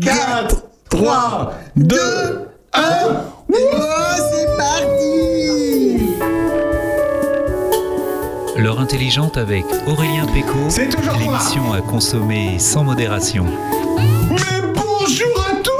[0.00, 1.96] 4, 3, 2,
[2.72, 2.82] 1.
[3.02, 3.56] Oh,
[4.16, 5.98] c'est parti
[8.56, 10.56] L'heure intelligente avec Aurélien Péco.
[10.68, 11.18] C'est toujours.
[11.18, 13.44] L'émission à consommer sans modération.
[14.30, 15.70] Mais bonjour à tous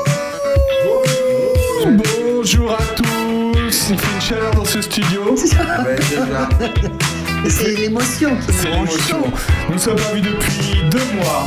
[1.86, 5.34] Bonjour à tous Il fait une chaleur dans ce studio.
[7.48, 9.22] C'est l'émotion qui C'est l'émotion.
[9.68, 11.46] Nous ne sommes pas vus depuis deux mois.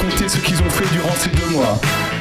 [0.00, 1.78] Raconter ce qu'ils ont fait durant ces deux mois.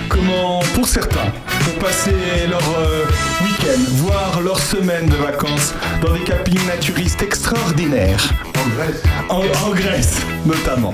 [0.09, 1.31] Comment, pour certains,
[1.69, 2.11] ont passé
[2.49, 3.05] leur euh,
[3.43, 8.33] week-end, voire leur semaine de vacances dans des campings naturistes extraordinaires.
[8.57, 10.93] En Grèce En, en Grèce, notamment.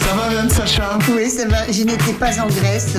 [0.00, 0.98] Ça va, Madame Sacha?
[1.10, 1.70] Oui, ça va.
[1.70, 2.96] Je n'étais pas en Grèce.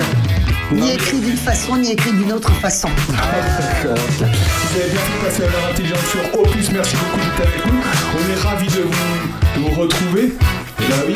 [0.71, 2.89] Ni écrit d'une façon, ni écrit d'une autre façon.
[3.07, 6.71] Vous avez bien fait passer à l'heure intelligente sur Opus.
[6.71, 7.81] Merci beaucoup d'être avec nous.
[8.15, 10.33] On est ravis de vous, de vous retrouver.
[10.79, 11.15] Et là, oui,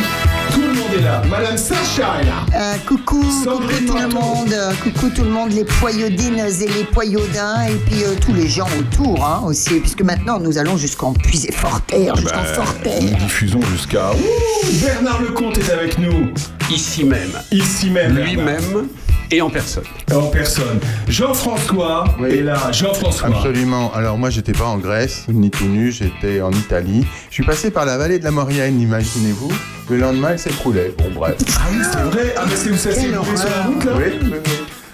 [0.94, 1.22] est là.
[1.30, 2.46] Madame Sacha est là.
[2.56, 6.68] Euh, coucou, Sandrine coucou tout le monde, euh, coucou tout le monde, les poyodines et
[6.68, 10.78] les poyodins, et puis euh, tous les gens autour hein, aussi, puisque maintenant nous allons
[10.78, 13.02] jusqu'en puiser fort terre, jusqu'en Bah, fort terre.
[13.02, 14.12] Nous diffusons jusqu'à.
[14.82, 16.32] Bernard Lecomte est avec nous.
[16.70, 18.18] ici même, Ici même.
[18.18, 18.88] Lui-même
[19.32, 19.84] et en personne.
[20.14, 20.80] En personne.
[21.08, 22.30] Jean-François Oui.
[22.30, 22.72] est là.
[22.72, 23.30] Jean-François.
[23.30, 23.92] Absolument.
[23.94, 27.06] Alors moi, j'étais pas en Grèce, ni tout nu, j'étais en Italie.
[27.30, 29.52] Je suis passé par la vallée de la Maurienne, imaginez-vous.
[29.90, 30.94] Le lendemain, elle s'écroulait.
[30.98, 31.36] Bon, bref.
[31.58, 32.34] Ah oui, c'est vrai.
[32.38, 33.38] Ah, mais c'est où ça sur la route
[33.86, 34.40] là Oui, oui, oui.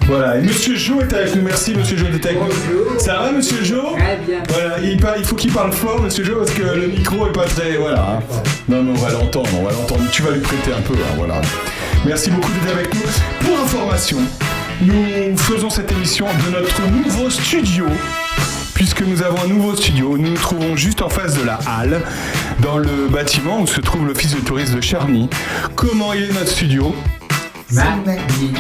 [0.08, 3.00] Voilà, et Monsieur Jo est avec nous, merci Monsieur Jo d'être avec nous.
[3.00, 4.40] Ça va Monsieur Jo Très bien.
[4.50, 7.44] Voilà, il, il faut qu'il parle fort Monsieur Jo parce que le micro est pas
[7.44, 7.78] très...
[7.78, 8.00] Voilà.
[8.18, 8.20] hein.
[8.68, 10.02] Non mais on va l'entendre, on va l'entendre.
[10.12, 11.36] Tu vas lui prêter un peu, hein, voilà.
[12.06, 13.02] Merci beaucoup d'être avec nous.
[13.46, 14.18] Pour information,
[14.82, 17.86] nous faisons cette émission de notre nouveau studio.
[18.74, 22.02] Puisque nous avons un nouveau studio, nous nous trouvons juste en face de la halle,
[22.62, 25.30] dans le bâtiment où se trouve l'office de tourisme de Charny.
[25.76, 26.96] Comment il est notre studio?
[27.72, 28.58] Magnifique.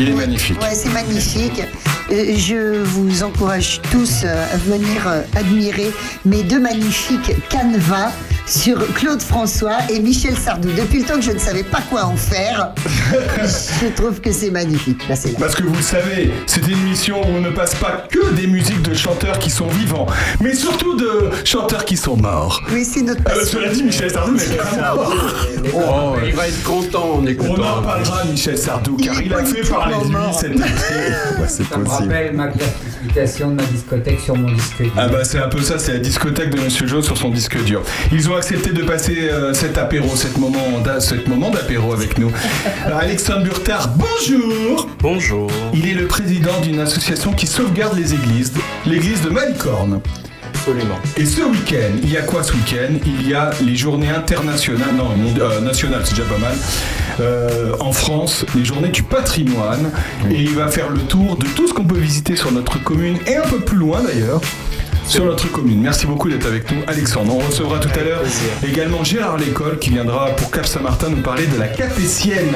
[0.00, 0.60] Il est magnifique.
[0.60, 1.62] Ouais, c'est magnifique.
[2.10, 5.90] Euh, Je vous encourage tous euh, à venir euh, admirer
[6.24, 8.10] mes deux magnifiques canevas
[8.46, 10.70] sur Claude François et Michel Sardou.
[10.70, 12.72] Depuis le temps que je ne savais pas quoi en faire,
[13.82, 15.06] je trouve que c'est magnifique.
[15.06, 15.30] Là, là.
[15.38, 18.46] Parce que vous le savez, c'est une émission où on ne passe pas que des
[18.46, 20.06] musiques de chanteurs qui sont vivants,
[20.40, 22.62] mais surtout de chanteurs qui sont morts.
[22.72, 25.14] Oui, c'est notre Euh, cela dit, Michel Sardou n'est pas mort.
[25.74, 29.34] Oh, Il va être content en On en parlera, Michel Sardou, Il car est il
[29.34, 30.52] a fait parler de lui cette
[31.48, 31.97] c'est possible.
[32.02, 34.92] Rappelle ma classification de ma discothèque sur mon disque dur.
[34.96, 37.62] Ah bah c'est un peu ça, c'est la discothèque de Monsieur Joe sur son disque
[37.64, 37.82] dur.
[38.12, 40.58] Ils ont accepté de passer euh, cet apéro, cet moment,
[41.00, 42.30] cet moment d'apéro avec nous.
[42.84, 45.50] Alors, Alexandre Burtard, bonjour Bonjour.
[45.74, 48.52] Il est le président d'une association qui sauvegarde les églises,
[48.86, 50.00] l'église de Malicorne.
[50.68, 50.98] Absolument.
[51.16, 52.92] Et ce week-end, il y a quoi ce week-end?
[53.06, 55.08] Il y a les journées internationales, non,
[55.40, 56.54] euh, nationales, c'est déjà pas mal.
[57.20, 59.90] Euh, en France, les journées du patrimoine.
[60.30, 63.16] Et il va faire le tour de tout ce qu'on peut visiter sur notre commune
[63.26, 64.42] et un peu plus loin d'ailleurs.
[65.08, 65.80] Sur notre commune.
[65.80, 67.34] Merci beaucoup d'être avec nous, Alexandre.
[67.34, 68.22] On recevra tout à l'heure
[68.62, 72.52] également Gérard Lécole qui viendra pour Cap Saint-Martin nous parler de la Capétienne.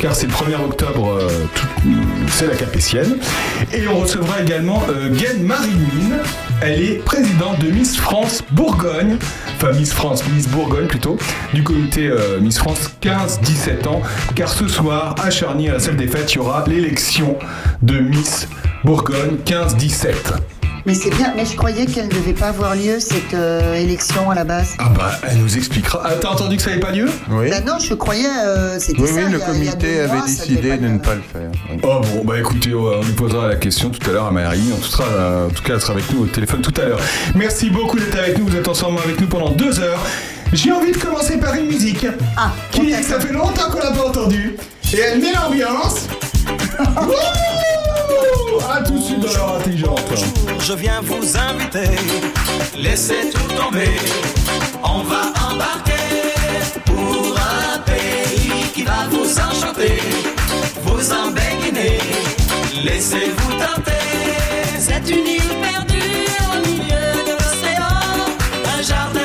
[0.00, 1.28] Car c'est le 1er octobre, euh,
[2.26, 3.18] c'est la Capétienne.
[3.72, 6.18] Et on recevra également euh, Guen Marie-Mine.
[6.60, 9.16] Elle est présidente de Miss France Bourgogne,
[9.56, 11.18] enfin Miss France, Miss Bourgogne plutôt,
[11.54, 14.02] du comité euh, Miss France 15-17 ans.
[14.34, 17.38] Car ce soir, à Charny, à la salle des fêtes, il y aura l'élection
[17.80, 18.48] de Miss
[18.82, 20.14] Bourgogne 15-17.
[20.84, 24.30] Mais c'est bien, mais je croyais qu'elle ne devait pas avoir lieu, cette euh, élection
[24.30, 24.74] à la base.
[24.80, 26.02] Ah bah, elle nous expliquera.
[26.04, 27.08] Ah, T'as entendu que ça n'avait pas lieu?
[27.30, 29.14] Oui, Bah non, je croyais, euh, c'était oui, ça.
[29.14, 31.14] oui, il le y a- il y a comité deux avait décidé de ne pas
[31.14, 31.50] le faire.
[31.70, 31.78] Oui.
[31.84, 34.72] Oh bon, bah écoutez, on lui posera la question tout à l'heure à Marie.
[34.72, 36.84] En tout, cas, euh, en tout cas, elle sera avec nous au téléphone tout à
[36.84, 37.00] l'heure.
[37.36, 38.46] Merci beaucoup d'être avec nous.
[38.48, 40.04] Vous êtes ensemble avec nous pendant deux heures.
[40.52, 42.06] J'ai envie de commencer par une musique
[42.36, 44.56] Ah, qui, ça fait longtemps qu'on l'a pas entendue.
[44.92, 46.06] Et elle met l'ambiance.
[47.00, 47.12] Wouh
[48.68, 50.00] à tout de suite dans l'heure intelligente.
[50.60, 51.90] je viens vous inviter.
[52.78, 53.90] Laissez tout tomber.
[54.82, 55.92] On va embarquer
[56.84, 59.98] pour un pays qui va vous enchanter,
[60.82, 61.98] vous embéguiner.
[62.84, 63.92] Laissez-vous tenter.
[64.78, 67.98] C'est une île perdue au milieu de l'océan.
[68.78, 69.21] Un jardin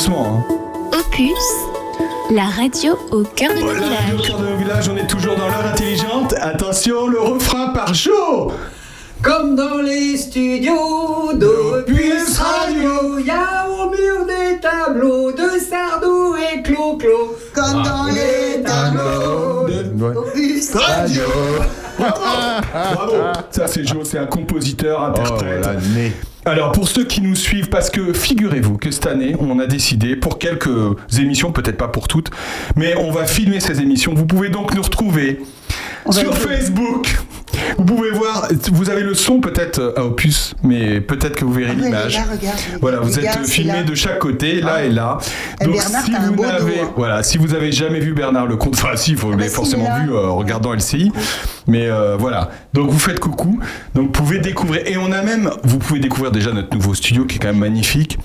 [0.00, 0.44] doucement.
[0.48, 0.98] Hein.
[0.98, 4.14] Opus, la radio au cœur de nos Voilà, villages.
[4.14, 6.34] au cœur de nos villages, on est toujours dans l'heure intelligente.
[6.40, 8.52] Attention, le refrain par jour.
[9.22, 16.62] Comme dans les studios d'Opus Radio, y a au mur des tableaux de Sardou et
[16.62, 17.36] Clo-Clo.
[17.54, 19.84] Comme dans les tableaux Ouais.
[20.14, 21.24] d'Opus Radio.
[21.98, 23.12] Bravo.
[23.50, 25.66] Ça, c'est Jo, c'est un compositeur, Oh interprète.
[25.94, 26.12] nez.
[26.46, 30.16] Alors pour ceux qui nous suivent, parce que figurez-vous que cette année, on a décidé,
[30.16, 30.70] pour quelques
[31.18, 32.30] émissions, peut-être pas pour toutes,
[32.76, 34.14] mais on va filmer ces émissions.
[34.14, 35.40] Vous pouvez donc nous retrouver
[36.06, 37.18] On sur Facebook.
[37.78, 41.52] Vous pouvez voir, vous avez le son peut-être euh, à Opus, mais peut-être que vous
[41.52, 42.14] verrez Ah l'image.
[42.16, 43.82] là, regarde, Voilà, vous êtes filmé là.
[43.82, 44.84] de chaque côté, là Ah.
[44.84, 45.18] et là.
[45.60, 46.92] Et Bernard, si vous n'avez, hein.
[46.96, 49.84] voilà, si vous avez jamais vu Bernard Lecomte, enfin si, vous bah, l'avez si, forcément
[49.88, 50.00] là.
[50.00, 51.10] vu euh, en regardant LCI,
[51.66, 52.50] mais euh, voilà.
[52.74, 53.58] Donc vous faites coucou,
[53.94, 57.24] donc vous pouvez découvrir, et on a même, vous pouvez découvrir déjà notre nouveau studio
[57.24, 58.18] qui est quand même magnifique,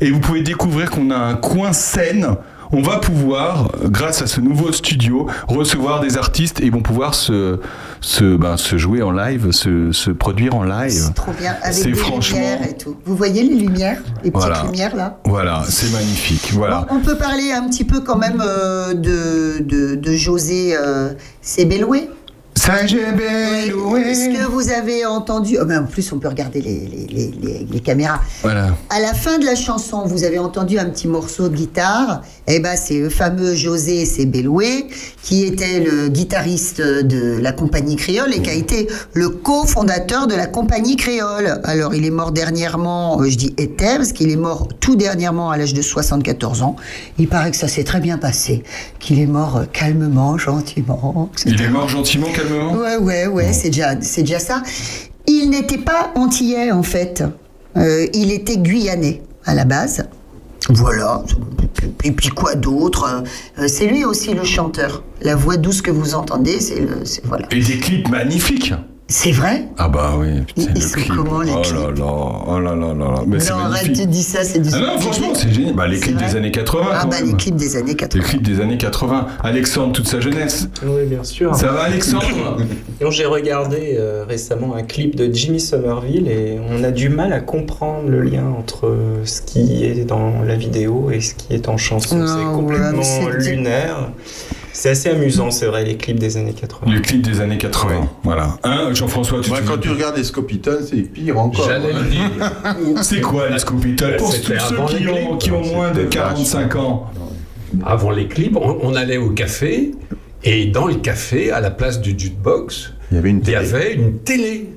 [0.00, 2.36] et vous pouvez découvrir qu'on a un coin scène.
[2.76, 7.14] On va pouvoir, grâce à ce nouveau studio, recevoir des artistes et ils vont pouvoir
[7.14, 7.60] se,
[8.00, 10.90] se, ben, se jouer en live, se, se produire en live.
[10.90, 12.96] C'est trop bien, avec des franchement- lumières et tout.
[13.04, 14.64] Vous voyez les lumières Les petites Voilà.
[14.64, 16.50] lumières là Voilà, c'est magnifique.
[16.52, 16.84] Voilà.
[16.90, 21.12] On peut parler un petit peu quand même euh, de, de, de José euh.
[23.96, 27.30] Est-ce que vous avez entendu oh, ben, En plus, on peut regarder les, les, les,
[27.42, 28.20] les- les caméras.
[28.42, 28.76] Voilà.
[28.90, 32.22] À la fin de la chanson, vous avez entendu un petit morceau de guitare.
[32.46, 34.86] Eh ben, c'est le fameux José Sébeloué,
[35.22, 40.34] qui était le guitariste de la compagnie créole et qui a été le cofondateur de
[40.34, 41.60] la compagnie créole.
[41.64, 45.50] Alors, il est mort dernièrement, euh, je dis était, parce qu'il est mort tout dernièrement
[45.50, 46.76] à l'âge de 74 ans.
[47.18, 48.62] Il paraît que ça s'est très bien passé,
[49.00, 51.30] qu'il est mort euh, calmement, gentiment.
[51.46, 54.62] Il est mort gentiment, calmement Ouais, ouais, ouais, c'est déjà, c'est déjà ça.
[55.26, 57.24] Il n'était pas antillais, en fait.
[57.76, 60.04] Euh, il était guyanais, à la base.
[60.70, 61.22] Voilà.
[62.04, 63.22] Et puis quoi d'autre
[63.58, 65.02] Euh, C'est lui aussi le chanteur.
[65.20, 67.02] La voix douce que vous entendez, c'est le.
[67.24, 67.46] Voilà.
[67.50, 68.72] Et des clips magnifiques.
[69.06, 71.12] C'est vrai Ah bah oui, putain, Ils le sont clip.
[71.14, 73.22] comment, les oh clips là là, oh là là là là.
[73.26, 74.70] Mais Non, arrête, tu dis ça, c'est du.
[74.72, 75.74] Ah non, franchement, c'est génial.
[75.74, 76.84] Bah, les clips des années 80.
[76.90, 77.26] Ah quand bah même.
[77.28, 78.24] les clips des années Les 80.
[78.24, 79.26] clips des années 80.
[79.42, 80.68] Alexandre, toute sa jeunesse.
[80.82, 81.54] Oui, bien sûr.
[81.54, 82.56] Ça va, Alexandre
[83.10, 87.40] J'ai regardé euh, récemment un clip de Jimmy Somerville et on a du mal à
[87.40, 91.68] comprendre le lien entre euh, ce qui est dans la vidéo et ce qui est
[91.68, 92.26] en chanson.
[92.26, 94.10] C'est complètement lunaire.
[94.76, 96.92] C'est assez amusant, c'est vrai, les clips des années 80.
[96.92, 98.10] Le clip des années 80.
[98.24, 98.56] Voilà.
[98.64, 101.68] Hein, Jean-François, tu te quand tu regardes les Scopitons, c'est pire encore.
[101.68, 102.30] J'allais le dire.
[103.02, 105.38] C'est quoi les Scooby-Doo Pour tous ceux avant qui les ont, clips.
[105.38, 107.06] qui ont moins de C'était 45 ans.
[107.86, 109.92] Avant les clips, on, on allait au café
[110.42, 113.54] et dans le café, à la place du jukebox, Il y avait une il y
[113.54, 114.70] avait une télé.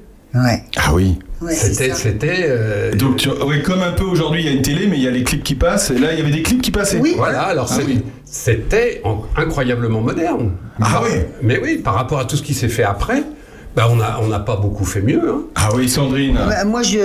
[0.43, 0.63] Ouais.
[0.75, 1.17] Ah oui.
[1.41, 4.87] ouais C'était, euh, Donc, tu- oui, comme un peu aujourd'hui, il y a une télé,
[4.87, 5.91] mais il y a les clips qui passent.
[5.91, 6.99] Et là, il y avait des clips qui passaient.
[6.99, 7.13] Oui.
[7.17, 8.01] Voilà, alors Ah oui.
[8.25, 10.51] c'était en- incroyablement moderne.
[10.81, 11.19] Ah oui.
[11.41, 13.23] Mais oui, par rapport à tout ce qui s'est fait après,
[13.77, 15.21] bah on n'a on n'a pas beaucoup fait mieux.
[15.29, 15.41] hein.
[15.55, 16.33] Ah oui, Sandrine.
[16.35, 16.97] Bah, moi, je,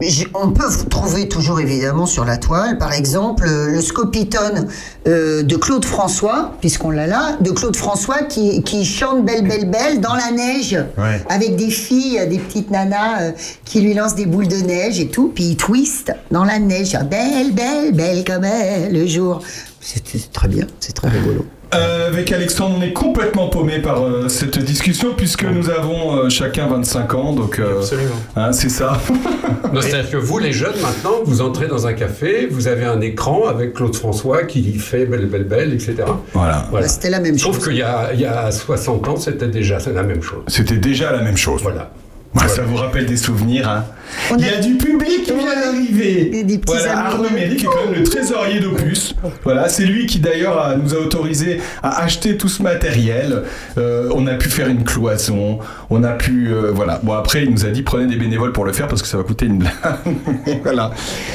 [0.00, 4.68] je- on peut trouver toujours évidemment sur la toile, par exemple, euh, le Scopitone
[5.06, 9.70] euh, de Claude François, puisqu'on l'a là, de Claude François qui, qui chante Belle, Belle,
[9.70, 11.20] Belle dans la neige, Ouais.
[11.28, 13.30] avec des filles, des petites nanas euh,
[13.66, 16.96] qui lui lancent des boules de neige et tout, puis il twist dans la neige,
[17.10, 19.42] Belle, Belle, Belle comme elle, le jour.
[19.82, 21.44] C'est très bien, c'est très rigolo.
[21.72, 26.28] Euh, avec Alexandre, on est complètement paumé par euh, cette discussion puisque nous avons euh,
[26.28, 28.16] chacun 25 ans, donc euh, Absolument.
[28.34, 29.00] hein, c'est ça.
[29.80, 33.46] C'est-à-dire que vous, les jeunes, maintenant, vous entrez dans un café, vous avez un écran
[33.46, 35.94] avec Claude François qui fait Belle, Belle, Belle, etc.
[36.32, 36.66] voilà.
[36.70, 36.86] Voilà.
[36.86, 37.64] Bah, C'était la même Sauf chose.
[37.68, 40.42] qu'il y y a 60 ans, c'était déjà la même chose.
[40.48, 41.62] C'était déjà la même chose.
[41.62, 41.92] Voilà.
[42.34, 43.68] Ouais, Ça vous rappelle des souvenirs.
[43.68, 43.84] Hein.
[44.38, 46.24] Il y a- du public qui vient d'arriver.
[46.26, 47.06] Des- des petits Voilà.
[47.06, 49.14] Arnaud qui est quand même le trésorier d'Opus.
[49.44, 53.42] Voilà, c'est lui qui d'ailleurs a- nous a autorisé à acheter tout ce matériel.
[53.78, 55.58] Euh, on a pu faire une cloison.
[55.90, 57.00] On a pu, euh, voilà.
[57.02, 59.16] Bon après, il nous a dit prenez des bénévoles pour le faire parce que ça
[59.16, 59.72] va coûter une blague.
[60.62, 60.90] voilà.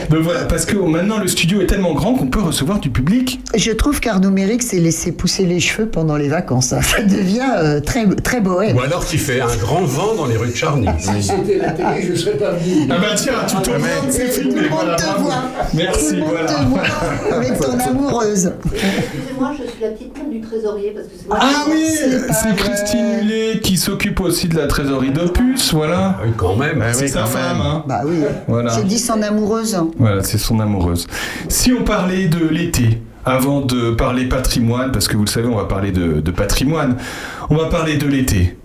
[0.09, 3.39] Donc voilà, parce que maintenant le studio est tellement grand qu'on peut recevoir du public.
[3.55, 6.67] Je trouve qu'Arnaud Méric s'est laissé pousser les cheveux pendant les vacances.
[6.81, 8.77] Ça devient euh, très, très bohème.
[8.77, 10.84] Ou alors qu'il fait un grand vent dans les rues de Charny.
[10.99, 12.87] C'était la télé, je serais pas venu.
[12.89, 13.69] Ah bah tiens, tu te
[14.09, 15.33] c'est Tout le monde Voilà, te voit.
[15.73, 16.47] Merci, Tout le monde voilà.
[16.47, 18.53] te voit avec ton amoureuse.
[18.65, 21.85] Excusez-moi, je suis la petite main du trésorier parce que c'est moi Ah oui,
[22.31, 22.55] C'est.
[22.55, 26.15] Christine Hullet qui s'occupe aussi de la trésorerie d'Opus, voilà.
[26.17, 26.81] Ah oui, quand même.
[26.81, 27.83] Ah C'est oui, sa femme, hein.
[27.87, 28.17] Bah oui.
[28.47, 28.71] Voilà.
[28.75, 29.77] J'ai dit son amoureuse.
[29.97, 31.07] Voilà, c'est son amoureuse.
[31.49, 35.55] Si on parlait de l'été, avant de parler patrimoine, parce que vous le savez, on
[35.55, 36.95] va parler de, de patrimoine,
[37.49, 38.55] on va parler de l'été.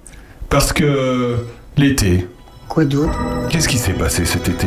[0.51, 1.37] Parce que
[1.81, 2.29] l'été,
[2.69, 3.19] Quoi d'autre?
[3.49, 4.67] Qu'est-ce qui s'est passé cet été?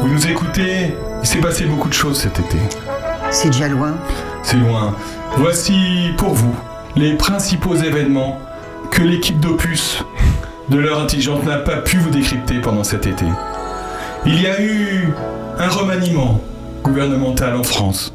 [0.00, 0.92] Vous nous écoutez?
[1.22, 2.56] Il s'est passé beaucoup de choses cet été.
[3.30, 3.94] C'est déjà loin.
[4.42, 4.96] C'est loin.
[5.36, 6.54] Voici pour vous
[6.96, 8.40] les principaux événements
[8.90, 10.02] que l'équipe d'Opus
[10.70, 13.24] de l'heure intelligente n'a pas pu vous décrypter pendant cet été.
[14.26, 15.08] Il y a eu
[15.56, 16.40] un remaniement
[16.82, 18.12] gouvernemental en France.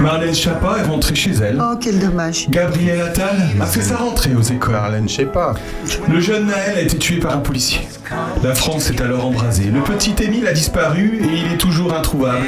[0.00, 1.58] Marlène Schiappa est rentrée chez elle.
[1.60, 2.48] Oh, quel dommage.
[2.48, 4.74] Gabriel Attal a fait sa rentrée aux écoles.
[4.74, 5.54] Marlène, je sais pas.
[6.08, 7.86] Le jeune Naël a été tué par un policier.
[8.42, 9.70] La France est alors embrasée.
[9.72, 12.46] Le petit Émile a disparu et il est toujours introuvable.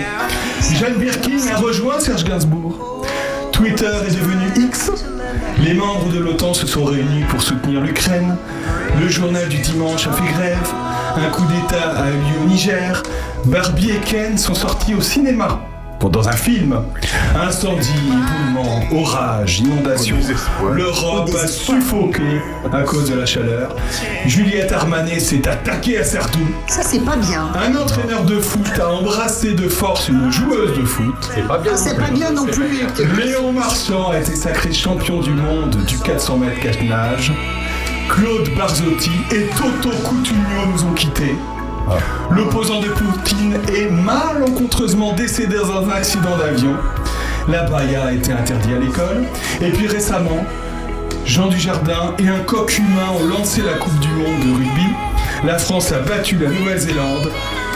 [0.75, 3.05] Jeanne Birkin a rejoint Serge Gainsbourg.
[3.53, 4.91] Twitter est devenu X.
[5.65, 8.37] Les membres de l'OTAN se sont réunis pour soutenir l'Ukraine.
[9.01, 10.73] Le journal du dimanche a fait grève.
[11.17, 13.03] Un coup d'État a eu lieu au Niger.
[13.47, 15.61] Barbie et Ken sont sortis au cinéma.
[15.99, 16.77] Pour dans un film,
[17.35, 20.17] incendie, éboulement, orage, inondation,
[20.73, 23.75] l'Europe a suffoqué à cause de la chaleur.
[24.27, 26.47] Juliette Armanet s'est attaquée à Sardou.
[26.69, 27.49] Ça, c'est pas bien.
[27.55, 31.15] Un entraîneur de foot a embrassé de force une joueuse de foot.
[31.35, 31.73] C'est pas bien.
[31.75, 32.69] Ah, c'est pas bien non plus.
[33.17, 37.33] Léon Marchand a été sacré champion du monde du 400 mètres cache-nage.
[38.11, 41.35] Claude Barzotti et Toto Cutugno nous ont quittés.
[42.31, 46.75] L'opposant de Poutine est malencontreusement décédé dans un accident d'avion.
[47.49, 49.23] La baya a été interdite à l'école.
[49.61, 50.45] Et puis récemment,
[51.25, 54.87] Jean Dujardin et un coq humain ont lancé la Coupe du Monde de rugby.
[55.45, 57.31] La France a battu la Nouvelle-Zélande.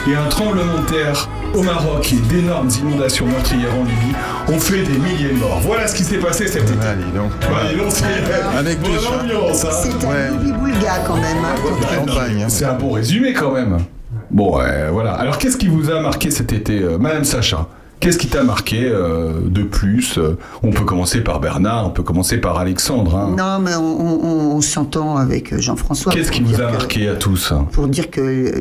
[0.09, 4.15] Et un tremblement de terre au Maroc et d'énormes inondations meurtrières en Libye
[4.47, 5.59] ont fait des milliers de morts.
[5.63, 6.73] Voilà ce qui s'est passé cet été.
[6.87, 7.31] Allez, donc.
[7.43, 8.05] Ouais, dis donc, c'est
[8.57, 9.21] Avec ça.
[9.21, 9.67] ambiance, hein.
[9.71, 10.29] C'est un Ouais.
[11.05, 11.37] quand même.
[11.45, 12.07] hein, quand même.
[12.09, 12.41] Champagne.
[12.43, 12.49] hein.
[12.49, 13.77] C'est un bon résumé quand même.
[14.31, 15.11] Bon, ouais, voilà.
[15.13, 17.67] Alors, qu'est-ce qui vous a marqué cet été, euh, Madame Sacha?
[18.01, 22.01] Qu'est-ce qui t'a marqué euh, de plus Euh, On peut commencer par Bernard, on peut
[22.01, 23.15] commencer par Alexandre.
[23.15, 23.35] hein.
[23.37, 26.11] Non, mais on, on- on s'entend avec Jean-François.
[26.11, 28.51] Qu'est-ce qui vous a que- marqué à tous Pour dire que euh,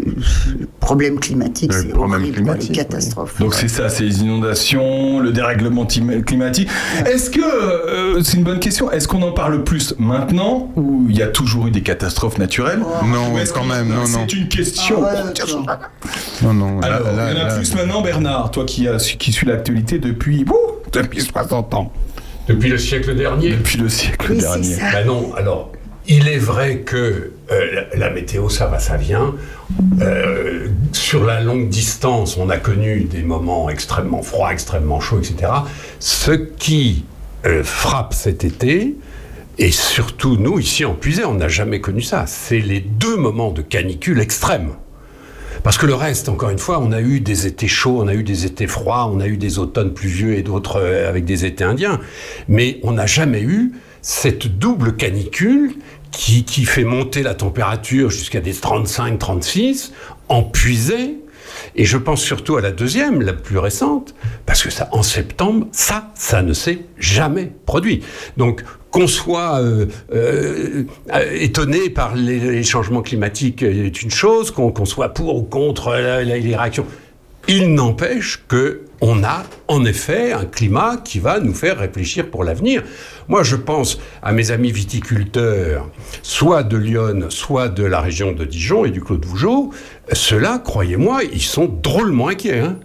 [0.59, 3.39] le problème climatique, c'est horrible, les catastrophes.
[3.41, 6.69] Donc c'est ça, c'est les inondations, le dérèglement climatique.
[7.07, 11.17] Est-ce que, euh, c'est une bonne question, est-ce qu'on en parle plus maintenant ou il
[11.17, 12.81] y a toujours eu des catastrophes naturelles?
[13.07, 14.27] Non, Ou est-ce quand même, non, non.
[14.29, 15.03] C'est une question.
[16.43, 16.81] Non, non.
[16.81, 19.30] là- Alors, là- il y en a là- plus maintenant, Bernard, toi qui, as, qui
[19.33, 21.93] suis l'actualité depuis, ouh, depuis 60 ans.
[22.49, 24.65] Depuis le siècle dernier Depuis le siècle Oui, dernier.
[24.75, 24.91] ça.
[24.93, 25.73] Ben non, alors,
[26.09, 26.97] il est vrai que
[27.53, 29.35] euh, la, la météo, ça va, ça vient.
[30.01, 35.53] Euh, sur la longue distance, on a connu des moments extrêmement froids, extrêmement chauds, etc.
[36.01, 37.05] Ce qui
[37.47, 38.97] euh, frappe cet été,
[39.59, 43.51] et surtout nous, ici en Puisay, on n'a jamais connu ça, c'est les deux moments
[43.53, 44.71] de canicule extrêmes.
[45.63, 48.15] Parce que le reste, encore une fois, on a eu des étés chauds, on a
[48.15, 51.45] eu des étés froids, on a eu des automnes pluvieux et d'autres euh, avec des
[51.45, 52.01] étés indiens.
[52.49, 55.75] Mais on n'a jamais eu cette double canicule
[56.11, 59.93] qui, fait monter la température jusqu'à des 35-36
[60.29, 61.19] en puisée.
[61.77, 64.15] Et je pense surtout à la deuxième, la plus récente,
[64.47, 68.03] parce que ça, en septembre, ça, ça ne s'est jamais produit.
[68.37, 74.85] Donc, qu'on soit euh, euh, euh, étonné par les, changements climatiques est une chose, qu'on
[74.85, 76.87] soit pour ou contre les réactions.
[77.49, 82.45] Il n'empêche que on a en effet un climat qui va nous faire réfléchir pour
[82.45, 82.83] l'avenir.
[83.29, 85.89] Moi, je pense à mes amis viticulteurs,
[86.23, 89.71] soit de Lyon, soit de la région de Dijon et du Clos de Vougeot.
[90.13, 92.59] Ceux-là, croyez-moi, ils sont drôlement inquiets.
[92.61, 92.77] hein.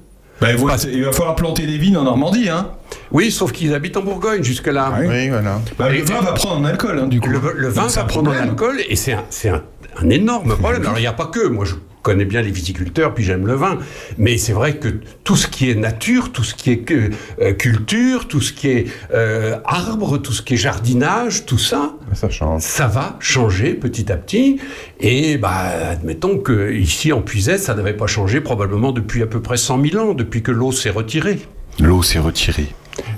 [0.42, 2.72] Ben, il va- il va falloir planter des vignes en Normandie, hein.
[3.12, 4.94] Oui, sauf qu'ils habitent en Bourgogne jusque-là.
[5.00, 5.62] Oui, voilà.
[5.80, 7.30] Bah, le vin va prendre en alcool, hein, du coup.
[7.30, 8.46] Le, le vin va prendre problème.
[8.48, 9.64] l'alcool et c'est un, c'est un,
[9.98, 10.82] un énorme problème.
[10.84, 11.76] Alors il n'y a pas que, moi je
[12.06, 13.80] connais bien les viticulteurs puis j'aime le vin,
[14.20, 14.90] mais c'est vrai que
[15.24, 17.10] tout ce qui est nature, tout ce qui est que,
[17.42, 21.96] euh, culture, tout ce qui est euh, arbre, tout ce qui est jardinage, tout ça,
[22.14, 22.62] Ça change.
[22.62, 24.60] ça va changer petit à petit.
[25.00, 29.42] Et bah, admettons que ici en Puisay, ça n'avait pas changé probablement depuis à peu
[29.42, 31.40] près 100 000 ans, depuis que l'eau s'est retirée.
[31.80, 32.68] L'eau s'est retirée.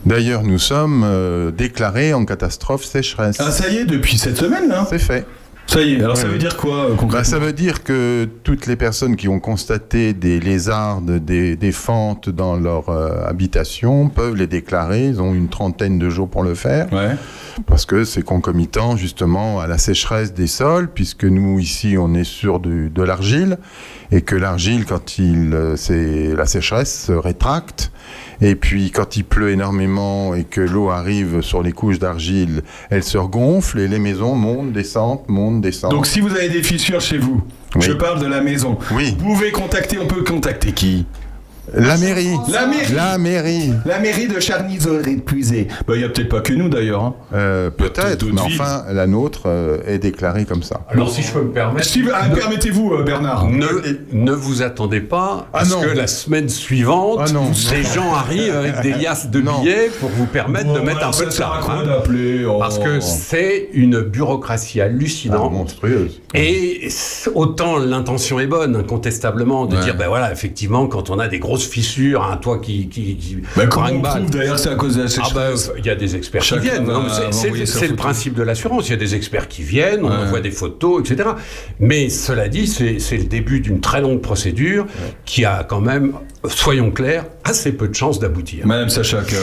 [0.05, 3.37] D'ailleurs, nous sommes euh, déclarés en catastrophe sécheresse.
[3.39, 5.25] Ah, ça y est, depuis cette semaine, là C'est fait.
[5.67, 8.27] Ça y est, alors ça veut dire quoi, euh, Bah, concrètement ça veut dire que
[8.43, 14.07] toutes les personnes qui ont constaté des lézardes, des, des fentes dans leur euh, habitation
[14.07, 15.07] peuvent les déclarer.
[15.07, 16.91] Ils ont une trentaine de jours pour le faire.
[16.93, 17.15] Ouais.
[17.65, 22.23] Parce que c'est concomitant justement à la sécheresse des sols, puisque nous ici on est
[22.23, 23.57] sur du- de l'argile,
[24.11, 27.91] et que l'argile, quand il, euh, c'est la sécheresse se rétracte,
[28.41, 33.03] et puis quand il pleut énormément et que l'eau arrive sur les couches d'argile, elle
[33.03, 35.91] se regonfle et les maisons montent, descendent, montent, descendent.
[35.91, 37.41] Donc si vous avez des fissures chez vous,
[37.75, 37.81] Oui.
[37.85, 39.15] je parle de la maison, Oui.
[39.19, 41.05] vous pouvez contacter, on peut contacter qui?
[41.73, 42.29] La mairie.
[42.51, 42.93] La mairie.
[42.93, 43.73] La mairie.
[43.85, 45.67] La mairie de Charny-Zoré Puisé.
[45.85, 47.03] Bah, il n'y a peut-être pas que nous d'ailleurs.
[47.03, 47.15] hein.
[47.33, 48.61] Euh, peut-être d'autres mais villes.
[48.61, 50.81] enfin, la nôtre euh, est déclarée comme ça.
[50.89, 51.85] Alors si je peux me permettre...
[51.87, 53.47] Si, ah, Permettez-vous, euh, Bernard.
[53.49, 53.67] Ne,
[54.13, 55.81] ne vous attendez pas Ah à ce non.
[55.81, 57.53] que la semaine suivante, Ah non.
[57.53, 59.59] ces gens arrivent avec des liasses de Non.
[59.61, 61.51] billets pour vous permettre de mettre un peu de ça.
[61.69, 61.83] hein.
[61.85, 62.59] d'appeler oh.
[62.59, 65.51] Parce que c'est une bureaucratie Ah, hallucinante.
[65.51, 66.21] monstrueuse.
[66.33, 66.87] Et
[67.35, 69.83] autant l'intention est bonne, incontestablement, de Ouais.
[69.83, 73.37] dire, ben voilà, effectivement, quand on a des grosses fissures, un toit qui, qui, qui
[73.55, 75.89] Bah, comment on trouve d'ailleurs c'est à cause de la Ah sécheresse bah, il y
[75.89, 76.91] a des experts Chacun qui viennent.
[77.65, 78.87] c'est- le principe de l'assurance.
[78.87, 80.15] Il y a des experts qui viennent, on Ouais.
[80.15, 81.29] envoie des photos, etc.
[81.79, 84.85] Mais cela dit, c'est le début d'une très longue procédure
[85.25, 86.13] qui a quand même,
[86.47, 88.65] soyons clairs, assez peu de chances d'aboutir.
[88.67, 89.35] Madame Sacha, que-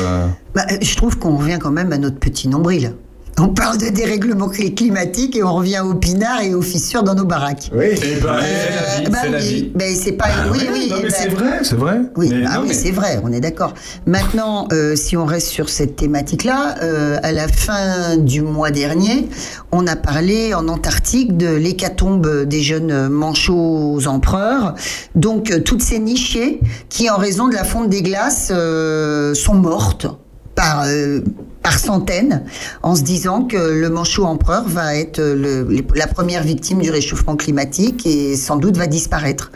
[0.54, 2.94] Bah, euh, je trouve qu'on revient quand même à notre petit nombril.
[3.40, 7.16] On parle de dérèglement cli- climatique et on revient aux pinards et aux fissures dans
[7.16, 7.68] nos baraques.
[7.74, 10.26] Oui, et bah, Euh, bah oui, mais c'est pas.
[10.52, 10.86] oui, oui.
[10.88, 11.98] non, mais bah, c'est vrai, c'est vrai.
[12.16, 13.74] Oui, Mais ah non, oui, mais- c'est vrai, on est d'accord.
[14.06, 19.28] Maintenant, euh, si on reste sur cette thématique-là, euh, à la fin du mois dernier,
[19.72, 24.76] on a parlé en Antarctique de l'hécatombe des jeunes manchots empereurs.
[25.16, 29.54] Donc, euh, toutes ces nichées qui, en raison de la fonte des glaces, euh, sont
[29.54, 30.06] mortes
[30.54, 31.20] par, euh,
[31.62, 32.42] par centaines,
[32.82, 36.90] en se disant que le manchot empereur va être le- le- la première victime du
[36.90, 39.50] réchauffement climatique et sans doute va disparaître.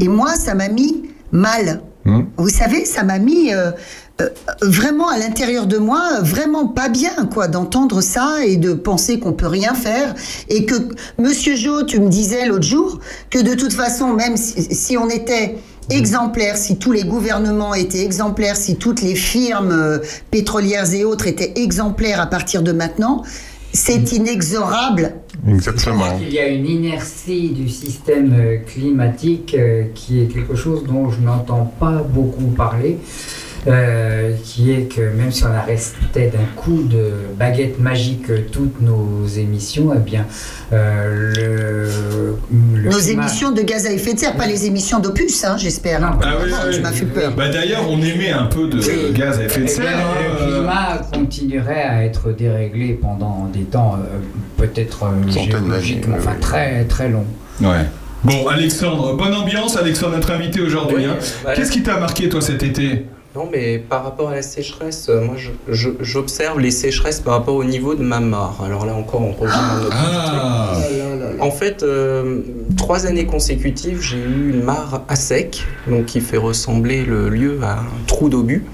[0.00, 1.82] Et moi, ça m'a mis mal.
[2.36, 3.70] Vous savez, ça m'a mis euh,
[4.20, 4.28] euh,
[4.60, 9.32] vraiment à l'intérieur de moi, vraiment pas bien, quoi, d'entendre ça et de penser qu'on
[9.32, 10.14] peut rien faire.
[10.50, 10.74] Et que,
[11.18, 15.08] Monsieur Jo, tu me disais l'autre jour que de toute façon, même si, si on
[15.08, 15.56] était
[15.90, 19.98] exemplaire, si tous les gouvernements étaient exemplaires, si toutes les firmes euh,
[20.30, 23.22] pétrolières et autres étaient exemplaires à partir de maintenant,
[23.72, 25.14] c'est inexorable.
[25.48, 26.18] Exactement.
[26.20, 31.10] Il y a une inertie du système euh, climatique euh, qui est quelque chose dont
[31.10, 32.98] je n'entends pas beaucoup parler.
[33.66, 39.26] Euh, qui est que même si on arrêtait d'un coup de baguette magique toutes nos
[39.26, 40.26] émissions, eh bien,
[40.72, 42.36] euh, le,
[42.82, 45.56] le Nos climat- émissions de gaz à effet de serre, pas les émissions d'opus, hein,
[45.58, 46.00] j'espère.
[46.04, 46.80] Ah oui, Tu oui.
[46.82, 47.32] m'as fait peur.
[47.36, 48.78] Bah d'ailleurs, on émet un peu de
[49.12, 49.98] gaz à effet de Eh bien, serre.
[49.98, 54.18] hein, le euh, climat continuerait à être déréglé pendant des temps euh,
[54.56, 55.32] peut-être mais
[56.16, 56.40] enfin oui.
[56.40, 57.26] très très longs.
[57.60, 57.84] Ouais.
[58.24, 60.96] Bon, Alexandre, bonne ambiance, Alexandre, notre invité aujourd'hui.
[60.98, 61.16] Oui, hein.
[61.42, 61.56] voilà.
[61.56, 63.04] Qu'est-ce qui t'a marqué, toi, cet été?
[63.34, 65.34] Non, mais par rapport à la sécheresse, euh, moi
[65.68, 68.62] j'observe les sécheresses par rapport au niveau de ma mare.
[68.64, 70.76] Alors là encore, on revient à notre Ah
[71.40, 72.42] En fait, euh,
[72.76, 77.58] trois années consécutives, j'ai eu une mare à sec, donc qui fait ressembler le lieu
[77.64, 78.64] à un trou d'obus.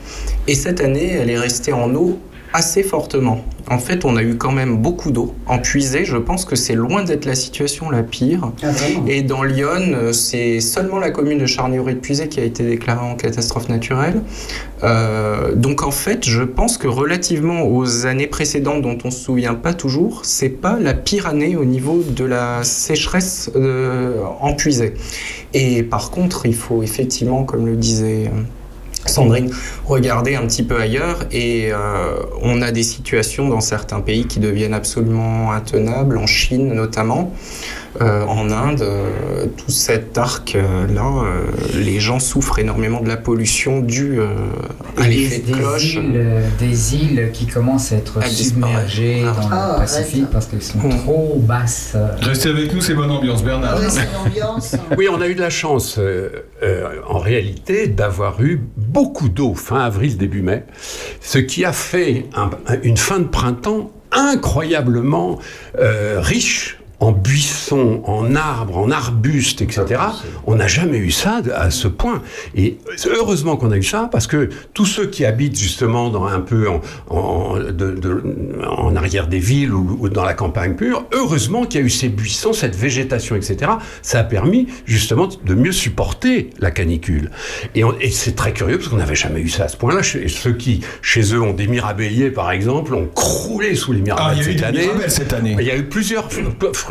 [0.46, 2.18] Et cette année, elle est restée en eau
[2.52, 3.44] assez fortement.
[3.68, 6.04] En fait, on a eu quand même beaucoup d'eau en puisée.
[6.04, 8.50] Je pense que c'est loin d'être la situation la pire.
[8.62, 8.68] Ah,
[9.06, 13.06] Et dans l'Yonne, euh, c'est seulement la commune de Charnier-de Puisée qui a été déclarée
[13.06, 14.22] en catastrophe naturelle.
[14.82, 19.54] Euh, donc en fait, je pense que relativement aux années précédentes dont on se souvient
[19.54, 24.94] pas toujours, c'est pas la pire année au niveau de la sécheresse euh, en puisée.
[25.54, 28.42] Et par contre, il faut effectivement, comme le disait euh,
[29.06, 29.50] Sandrine,
[29.86, 34.40] regarder un petit peu ailleurs et euh, on a des situations dans certains pays qui
[34.40, 37.32] deviennent absolument intenables, en Chine notamment,
[38.00, 44.20] en Inde, euh, tout cet arc-là, euh, les gens souffrent énormément de la pollution due
[44.20, 44.29] euh,
[44.96, 45.94] à l'effet de des cloche.
[45.94, 49.33] îles, euh, des îles qui commencent à être À submergées Ah.
[49.40, 50.31] dans Ah, le Pacifique arrête.
[50.33, 50.98] parce qu'elles sont Hmm.
[51.05, 51.92] trop basses.
[51.96, 53.79] euh, Restez avec nous, c'est bonne ambiance, Bernard.
[54.96, 56.29] Oui, on a eu de la chance, euh,
[56.62, 60.64] euh, en réalité, d'avoir eu beaucoup d'eau fin avril, début mai,
[61.20, 62.50] ce qui a fait un-
[62.83, 65.38] une fin de printemps incroyablement
[65.79, 69.84] euh, riche en buissons, en arbres, en arbustes, etc.
[70.46, 72.22] On n'a jamais eu ça à ce point.
[72.54, 76.40] Et heureusement qu'on a eu ça, parce que tous ceux qui habitent justement dans un
[76.40, 78.22] peu en, en, de- de-
[78.68, 81.90] en arrière des villes ou, ou dans la campagne pure, heureusement qu'il y a eu
[81.90, 83.72] ces buissons, cette végétation, etc.
[84.02, 87.30] Ça a permis justement de mieux supporter la canicule.
[87.74, 90.02] Et, c'est très curieux parce qu'on n'avait jamais eu ça à ce point-là.
[90.02, 94.38] Ceux qui, chez eux, ont des mirabelliers, par exemple, ont croulé sous les Ah, mirabelles
[94.38, 94.80] il y a eu cette des année.
[94.86, 95.56] mirabelles cette année.
[95.60, 96.28] Il y a eu plusieurs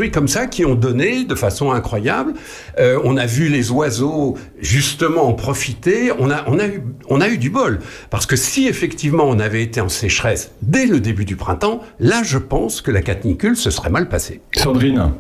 [0.08, 2.34] comme ça qui ont donné de façon incroyable.
[2.80, 6.12] Euh, on a vu les oiseaux justement en profiter.
[6.18, 7.80] On a, on, a eu, on a eu du bol.
[8.10, 12.24] Parce que si effectivement on avait été en sécheresse dès le début du printemps, là
[12.24, 14.40] je pense que la canicule se serait mal passée.
[14.56, 15.12] Sandrine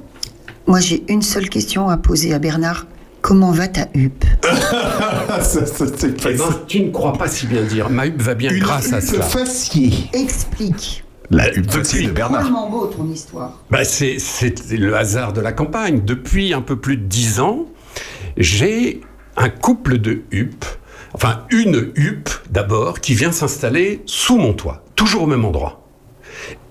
[0.68, 2.88] Moi, j'ai une seule question à poser à Bernard.
[3.22, 4.24] Comment va ta huppe
[5.42, 7.89] Ça, ça, c'est Eh ben, tu ne crois pas si bien dire.
[7.89, 9.24] Ma huppe va bien Une grâce à cela.
[9.26, 9.92] facier.
[10.13, 11.04] Explique.
[11.32, 12.44] La de Bernard.
[12.44, 13.60] Tellement beau ton histoire.
[13.70, 16.02] Bah, c'est c'est le hasard de la campagne.
[16.04, 17.68] Depuis un peu plus de dix ans,
[18.38, 19.02] j'ai
[19.38, 20.65] un couple de huppes,
[21.13, 25.88] enfin une huppe d'abord, qui vient s'installer sous mon toit, toujours au même endroit.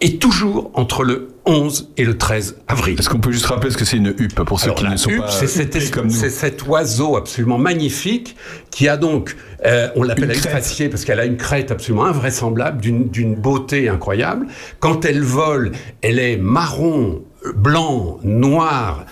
[0.01, 2.96] Et toujours entre le 11 et le 13 avril.
[2.98, 4.90] Est-ce qu'on peut juste rappeler ce que c'est une huppe pour ceux Alors, qui la
[4.90, 8.37] ne sont huppe, pas c'est cet, huppés comme nous c'est cet oiseau absolument magnifique
[8.70, 9.34] qui a donc,
[9.64, 14.46] euh, on l'appelle faciée parce qu'elle a une crête absolument invraisemblable, d'une beauté incroyable.
[14.78, 17.22] Quand elle vole, elle est marron,
[17.56, 19.06] blanc, noir.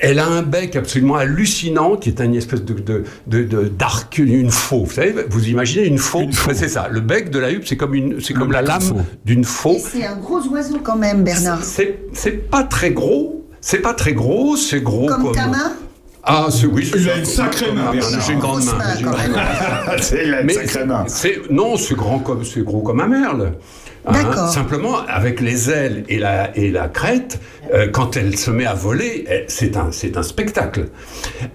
[0.00, 4.18] Elle a un bec absolument hallucinant qui est une espèce de, de, de- de- d'arc,
[4.18, 4.84] une faux.
[4.84, 6.52] Vous savez, vous imaginez une faux, Une faux.
[6.54, 6.86] C'est ça.
[6.88, 8.96] Le bec de la huppe, c'est comme, une, c'est Le comme la lame faux.
[9.24, 9.76] d'une Et faux.
[9.80, 11.64] c'est un gros oiseau quand même, Bernard.
[11.64, 13.44] C'est, c'est pas très gros.
[13.60, 14.56] C'est pas très gros.
[14.56, 15.34] C'est gros Comme comme.
[15.34, 15.72] ta main?
[16.22, 16.88] Ah, c'est oui.
[16.92, 18.20] c'est Il a une sacrée main, Bernard.
[18.20, 18.74] J'ai une grande main.
[18.96, 19.18] j'ai une grande.
[20.02, 21.04] C'est la Mais sacrée main.
[21.08, 23.54] c'est non, c'est grand comme c'est gros comme un merle.
[24.08, 27.38] Hein, simplement, avec les ailes et la, et la crête,
[27.74, 30.86] euh, quand elle se met à voler, elle- c'est un, un spectacle.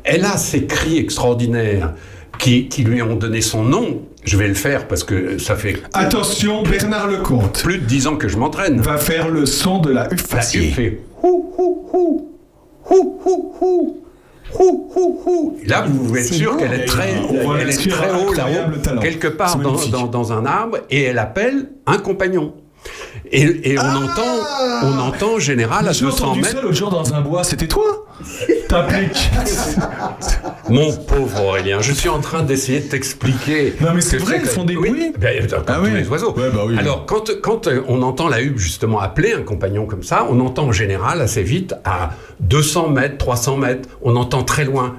[0.03, 1.93] Elle a ces cris extraordinaires
[2.39, 4.01] qui, qui lui ont donné son nom.
[4.25, 8.15] Je vais le faire parce que ça fait Attention, Bernard Lecomte plus de dix ans
[8.15, 8.79] que je m'entraîne.
[8.81, 10.71] va faire le son de la huppe La huppe faciée.
[10.71, 12.29] fait hou hou hou
[12.89, 14.02] hou hou hou
[14.63, 15.57] hou hou hou.
[15.63, 18.99] Et Là, vous pouvez être C'est sûr qu'elle est très, elle est très haut là-haut,
[19.01, 22.53] quelque part dans un arbre, et elle appelle un compagnon.
[23.31, 26.61] Et, et on entend, on entend en général à J'ai 200 entendu ça mètres.
[26.61, 28.05] l'autre jour dans un bois, c'était toi?
[28.67, 29.31] T'appliques.
[30.69, 33.73] Mon pauvre Aurélien, je suis en train d'essayer de t'expliquer.
[33.81, 35.13] Non, mais ce c'est vrai, que- elles font des Oui, bruits.
[35.17, 35.91] ben, comme Ah tous oui.
[35.93, 36.33] les oiseaux.
[36.33, 36.75] Ouais, bah oui.
[36.77, 40.39] Alors, quand, quand euh, on entend la huppe justement appeler un compagnon comme ça, on
[40.39, 44.95] entend en général assez vite à 200 mètres, 300 mètres, on entend très loin.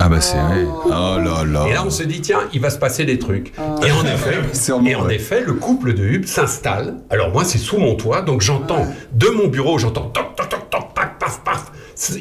[0.00, 0.64] Ah bah c'est vrai.
[0.84, 1.66] Oh là là.
[1.68, 3.52] Et là, on se dit, tiens, il va se passer des trucs.
[3.84, 5.14] Et en effet, Sûrement, et en ouais.
[5.16, 6.94] effet, le couple de huppes s'installe.
[7.10, 10.70] Alors moi, c'est sous mon toit, donc j'entends de mon bureau, j'entends toc toc toc
[10.70, 11.72] toc, paf paf paf.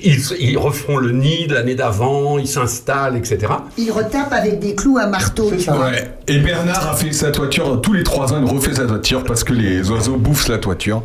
[0.04, 3.40] Ils, ils refont le nid de l'année d'avant, ils s'installent, etc.
[3.78, 5.52] Il retape avec des clous à marteau.
[5.52, 5.90] tu vois.
[5.90, 6.12] Ouais.
[6.28, 9.44] Et Bernard a fait sa toiture tous les trois ans, il refait sa toiture parce
[9.44, 11.04] que les oiseaux bouffent la toiture.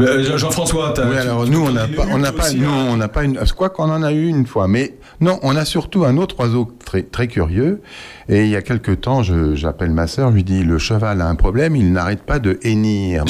[0.00, 0.94] Euh, Jean- Jean-François.
[0.96, 3.38] Oui, alors nous, on n'a pas, on n'a pas, nous, hein on n'a pas une.
[3.44, 6.38] Je crois qu'on en a eu une fois, mais non, on a surtout un autre
[6.38, 7.82] oiseau très, très curieux.
[8.28, 9.22] Et il y a quelque temps,
[9.54, 12.58] j'appelle ma sœur, je lui dis le cheval a un problème, il n'arrête pas de
[12.62, 13.24] hennir,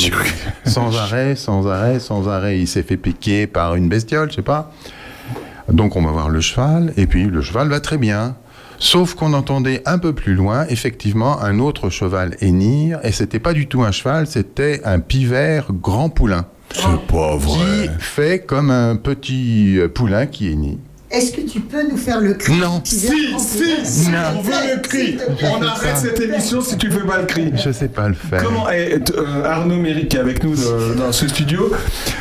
[0.66, 2.58] sans arrêt, sans arrêt, sans arrêt.
[2.58, 4.72] Il s'est fait piquer par une bestiole, je sais pas.
[5.72, 8.36] Donc on va voir le cheval, et puis le cheval va très bien.
[8.80, 13.52] Sauf qu'on entendait un peu plus loin, effectivement, un autre cheval hennir, et c'était pas
[13.52, 16.46] du tout un cheval, c'était un pivert grand poulain.
[16.72, 20.78] C'est pas Qui fait comme un petit euh, poulain qui hennit.
[21.10, 22.82] Est-ce que tu peux nous faire le cri Non.
[22.84, 23.08] Si, si,
[23.82, 24.18] si, Non.
[24.36, 25.16] on veut le cri.
[25.42, 27.50] On arrête cette émission si tu fais pas le cri.
[27.54, 28.44] Je sais pas le faire.
[28.44, 31.70] Comment t- euh, Arnaud Méric qui est avec nous de- dans ce studio?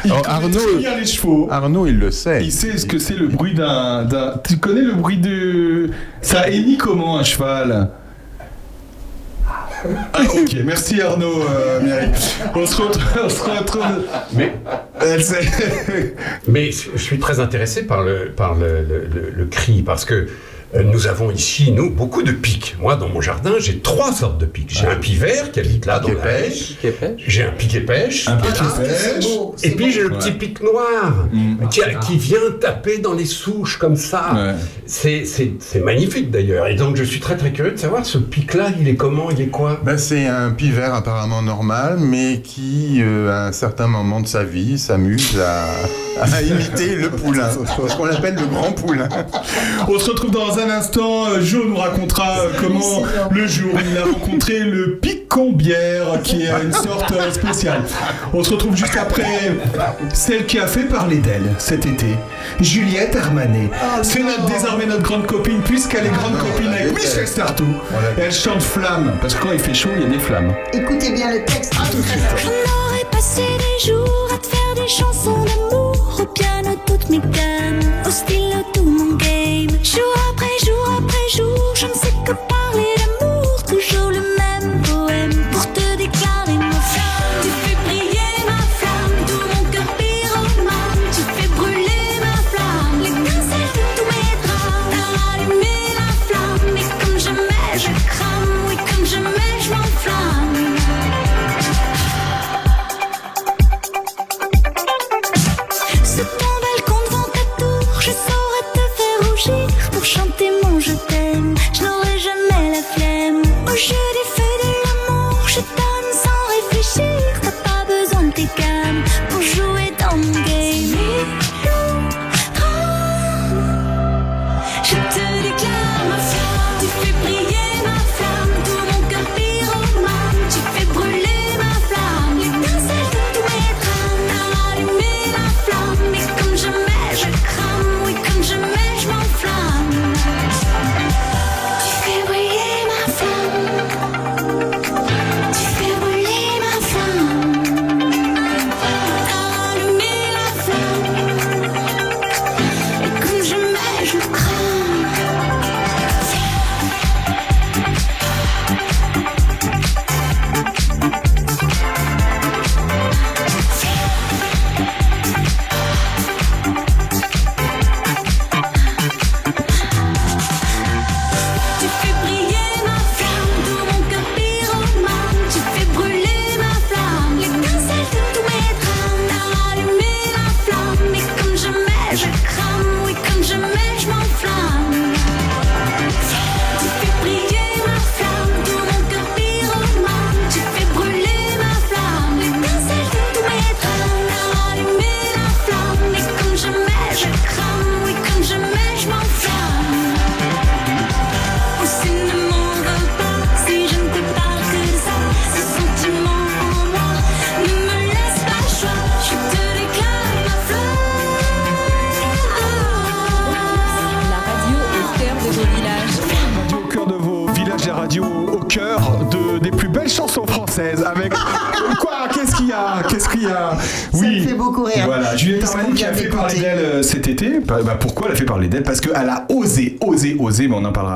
[0.06, 1.50] Il Alors, connaît Arnaud- très bien les chevaux.
[1.52, 2.46] Arnaud, il le sait.
[2.46, 4.06] Il sait ce que c'est le bruit d'un.
[4.06, 5.90] d'un- Tu connais le bruit de.
[6.22, 7.90] Ça hennit comment un cheval?
[10.14, 12.16] Ah, ok, merci Arnaud euh, Méric.
[12.56, 13.04] On se retrouve.
[13.24, 14.06] On se retrouve.
[14.34, 14.54] Mais,
[15.02, 15.42] Elle sait.
[16.48, 20.28] mais je suis très intéressé par le, par le, le- le- le cri, parce que
[20.84, 22.76] nous avons ici, nous, beaucoup de pics.
[22.80, 24.70] Moi, dans mon jardin, j'ai trois sortes de pics.
[24.70, 26.74] J'ai un pivert qui habite là, dans la pêche.
[27.26, 28.28] J'ai un pic et pêche.
[28.28, 28.68] Un qui est pic là.
[28.84, 29.26] et pêche.
[29.64, 31.28] Et puis j'ai le petit pic noir
[31.70, 34.32] qui, a- qui vient taper dans les souches comme ça.
[34.34, 34.54] Ouais.
[34.86, 36.68] C'est- C'est c'est magnifique d'ailleurs.
[36.68, 39.42] Et donc je suis très très curieux de savoir ce pic-là, il est comment, il
[39.42, 39.80] est quoi?
[39.84, 44.44] Ben, c'est un pivert apparemment normal, mais qui, euh, à un certain moment de sa
[44.44, 47.50] vie, s'amuse à, à imiter le poulain.
[47.88, 49.10] Ce qu'on appelle le grand poulain.
[49.88, 51.28] On se retrouve dans un instant.
[51.28, 56.44] Euh, Jo nous racontera euh, comment le jour où il a rencontré le picombière, qui
[56.44, 57.82] est une sorte euh, spéciale.
[58.34, 59.58] On se retrouve juste après
[60.14, 62.08] celle qui a fait parler d'elle cet été,
[62.60, 63.70] Juliette Armanet.
[64.04, 67.66] C'est notre, désormais notre grande copine, puisqu'elle est grande copine avec Michel Startou.
[68.18, 70.54] Elle chante flamme, parce que quand il fait chaud, il y a des flammes.
[70.74, 71.74] Écoutez bien le texte.
[71.78, 77.20] On aurait passé des jours à te faire des chansons d'amour Au piano toutes mes
[77.20, 80.47] gammes, au stylo tout mon game Jour après
[81.36, 83.07] jour je ne sais que parler d'amour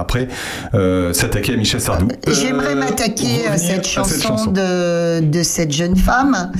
[0.01, 0.27] après,
[0.73, 2.07] euh, s'attaquer à Michel Sardou.
[2.27, 4.47] J'aimerais Euh, m'attaquer à cette chanson.
[4.51, 6.51] De, de cette jeune femme.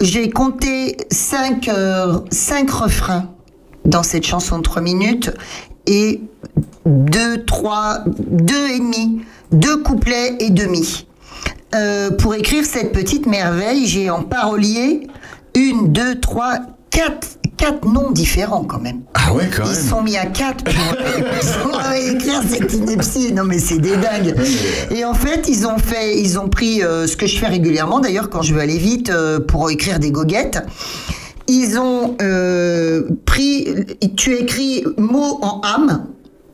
[0.00, 3.26] J'ai compté cinq, euh, cinq refrains
[3.84, 5.30] dans cette chanson de 3 minutes
[5.86, 6.20] et
[6.86, 9.20] deux, trois, deux et demi,
[9.52, 11.06] deux couplets et demi.
[11.74, 15.06] Euh, pour écrire cette petite merveille, j'ai en parolier
[15.54, 16.58] une, deux, trois,
[16.90, 19.00] quatre, quatre noms différents quand même.
[19.30, 19.88] Ah ouais, quand Ils même.
[19.88, 23.32] sont mis à quatre pour, pour écrire cette ineptie.
[23.32, 24.34] Non mais c'est des dingues.
[24.90, 28.00] Et en fait, ils ont fait, ils ont pris euh, ce que je fais régulièrement
[28.00, 30.58] d'ailleurs quand je veux aller vite euh, pour écrire des goguettes.
[31.46, 33.68] Ils ont euh, pris,
[34.16, 36.06] tu écris mot en âme.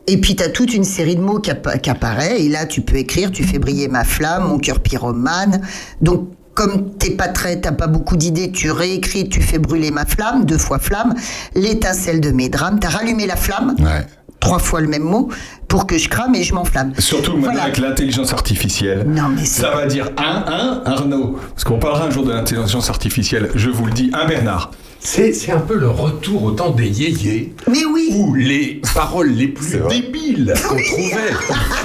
[0.07, 1.51] Et puis tu as toute une série de mots qui,
[1.83, 5.61] qui apparaît et là tu peux écrire tu fais briller ma flamme, mon cœur pyromane.
[6.01, 10.05] Donc comme t'es pas très, t'as pas beaucoup d'idées, tu réécris, tu fais brûler ma
[10.07, 11.13] flamme, deux fois flamme,
[11.53, 14.07] l'étincelle de mes drames, t'as rallumé la flamme, Ouais.
[14.39, 15.29] trois fois le même mot,
[15.67, 16.93] pour que je crame et je m'enflamme.
[16.97, 17.63] Surtout maintenant Voilà.
[17.65, 19.05] avec l'intelligence artificielle.
[19.07, 21.37] Non, mais c'est- ça va dire un, un, Arnaud.
[21.51, 23.51] Parce qu'on parlera un jour de l'intelligence artificielle.
[23.53, 24.71] Je vous le dis, un Bernard.
[25.09, 27.53] C'est c'est un peu le retour au temps des yéyés.
[27.65, 31.33] Mais oui Où les paroles les plus débiles qu'on trouvait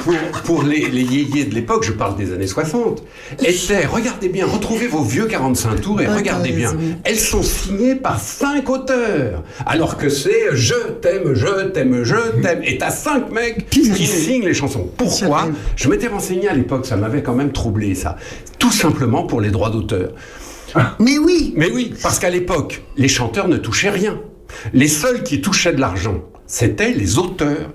[0.03, 3.05] pour, pour les, les yéyés de l'époque, je parle des années 60,
[3.39, 8.19] étaient, regardez bien, retrouvez vos vieux 45 tours et regardez bien, elles sont signées par
[8.19, 9.45] cinq auteurs.
[9.67, 12.63] Alors que c'est je t'aime, je t'aime, je t'aime.
[12.65, 14.91] Et t'as cinq mecs qui signent les chansons.
[14.97, 18.17] Pourquoi Je m'étais renseigné à l'époque, ça m'avait quand même troublé ça.
[18.59, 20.11] Tout simplement pour les droits d'auteur.
[20.99, 24.21] Mais oui Mais oui, parce qu'à l'époque, les chanteurs ne touchaient rien.
[24.73, 26.23] Les seuls qui touchaient de l'argent,
[26.55, 27.71] c'était les auteurs.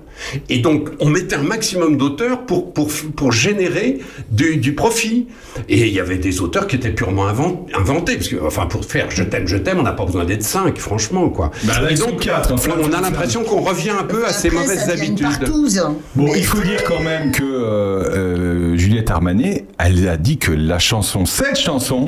[0.48, 3.98] Et donc, on mettait un maximum d'auteurs pour, pour, pour générer
[4.30, 5.26] du, du profit.
[5.68, 8.14] Et il y avait des auteurs qui étaient purement invent- inventés.
[8.16, 10.78] Parce que, enfin, pour faire Je t'aime, je t'aime, on n'a pas besoin d'être cinq,
[10.78, 11.50] franchement, quoi.
[11.64, 14.32] Bah là, Et ils sont donc, quatre, on a l'impression qu'on revient un peu à
[14.32, 15.26] ces Après, mauvaises ça habitudes.
[16.14, 20.38] Bon, Mais- il faut dire quand même que euh, euh, Juliette Armanet, elle a dit
[20.38, 22.06] que la chanson, cette chanson,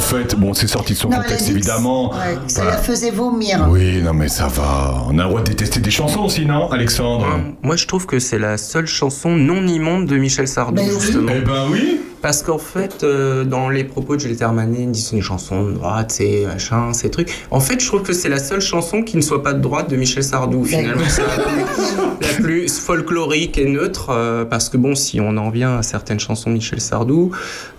[0.00, 2.10] en fait, bon, c'est sorti de son Non, contexte évidemment.
[2.10, 2.76] ouais, ça Voilà.
[2.78, 3.66] la faisait vomir.
[3.68, 5.04] Oui, non mais ça va.
[5.08, 7.26] On a le droit de détester des chansons aussi, non, Alexandre?
[7.62, 11.00] Moi, je trouve que c'est la seule chanson non immonde de Michel Sardou, Ben oui.
[11.00, 11.32] justement.
[11.36, 12.00] Eh ben oui.
[12.22, 15.64] Parce qu'en fait, euh, dans les propos de Juliette Armanet, ils disent c'est une chanson
[15.64, 17.32] de droite, c'est machin, ces trucs.
[17.50, 19.88] En fait, je trouve que c'est la seule chanson qui ne soit pas de droite
[19.88, 20.64] de Michel Sardou.
[20.64, 24.10] Finalement, c'est la plus, la plus folklorique et neutre.
[24.10, 27.30] euh, parce que bon, si on en vient à certaines chansons de Michel Sardou.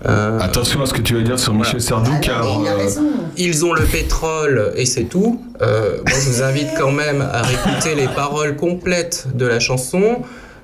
[0.06, 2.72] euh, Attention à ce que tu vas dire sur Michel Sardou, Ah, car il a
[2.72, 3.02] euh, raison.
[3.36, 5.40] Ils ont le pétrole et c'est tout.
[5.60, 10.22] Euh, moi, je vous invite quand même à réécouter les paroles complètes de la chanson.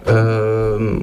[0.09, 0.99] Euh,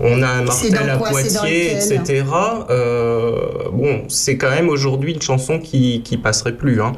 [0.00, 1.10] on a un martel à quoi?
[1.10, 2.24] Poitiers, etc.
[2.70, 3.36] Euh,
[3.72, 6.80] bon, c'est quand même aujourd'hui une chanson qui, qui passerait plus.
[6.82, 6.92] hein.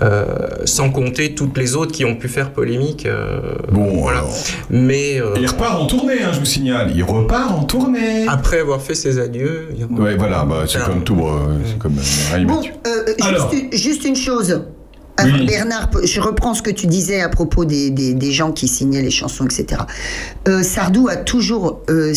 [0.00, 0.26] Euh,
[0.64, 3.04] sans compter toutes les autres qui ont pu faire polémique.
[3.06, 3.40] euh,
[3.72, 4.18] bon, voilà.
[4.20, 4.32] alors,
[4.70, 6.92] Mais euh, il repart en tournée, hein, je vous signale.
[6.94, 8.26] Il repart en tournée.
[8.28, 9.68] après avoir fait ses adieux.
[9.76, 13.12] il- Ouais, voilà, bah, c'est comme tout, euh, c'est comme euh, Bon, euh,
[13.72, 14.62] juste une chose.
[15.24, 15.46] Oui.
[15.46, 19.02] Bernard, je reprends ce que tu disais à propos des, des- des gens qui signaient
[19.02, 19.82] les chansons, etc.
[20.46, 22.12] Euh, Sardou a toujours euh,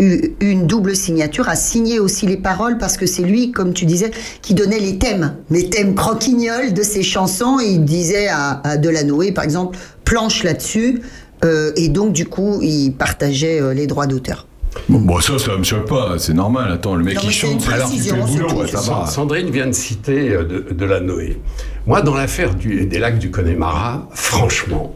[0.00, 3.84] eu une double signature, a signé aussi les paroles parce que c'est lui, comme tu
[3.84, 4.10] disais,
[4.42, 7.58] qui donnait les thèmes, les thèmes croquignoles de ses chansons.
[7.60, 11.02] Et il disait à, à Delanoë, par exemple, planche là-dessus.
[11.44, 14.46] euh, et donc, du coup, il partageait euh, les droits d'auteur.
[14.90, 16.70] Bon, bon, ça, ça me choque pas, c'est normal.
[16.70, 19.06] Attends, le mec Non, c'est chante, alors qu'il fait le boulot, ça va.
[19.06, 21.38] Sandrine vient de citer euh, de, de la Noé.
[21.86, 24.94] Moi, dans l'affaire des lacs du Connemara, franchement,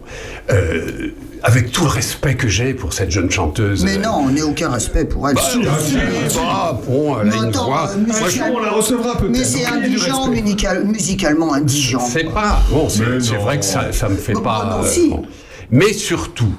[0.50, 1.10] euh,
[1.44, 3.84] avec tout le respect que j'ai pour cette jeune chanteuse.
[3.84, 5.36] Mais non, on n'a aucun respect pour elle.
[5.36, 5.90] bah, Si, bah, si,
[6.28, 7.90] si, bah, bon, elle Mais a une attends, voix.
[7.90, 9.30] euh, Moi, je- on la recevra peut-être.
[9.30, 12.00] Mais c'est indigent, musical- musicalement indigent.
[12.00, 12.60] C'est pas.
[12.70, 13.04] Bon, c'est
[13.36, 14.76] vrai que ça, ça me fait Bon, pas.
[14.78, 15.08] non, euh, si.
[15.10, 15.22] bon.
[15.70, 16.52] Mais surtout,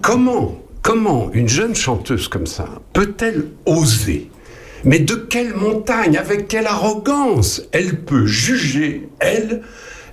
[0.00, 4.30] comment, comment une jeune chanteuse comme ça peut-elle oser
[4.84, 9.62] Mais de quelle montagne, avec quelle arrogance elle peut juger, elle,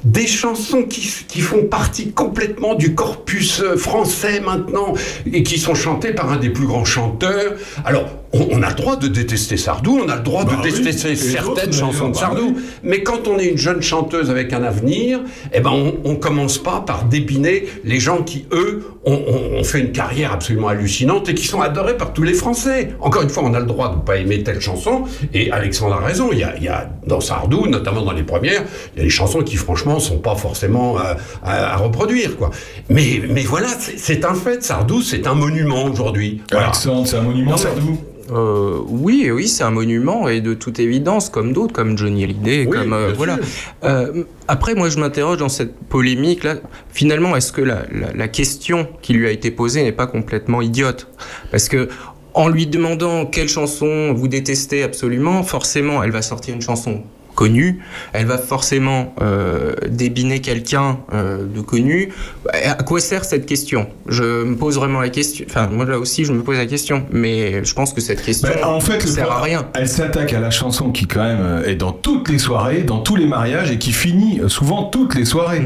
[0.04, 4.94] des chansons qui, font partie complètement du corpus euh, français maintenant
[5.32, 7.56] et qui sont chantées par un des plus grands chanteurs?
[7.84, 10.72] Alors, on, a le droit de détester Sardou, on a le droit Bah de oui,
[10.72, 12.58] détester certaines chansons de bah Sardou.
[12.84, 15.20] Mais quand on est une jeune chanteuse avec un avenir,
[15.54, 19.64] eh ben on, on commence pas par débiner les gens qui, eux, ont, ont- ont
[19.64, 22.90] fait une carrière absolument hallucinante et qui sont adorés par tous les Français.
[23.00, 25.06] Encore une fois, on a le droit de ne pas aimer telle chanson.
[25.34, 26.30] Et Alexandre a raison.
[26.32, 28.64] Il y a, il y a dans Sardou, notamment dans les premières,
[28.96, 31.14] il y a des chansons qui, franchement, sont pas forcément euh,
[31.44, 32.52] à, à reproduire, quoi.
[32.90, 34.62] Mais, mais voilà, c'est- un fait.
[34.64, 36.42] Sardou, c'est un monument aujourd'hui.
[36.52, 36.66] Voilà.
[36.68, 37.98] Alexandre, c'est un monument, Non, Sardou
[38.32, 42.66] Euh, oui, oui, c'est un monument et de toute évidence, comme d'autres, comme Johnny Hallyday,
[42.68, 43.38] Oui, comme euh, voilà.
[43.84, 46.56] Euh, après, moi, je m'interroge dans cette polémique là.
[46.92, 50.62] Finalement, est-ce que la, la- la question qui lui a été posée n'est pas complètement
[50.62, 51.08] idiote?
[51.52, 51.90] Parce que
[52.36, 57.02] en lui demandant quelle chanson vous détestez absolument, forcément, elle va sortir une chanson
[57.40, 57.80] connu,
[58.12, 62.10] elle va forcément euh, débiner quelqu'un euh, de connu.
[62.52, 63.88] À quoi sert cette question?
[64.10, 65.46] Je me pose vraiment la question.
[65.50, 68.50] Enfin, moi là aussi, je me pose la question, mais je pense que cette question
[68.50, 69.66] Ben, en fait, sert à rien.
[69.74, 73.00] Elle s'attaque à la chanson qui quand même euh, est dans toutes les soirées, dans
[73.00, 75.62] tous les mariages et qui finit souvent toutes les soirées.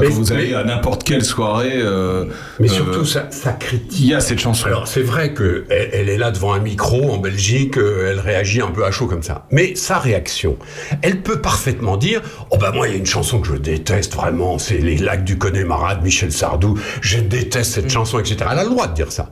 [0.00, 2.24] Mais- vous allez mais- à n'importe quelle soirée, euh,
[2.60, 4.00] Mais euh, surtout, ça, ça critique.
[4.00, 4.66] il y a cette chanson.
[4.66, 8.60] Alors, c'est vrai que elle, est là devant un micro en Belgique, euh, elle réagit
[8.60, 9.46] un peu à chaud comme ça.
[9.50, 10.56] Mais sa réaction,
[11.02, 12.20] elle peut parfaitement dire
[12.50, 15.24] Oh, bah, moi, il y a une chanson que je déteste vraiment, c'est Les Lacs
[15.24, 16.78] du Connemara de Michel Sardou.
[17.00, 17.80] Je déteste Mm.
[17.82, 18.36] cette chanson, etc.
[18.52, 19.30] Elle a le droit de dire ça.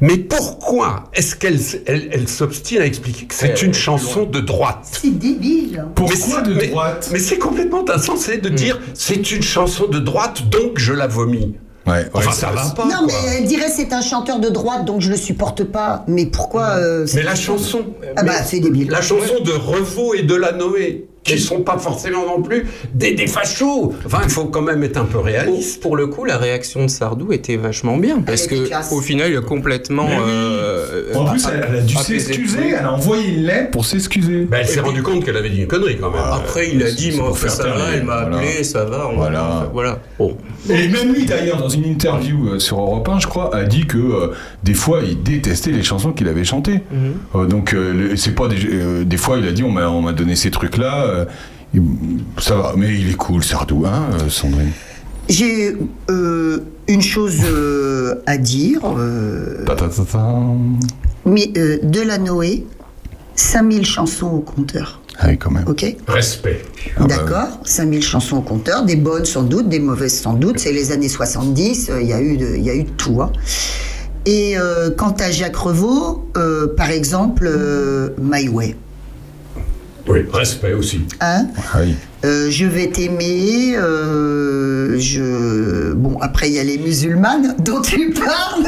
[0.00, 4.78] Mais pourquoi est-ce qu'elle elle, elle s'obstine à expliquer que c'est une chanson de droite?
[5.00, 5.84] C'est débile.
[5.94, 7.08] Pourquoi mais c'est- de mais- droite?
[7.12, 11.54] Mais c'est complètement insensé de dire c'est une chanson de droite, donc je la vomis.
[11.86, 12.84] Ouais, ouais, Enfin, ça- ça va pas.
[12.86, 13.08] Non, quoi.
[13.08, 16.02] mais elle dirait c'est un chanteur de droite, donc je le supporte pas.
[16.08, 17.82] Mais pourquoi euh, Mais la chanson.
[18.16, 18.88] Ah bah, c'est débile.
[18.90, 23.14] La chanson de Revaux et de la Noé, qui sont pas forcément non plus des,
[23.14, 23.94] des fachos.
[24.04, 25.80] Enfin, il faut quand même être un peu réaliste.
[25.82, 28.54] Pour le coup, la réaction de Sardou était vachement bien parce que
[28.94, 30.06] au final, il a complètement.
[30.06, 30.16] Oui.
[30.20, 34.44] euh, En plus, elle, elle a dû s'excuser, elle a envoyé une lettre pour s'excuser.
[34.44, 36.20] Ben, elle s'est rendue compte qu'elle avait dit une connerie quand même.
[36.32, 38.36] Après, il a dit, moi, ça va, elle m'a voilà.
[38.38, 39.38] appelé, ça va, on Voilà.
[39.40, 39.70] va.
[39.72, 39.98] Voilà.
[40.18, 40.36] Bon.
[40.68, 43.86] Et même lui d'ailleurs, dans une interview euh, sur Europe 1, je crois, a dit
[43.86, 46.80] que euh, des fois il détestait les chansons qu'il avait chantées.
[47.34, 50.00] Euh, donc euh, c'est pas des, euh, des fois il a dit on m'a on
[50.02, 50.76] m'a donné ces trucs
[51.14, 51.26] là.
[52.38, 54.70] ça va, mais il est cool Sardou, hein, euh, Sandrine.
[55.28, 55.74] J'ai
[56.10, 58.80] euh, une chose euh, à dire.
[58.98, 59.88] euh, Ta, ta,
[61.24, 62.66] mais euh, Delanoé,
[63.34, 65.00] 5000 chansons au compteur.
[65.18, 65.64] Ah oui, quand même.
[65.66, 65.96] Ok?
[66.08, 66.62] Respect.
[66.96, 70.58] Ah bah D'accord 5000 chansons au compteur, des bonnes sans doute, des mauvaises sans doute.
[70.58, 72.90] C'est les années 70, euh, il y, a eu de- il y a eu de
[72.90, 73.22] tout.
[73.22, 73.32] hein.
[74.26, 78.74] Et euh, quant à Jacques Revaux, euh, par exemple, euh, My Way.
[80.06, 81.02] Oui, respect aussi.
[81.20, 81.94] Hein Ah oui.
[82.24, 83.74] Euh, je vais t'aimer.
[83.76, 85.92] euh, je...
[85.94, 88.64] Bon, après, il y a les musulmanes dont tu parles.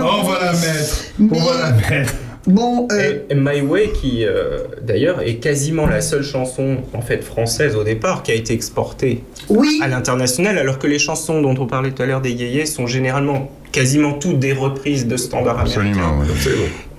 [0.00, 1.04] On va la mettre.
[1.18, 2.14] Mais- On va la mettre.
[2.46, 7.22] Bon, euh, Et My Way, qui euh, d'ailleurs est quasiment la seule chanson en fait
[7.22, 11.54] française au départ qui a été exportée oui, à l'international, alors que les chansons dont
[11.60, 15.58] on parlait tout à l'heure des yéyés sont généralement quasiment toutes des reprises de standards
[15.60, 15.80] américains.
[15.82, 16.18] Absolument.
[16.20, 16.26] ouais.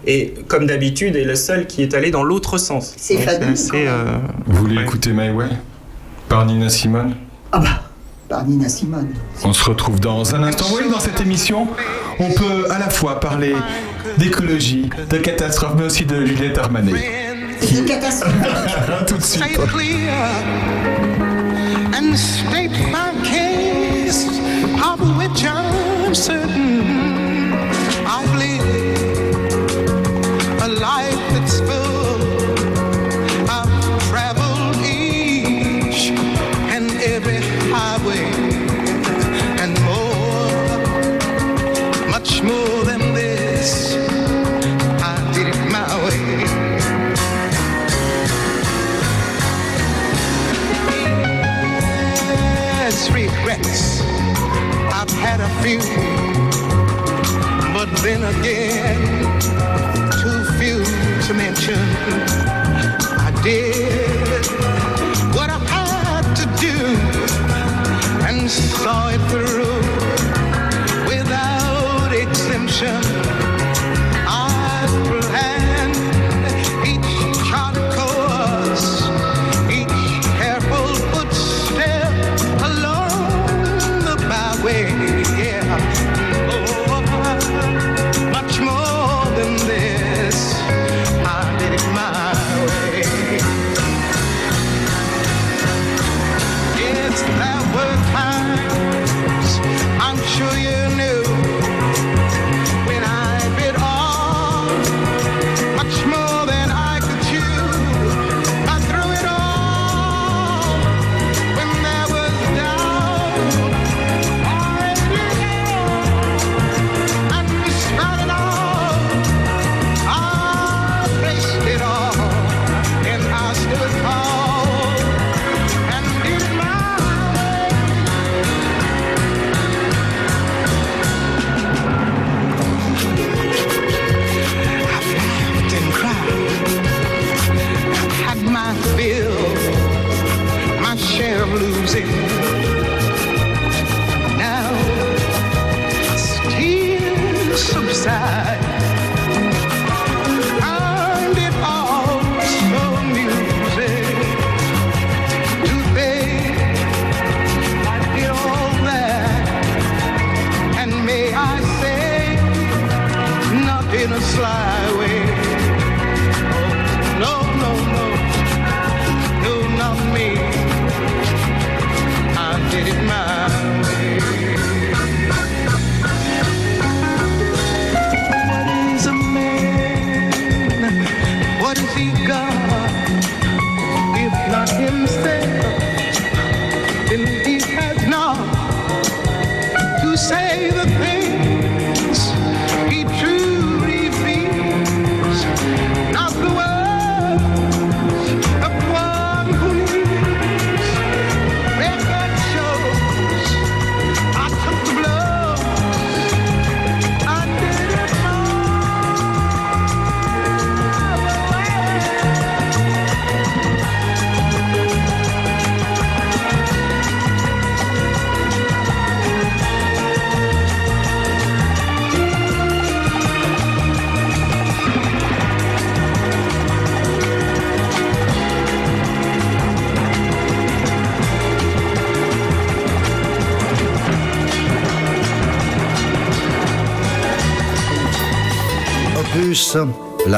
[0.08, 2.94] Et comme d'habitude, est le seul qui est allé dans l'autre sens.
[2.98, 4.06] C'est fabuleux, euh,
[4.48, 4.84] Vous voulez Ouais.
[4.84, 5.46] écouter My Way
[6.28, 7.16] par Nina Simone
[7.52, 7.84] ah bah,
[8.30, 9.10] par Nina Simone.
[9.44, 10.66] On se retrouve dans un instant.
[10.74, 11.68] Oui, dans cette émission,
[12.20, 13.56] on peut à la fois parler
[14.18, 16.94] d'écologie, de catastrophe, mais aussi de Juliette Armanet.
[17.60, 18.34] C'est une catastrophe.
[19.08, 19.44] Tout de suite.
[19.44, 20.14] Stay clear
[21.94, 24.26] and state my case
[24.82, 27.21] of which I'm certain
[55.32, 55.80] had a few,
[57.74, 59.40] but then again,
[60.22, 60.84] too few
[61.26, 62.41] to mention.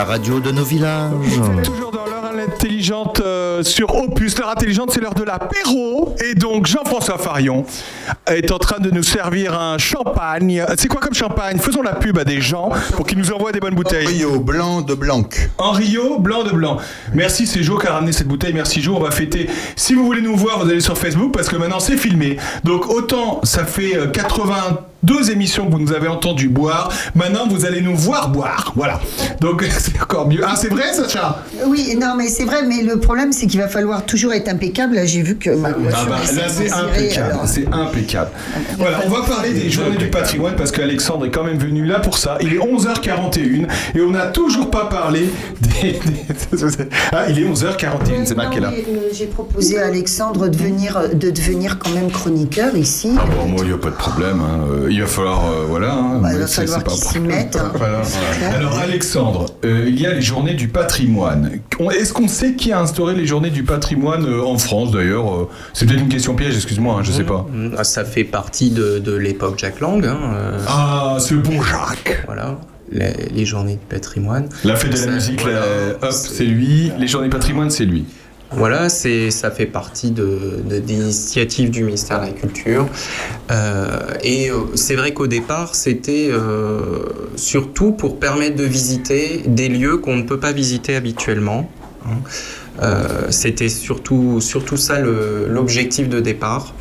[0.05, 1.11] radio de nos villages.
[1.63, 4.37] Toujours dans l'heure intelligente euh, sur Opus.
[4.37, 6.15] L'heure intelligente, c'est l'heure de la l'apéro.
[6.23, 7.65] Et donc, Jean-François Farion
[8.27, 10.63] est en train de nous servir un champagne.
[10.77, 11.57] C'est quoi comme champagne?
[11.57, 14.07] Faisons la pub à des gens pour qu'ils nous envoient des bonnes bouteilles.
[14.07, 15.23] Rio blanc de blanc.
[15.57, 16.77] En Rio blanc de blanc.
[17.13, 18.53] Merci, c'est Jo qui a ramené cette bouteille.
[18.53, 18.95] Merci, Jo.
[18.95, 19.49] On va fêter.
[19.75, 22.37] Si vous voulez nous voir, vous allez sur Facebook parce que maintenant, c'est filmé.
[22.63, 24.82] Donc, autant ça fait euh, 80
[25.13, 26.89] deux émissions que vous nous avez entendu boire.
[27.15, 28.73] Maintenant, vous allez nous voir boire.
[28.75, 28.99] Voilà.
[29.39, 30.41] Donc, c'est encore mieux.
[30.43, 31.43] Ah, c'est vrai, Sacha?
[31.67, 32.63] Oui, non, mais c'est vrai.
[32.63, 34.95] Mais le problème, c'est qu'il va falloir toujours être impeccable.
[34.95, 37.39] Là, j'ai vu que ma ah bah, Là, c'est impeccable.
[37.45, 38.31] C'est impeccable.
[38.77, 41.99] Voilà, on va parler des journées du patrimoine parce qu'Alexandre est quand même venu là
[41.99, 42.37] pour ça.
[42.41, 45.99] Il est 11h41 et on n'a toujours pas parlé des.
[47.11, 48.71] ah, il est 11h41, c'est marqué là.
[48.71, 53.11] Euh, j'ai proposé à Alexandre de venir, de devenir quand même chroniqueur ici.
[53.17, 54.41] Ah bon, moi, il n'y a pas de problème.
[54.41, 54.65] Hein.
[54.71, 55.93] Euh, il va falloir, euh, voilà.
[55.93, 57.37] hein, Bah, il va c'est- falloir s'y un problème.
[57.37, 57.71] mette, hein.
[57.75, 58.01] Voilà.
[58.55, 61.59] Alors, Alexandre, euh, il y a les journées du patrimoine.
[61.91, 65.85] Est-ce qu'on sait qui a instauré les journées du patrimoine euh, en France, d'ailleurs C'est
[65.85, 67.45] peut-être une question piège, excuse-moi, hein, je sais pas.
[67.51, 70.05] Mm, ah, Ça fait partie de, de l'époque Jack Lang.
[70.05, 72.57] hein, euh, Ah, ce bon Jacques Voilà,
[72.91, 74.47] les, les journées du patrimoine.
[74.63, 75.59] La fête de la musique, voilà,
[76.01, 76.91] la- hop, c'est lui.
[76.99, 78.05] Les journées patrimoine, c'est lui.
[78.55, 82.87] Voilà, c'est, ça fait partie de, de- du ministère de la Culture.
[83.51, 89.69] Euh, et euh, c'est vrai qu'au départ, c'était euh, surtout pour permettre de visiter des
[89.69, 91.69] lieux qu'on ne peut pas visiter habituellement.
[92.05, 92.17] hein.
[92.81, 96.73] Euh, c'était surtout, surtout ça le- l'objectif de départ,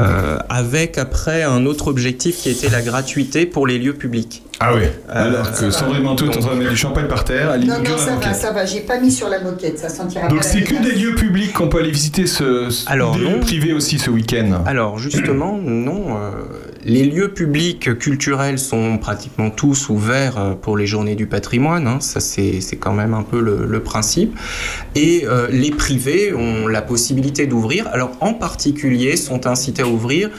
[0.00, 4.44] Euh, avec après un autre objectif qui était la gratuité pour les lieux publics.
[4.60, 4.82] Ah oui.
[4.84, 7.66] Euh, Alors que Sandrine Manteau est en train de mettre du champagne par terre, elle
[7.66, 8.34] Non, non, la ça va, moquette.
[8.36, 8.64] ça va.
[8.64, 11.66] J'ai pas mis sur la moquette, ça sentira Donc c'est que des lieux publics qu'on
[11.68, 13.32] peut aller visiter ce, ce- Alors, des non.
[13.34, 14.62] lieux privés aussi ce week-end.
[14.66, 16.16] Alors justement, non.
[16.16, 16.30] euh,
[16.88, 21.86] les lieux publics culturels sont pratiquement tous ouverts euh, pour les journées du patrimoine.
[21.86, 24.36] hein, ça, c'est quand même un peu le, principe.
[24.94, 27.86] Et euh, les privés ont la possibilité d'ouvrir.
[27.92, 30.30] Alors en particulier, sont incités à ouvrir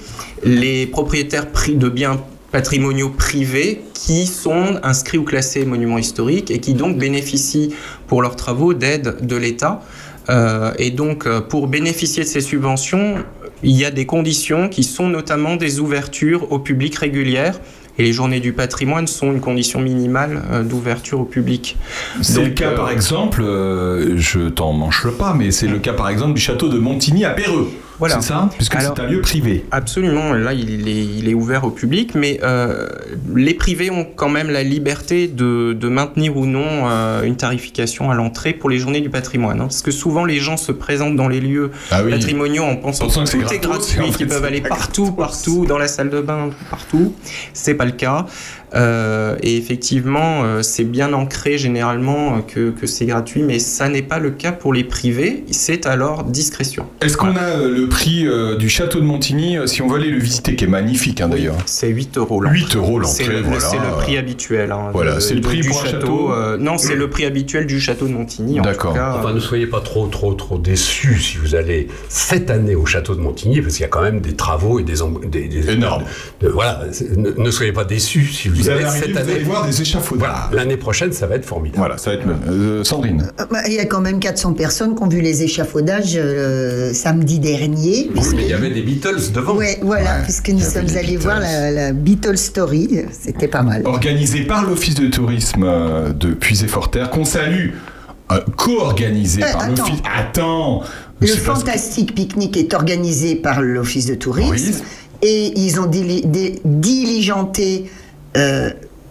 [0.43, 2.19] les propriétaires pri- de biens
[2.51, 7.75] patrimoniaux privés qui sont inscrits ou classés monuments historiques et qui donc bénéficient
[8.07, 9.81] pour leurs travaux d'aide de l'État.
[10.29, 13.23] Euh, et donc, pour bénéficier de ces subventions,
[13.63, 17.59] il y a des conditions qui sont notamment des ouvertures au public régulières.
[17.97, 21.75] Et les journées du patrimoine sont une condition minimale euh, d'ouverture au public.
[22.21, 25.91] C'est le cas euh, par exemple, euh, je t'en manche pas, mais c'est le cas
[25.91, 27.69] par exemple du château de Montigny à Péreux.
[27.99, 28.15] Voilà.
[28.21, 29.65] C'est ça Puisque c'est un lieu privé.
[29.71, 32.87] Absolument, là il est, il est ouvert au public, mais euh,
[33.35, 38.09] les privés ont quand même la liberté de, de maintenir ou non euh, une tarification
[38.09, 39.59] à l'entrée pour les journées du patrimoine.
[39.59, 39.63] hein.
[39.65, 42.11] parce que souvent les gens se présentent dans les lieux Ah oui.
[42.11, 45.87] patrimoniaux en pensant que tout c'est est gratuit, qu'ils peuvent aller partout, partout, dans la
[45.87, 47.13] salle de bain, partout.
[47.53, 48.25] C'est pas le cas.
[48.75, 53.89] Euh, et effectivement, euh, c'est bien ancré généralement euh, que, que c'est gratuit, mais ça
[53.89, 55.43] n'est pas le cas pour les privés.
[55.51, 56.85] C'est à leur discrétion.
[57.01, 60.19] Est-ce qu'on a le prix euh, du château de Montigny si on veut aller le
[60.19, 61.55] visiter, qui est magnifique hein, d'ailleurs?
[61.65, 62.59] C'est 8 euros l'entrée.
[62.59, 63.59] 8 euros C'est l'entrée, le, voilà.
[63.59, 64.71] c'est le prix habituel.
[64.71, 66.31] hein, Voilà, c'est le prix du pour un château.
[66.33, 68.59] euh, non, c'est le prix habituel du château de Montigny.
[68.61, 68.95] D'accord.
[69.19, 73.15] Enfin, ne soyez pas trop, trop, trop déçus si vous allez cette année au château
[73.15, 74.95] de Montigny, parce qu'il y a quand même des travaux et des...
[75.27, 76.03] des, des Énorme.
[76.41, 76.81] de- voilà,
[77.17, 79.33] ne soyez pas déçus si vous, Vous allez allez arriver, cette vous année.
[79.33, 80.29] allez voir des échafaudages.
[80.51, 81.77] L'année prochaine, ça va être formidable.
[81.79, 82.33] Voilà, ça va être le.
[82.51, 83.31] euh, Sandrine.
[83.39, 86.93] Euh, bah, Il y a quand même 400 personnes qui ont vu les échafaudages euh,
[86.93, 88.09] samedi dernier.
[88.15, 89.55] Oui, mais il y avait des Beatles devant.
[89.55, 93.81] Ouais, voilà, Ouais, puisque nous sommes allés voir la, la Beatles Story, c'était pas mal.
[93.85, 97.71] Organisé par l'Office de tourisme euh, de Puisé-Forterre, qu'on salue,
[98.31, 99.99] euh, co-organisé Euh, par l'Office.
[100.17, 100.83] Attends
[101.21, 104.83] Le que- fantastique pique-nique est organisé par l'Office de tourisme
[105.21, 106.23] et ils ont dili-
[106.63, 107.85] diligenté
[108.37, 108.69] euh,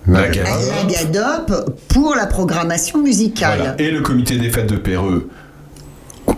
[0.09, 1.75] Gadop.
[1.89, 3.59] Pour la programmation musicale.
[3.59, 3.75] Voilà.
[3.79, 5.29] Et le comité des fêtes de Péreux.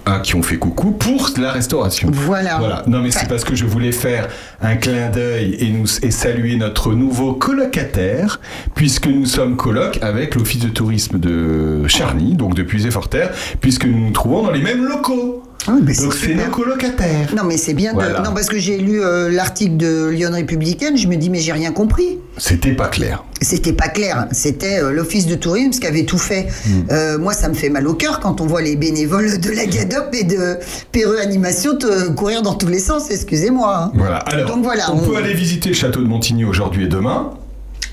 [0.06, 2.10] hein, qui ont fait coucou pour la restauration.
[2.12, 2.58] Voilà.
[2.58, 2.82] Voilà.
[2.86, 4.28] Non, mais c'est parce que je voulais faire
[4.60, 8.40] un clin d'œil et, nous, et saluer notre nouveau colocataire,
[8.74, 13.98] puisque nous sommes coloc avec l'Office de tourisme de Charny, donc de Puisé-Forterre, puisque nous
[13.98, 15.42] nous trouvons dans les mêmes locaux.
[15.70, 17.32] Ah mais donc c'est nos colocataires.
[17.36, 17.94] Non mais c'est bien.
[17.94, 18.22] de-.
[18.24, 21.52] Non parce que j'ai lu euh, l'article de Lyon Républicaine, je me dis mais j'ai
[21.52, 22.18] rien compris.
[22.38, 23.22] C'était pas clair.
[23.40, 24.26] C'était pas clair.
[24.32, 26.48] C'était euh, l'office de tourisme qui avait tout fait.
[26.66, 26.70] Hmm.
[26.90, 29.66] Euh, moi, ça me fait mal au cœur quand on voit les bénévoles de la
[29.66, 30.56] Gadop et de
[30.90, 33.10] Perreux Animation te courir dans tous les sens.
[33.10, 33.84] Excusez-moi.
[33.84, 33.92] hein.
[33.94, 34.16] Voilà.
[34.16, 34.92] Alors, Donc voilà.
[34.92, 37.30] on, peut aller visiter le château de Montigny aujourd'hui et demain.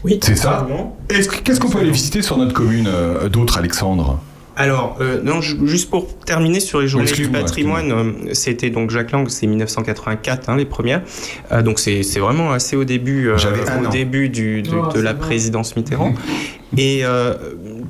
[0.03, 0.67] Oui, C'est ça.
[1.09, 4.19] Qu'est-ce qu'on peut aller visiter sur notre commune euh, d'autres, Alexandre?
[4.59, 8.89] Alors, euh, non, ju- juste pour terminer sur les journées du patrimoine, euh, c'était donc
[8.89, 11.03] Jacques Lang, c'est 1984, hein, les premières.
[11.51, 13.35] Euh, donc c'est c'est vraiment assez au début, euh,
[13.81, 13.89] au an.
[13.89, 15.19] début du, du- Oh, de c'est la bon.
[15.21, 16.13] présidence Mitterrand.
[16.75, 17.35] Et euh,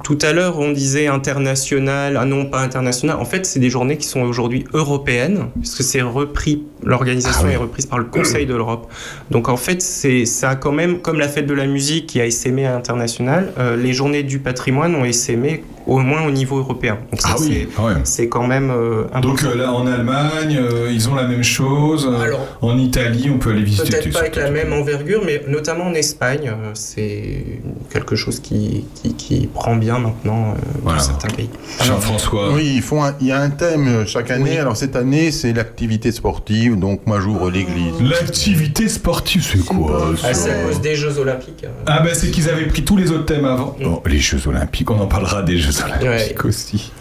[0.03, 3.17] tout à l'heure, on disait international, ah non, pas international.
[3.17, 7.53] En fait, c'est des journées qui sont aujourd'hui européennes, puisque c'est repris, l'organisation Ah oui.
[7.53, 8.91] est reprise par le Conseil de l'Europe.
[9.31, 12.21] Donc en fait, c'est ça a quand même, comme la fête de la musique qui
[12.21, 16.57] a essaimé à international, euh, les journées du patrimoine ont essaimé au moins au niveau
[16.57, 16.97] européen.
[17.11, 18.01] Donc ça, Ah oui, c'est- quand même.
[18.03, 19.03] c'est quand même euh.
[19.21, 22.07] Donc euh, là, en Allemagne, ils ont la même chose.
[22.21, 23.89] Alors, en Italie, on peut aller visiter.
[23.91, 27.43] Peut-être pas avec la même envergure, mais notamment en Espagne, c'est
[27.91, 30.99] quelque chose qui, qui, qui prend bien maintenant euh, Voilà.
[30.99, 31.49] dans certains pays.
[31.83, 32.53] Jean-François.
[32.53, 34.51] Oui, ils font un- il y a un thème euh, chaque année.
[34.51, 34.57] Oui.
[34.57, 36.77] Alors cette année, c'est l'activité sportive.
[36.77, 37.93] Donc moi, j'ouvre l'église.
[38.01, 41.63] L'activité sportive, c'est quoi Ah, c'est à cause des Jeux Olympiques.
[41.63, 41.69] euh.
[41.85, 43.75] Ah ben c'est qu'ils avaient pris tous les autres thèmes avant.
[43.85, 46.91] Oh, les Jeux Olympiques, on en parlera des Jeux Olympiques aussi.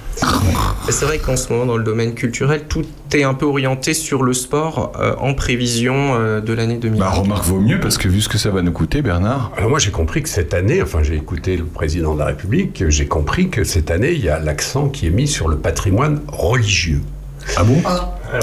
[0.88, 4.22] C'est vrai qu'en ce moment, dans le domaine culturel, tout est un peu orienté sur
[4.22, 6.98] le sport euh, en prévision euh, de l'année 2000.
[6.98, 9.52] Bah remarque vaut mieux parce que vu ce que ça va nous coûter, Bernard.
[9.56, 12.84] Alors moi j'ai compris que cette année, enfin j'ai écouté le président de la République,
[12.88, 16.20] j'ai compris que cette année il y a l'accent qui est mis sur le patrimoine
[16.28, 17.00] religieux.
[17.56, 17.80] Ah bon?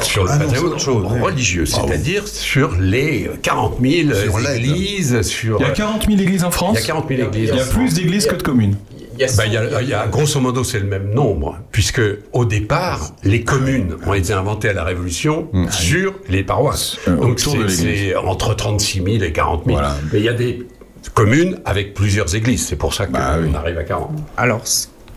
[0.02, 1.20] Sur le Ah patrimoine autre chose, oui.
[1.20, 5.58] religieux, c'est-à-dire sur les 40 000 Sur églises, sur...
[5.60, 7.50] Il y a 40 000 églises en France Il y a 40 000 églises.
[7.52, 8.76] Il y a plus d'églises que de communes.
[9.16, 11.58] Il y a Bah, il y a- y a- grosso modo, c'est le même nombre,
[11.72, 12.02] puisque
[12.32, 16.98] au départ, les communes ont été inventées à la Révolution sur les paroisses.
[17.08, 19.78] Euh, Donc c'est entre 36 000 et 40 000.
[19.78, 19.96] Voilà.
[20.12, 20.68] Mais il y a des
[21.14, 22.66] communes avec plusieurs églises.
[22.66, 23.50] C'est pour ça qu'on Bah oui.
[23.56, 24.12] arrive à 40.
[24.38, 24.64] Alors,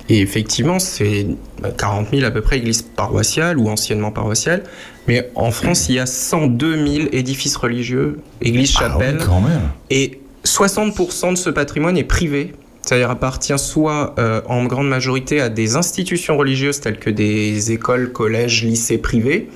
[0.09, 1.27] et effectivement, c'est
[1.63, 4.63] bah, 40 000 à peu près églises paroissiales ou anciennement paroissiales.
[5.09, 9.19] Mais en France, il y a 102 000 édifices religieux, églises, Ah oui, chapelles.
[9.25, 9.63] quand même.
[9.91, 12.53] Et 60% de ce patrimoine est privé.
[12.87, 18.13] C'est-à-dire appartient soit euh, en grande majorité à des institutions religieuses telles que des écoles,
[18.13, 19.49] collèges, lycées privés,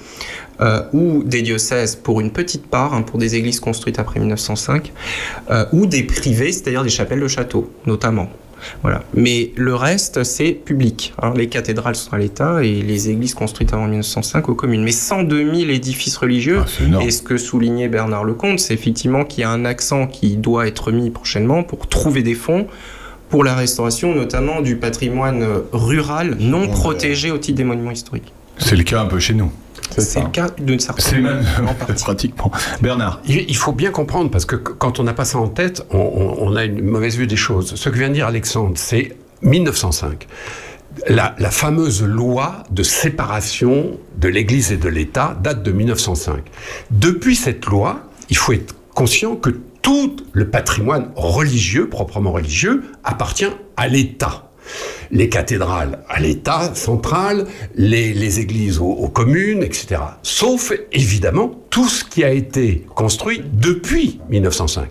[0.60, 4.92] euh, ou des diocèses pour une petite part, hein, pour des églises construites après 1905,
[5.50, 8.28] euh, ou des privés, c'est-à-dire des chapelles de châteaux, notamment.
[8.82, 9.04] Voilà.
[9.14, 11.14] Mais le reste, c'est public.
[11.22, 11.32] hein.
[11.36, 14.82] Les cathédrales sont à l'État et les églises construites avant 1905 aux communes.
[14.82, 16.62] Mais 102 000 édifices religieux.
[16.62, 20.36] Ah, et ce que soulignait Bernard Lecomte, c'est effectivement qu'il y a un accent qui
[20.36, 22.66] doit être mis prochainement pour trouver des fonds
[23.30, 28.32] pour la restauration, notamment du patrimoine euh, rural non protégé au titre des monuments historiques.
[28.58, 29.50] C'est le cas un peu chez nous.
[29.96, 32.02] C'est le cas d'une certaine C'est même en partie.
[32.04, 32.52] pratiquement.
[32.80, 33.20] Bernard.
[33.26, 35.98] Il faut bien comprendre, parce que qu- quand on n'a pas ça en tête, on,
[35.98, 37.74] on- on a une mauvaise vue des choses.
[37.74, 40.26] Ce que vient de dire Alexandre, c'est 1905.
[41.08, 46.42] La, la fameuse loi de séparation de l'Église et de l'État date de 1905.
[46.90, 49.50] Depuis cette loi, il faut être conscient que
[49.82, 54.50] tout le patrimoine religieux, proprement religieux, appartient à l'État
[55.10, 60.00] les cathédrales à l'État central, les, églises aux, aux communes, etc.
[60.22, 64.88] Sauf évidemment tout ce qui a été construit depuis 1905.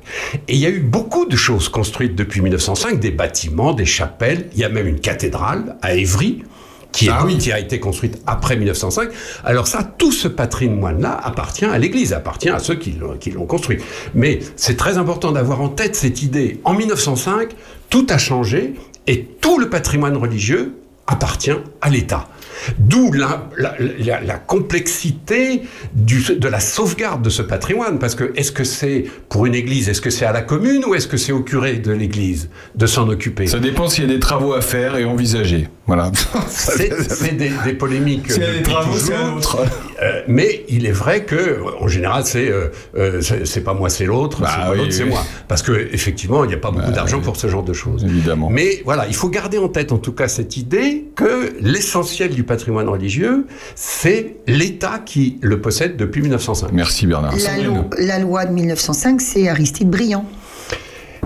[0.48, 4.50] Et il y a eu beaucoup de choses construites depuis 1905, des bâtiments, des chapelles,
[4.54, 6.44] il y a même une cathédrale à Évry.
[6.92, 7.38] Qui, est- Ah oui.
[7.38, 9.10] qui a été construite après 1905.
[9.46, 13.46] Alors ça, tout ce patrimoine-là appartient à l'Église, appartient à ceux qui l'ont qui l'ont
[13.46, 13.78] construit.
[14.16, 16.60] Mais c'est très important d'avoir en tête cette idée.
[16.64, 17.50] En 1905,
[17.90, 18.74] tout a changé
[19.08, 20.76] et tout le patrimoine religieux
[21.08, 22.28] appartient à l'État.
[22.78, 25.62] D'où la, la- la- la complexité
[25.94, 28.00] du- de la sauvegarde de ce patrimoine.
[28.00, 30.96] Parce que est-ce que c'est pour une église, est-ce que c'est à la commune ou
[30.96, 33.48] est-ce que c'est au curé de l'église de s'en occuper?
[33.48, 35.68] Ça dépend s'il y a des travaux à faire et envisager.
[35.88, 36.12] Voilà.
[36.50, 38.32] C'est des, des polémiques.
[38.32, 39.58] S'il y a des travaux, c'est un autre.
[40.04, 44.06] Euh, mais il est vrai que, en général, c'est euh, euh, c'est pas moi, c'est
[44.06, 45.22] l'autre, Bah c'est pas oui, l'autre, c'est moi.
[45.48, 48.04] Parce que effectivement, il n'y a pas beaucoup d'argent pour ce genre de choses.
[48.04, 48.50] Évidemment.
[48.52, 52.44] Mais voilà, il faut garder en tête, en tout cas, cette idée que l'essentiel du
[52.50, 53.46] patrimoine religieux,
[53.76, 56.72] c'est l'État qui le possède depuis 1905.
[56.74, 57.34] Merci Bernard.
[57.46, 60.26] La, lo- la loi de 1905, c'est Aristide Briand.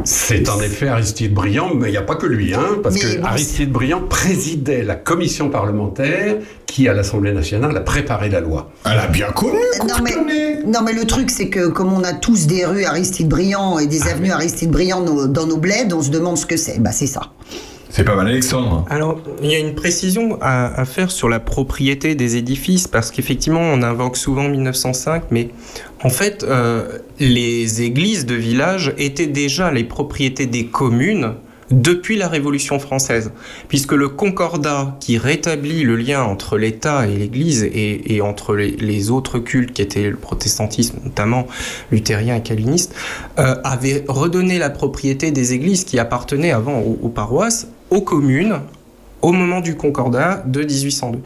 [0.05, 3.01] C'est en effet Aristide Briand, mais il n'y a pas que lui, hein, parce Mais
[3.01, 8.41] que bon, Aristide Briand présidait la commission parlementaire qui, à l'Assemblée nationale, a préparé la
[8.41, 8.69] loi.
[8.85, 9.53] Elle a bien connu.
[9.87, 13.29] Non mais, non mais le truc c'est que comme on a tous des rues Aristide
[13.29, 16.57] Briand et des Ah avenues Aristide Briand dans nos bleds, on se demande ce que
[16.57, 16.79] c'est.
[16.79, 17.31] Bah c'est ça.
[17.95, 18.87] C'est pas mal, Alexandre.
[18.89, 23.61] Alors, il y a une précision à, faire sur la propriété des édifices, parce qu'effectivement,
[23.61, 25.49] on invoque souvent 1905, mais
[26.03, 31.35] en fait, euh, les églises de village étaient déjà les propriétés des communes
[31.69, 33.31] depuis la Révolution française,
[33.67, 39.37] puisque le concordat qui rétablit le lien entre l'État et l'Église et, entre les, autres
[39.37, 41.45] cultes qui étaient le protestantisme, notamment
[41.91, 42.95] luthérien et calviniste,
[43.37, 48.59] euh, avait redonné la propriété des églises qui appartenaient avant aux paroisses aux communes
[49.21, 51.19] au moment du concordat de 1802.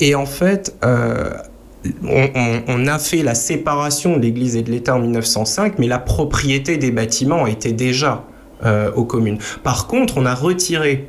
[0.00, 1.30] Et en fait, euh,
[2.66, 6.76] on, a fait la séparation de l'Église et de l'État en 1905, mais la propriété
[6.76, 8.24] des bâtiments était déjà
[8.66, 9.38] euh, aux communes.
[9.62, 11.08] Par contre, on a retiré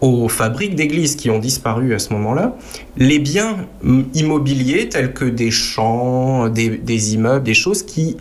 [0.00, 2.56] aux fabriques d'églises qui ont disparu à ce moment-là,
[2.96, 8.16] les biens mm, immobiliers tels que des champs, des, des immeubles, des choses qui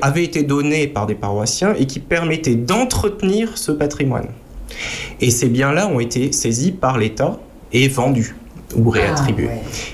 [0.00, 4.28] avaient été donnés par des paroissiens et qui permettaient d'entretenir ce patrimoine.
[5.20, 7.38] Et ces biens-là ont été saisis par l'État
[7.72, 8.34] et vendus
[8.76, 9.50] ou réattribués.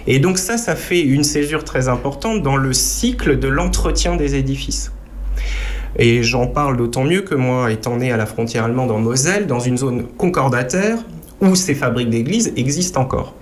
[0.06, 4.36] Et donc ça, ça fait une césure très importante dans le cycle de l'entretien des
[4.36, 4.92] édifices.
[5.96, 9.46] Et j'en parle d'autant mieux que moi, étant né à la frontière allemande en Moselle,
[9.46, 10.98] dans une zone concordataire,
[11.40, 13.34] où ces fabriques d'églises existent encore.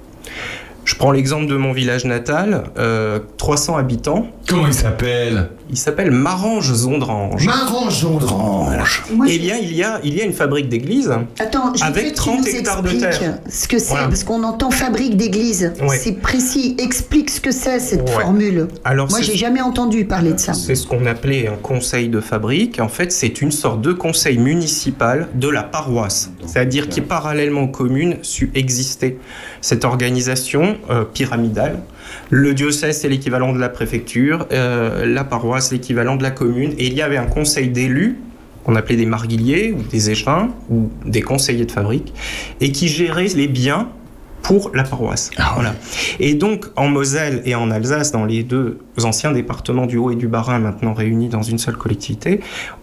[0.85, 4.29] Je prends l'exemple de mon village natal, euh, 300 habitants.
[4.49, 5.51] Comment il s'appelle?
[5.69, 7.45] Il s'appelle Marange-Zondrange.
[7.47, 9.03] Marange-Zondrange.
[9.29, 11.55] Eh bien, il y a, il y a une fabrique d'église avec
[11.85, 13.39] voudrais que tu 30 nous hectares de terre.
[13.49, 14.09] Ce que c'est, Voilà.
[14.09, 15.73] parce qu'on entend fabrique d'église.
[15.83, 15.99] Ouais.
[15.99, 16.77] C'est précis.
[16.79, 18.23] Explique ce que c'est cette Ouais.
[18.23, 18.69] formule.
[18.85, 20.55] Alors, Moi, j'ai jamais entendu parler de ça.
[20.55, 22.79] C'est ce qu'on appelait un conseil de fabrique.
[22.81, 26.31] En fait, c'est une sorte de conseil municipal de la paroisse.
[26.47, 29.19] C'est-à-dire qui, parallèlement aux communes, su exister
[29.61, 31.81] cette organisation euh, pyramidale.
[32.31, 36.73] Le diocèse, c'est l'équivalent de la préfecture, euh, la paroisse, l'équivalent de la commune.
[36.79, 38.19] Et il y avait un conseil d'élus
[38.65, 42.13] qu'on appelait des marguilliers ou des échevins ou des conseillers de fabrique
[42.61, 43.89] et qui géraient les biens
[44.43, 45.31] pour la paroisse.
[45.55, 45.75] voilà.
[46.21, 50.15] Et donc, en Moselle et en Alsace, dans les deux anciens départements du Haut et
[50.17, 52.41] du Bas-Rhin, maintenant réunis dans une seule collectivité,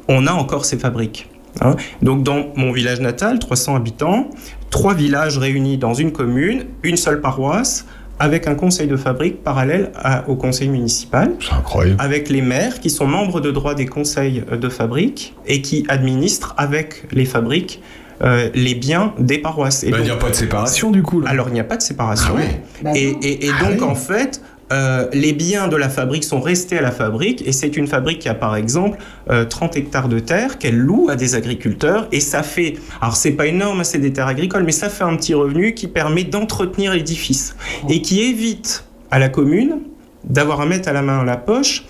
[0.10, 1.30] on a encore ces fabriques.
[1.62, 1.76] hein.
[2.02, 4.30] Donc, dans mon village natal, 300 habitants,
[4.72, 7.86] trois villages réunis dans une commune, une seule paroisse,
[8.20, 11.32] avec un conseil de fabrique parallèle à- au conseil municipal.
[11.40, 11.98] C'est incroyable.
[12.00, 16.54] Avec les maires qui sont membres de droit des conseils de fabrique et qui administrent
[16.58, 17.82] avec les fabriques
[18.24, 19.84] euh, les biens des paroisses.
[19.90, 21.20] Bah, Il n'y a pas de séparation du coup.
[21.20, 21.32] Là.
[21.32, 22.30] alors, il n'y a pas de séparation.
[22.38, 23.20] Ah ouais Bah et, non.
[23.24, 23.88] et- et Ah donc, oui.
[23.88, 24.40] en fait,
[24.74, 27.48] euh, les biens de la fabrique sont restés à la fabrique.
[27.48, 28.98] Et c'est une fabrique qui a, par exemple,
[29.30, 32.08] euh, 30 hectares de terre qu'elle loue à des agriculteurs.
[32.12, 32.76] Et ça fait.
[33.00, 35.74] Alors, c'est pas énorme, hein, c'est des terres agricoles, mais ça fait un petit revenu
[35.76, 37.56] qui permet d'entretenir l'édifice.
[37.90, 39.80] Et qui évite à la commune
[40.24, 41.86] d'avoir à mettre à la main à la poche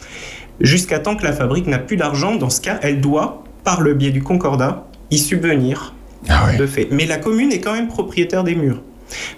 [0.60, 2.36] jusqu'à temps que la fabrique n'a plus d'argent.
[2.36, 5.94] Dans ce cas, elle doit, par le biais du concordat, y subvenir
[6.28, 6.58] Ah ouais.
[6.58, 6.88] de fait.
[6.92, 8.82] Mais la commune est quand même propriétaire des murs.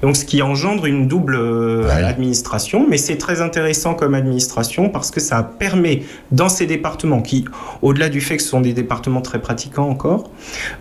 [0.02, 2.04] Donc, ce qui engendre une double euh, Ouais.
[2.04, 7.46] administration, mais c'est très intéressant comme administration parce que ça permet, dans ces départements qui,
[7.82, 10.32] au-delà du fait que ce sont des départements très pratiquants encore,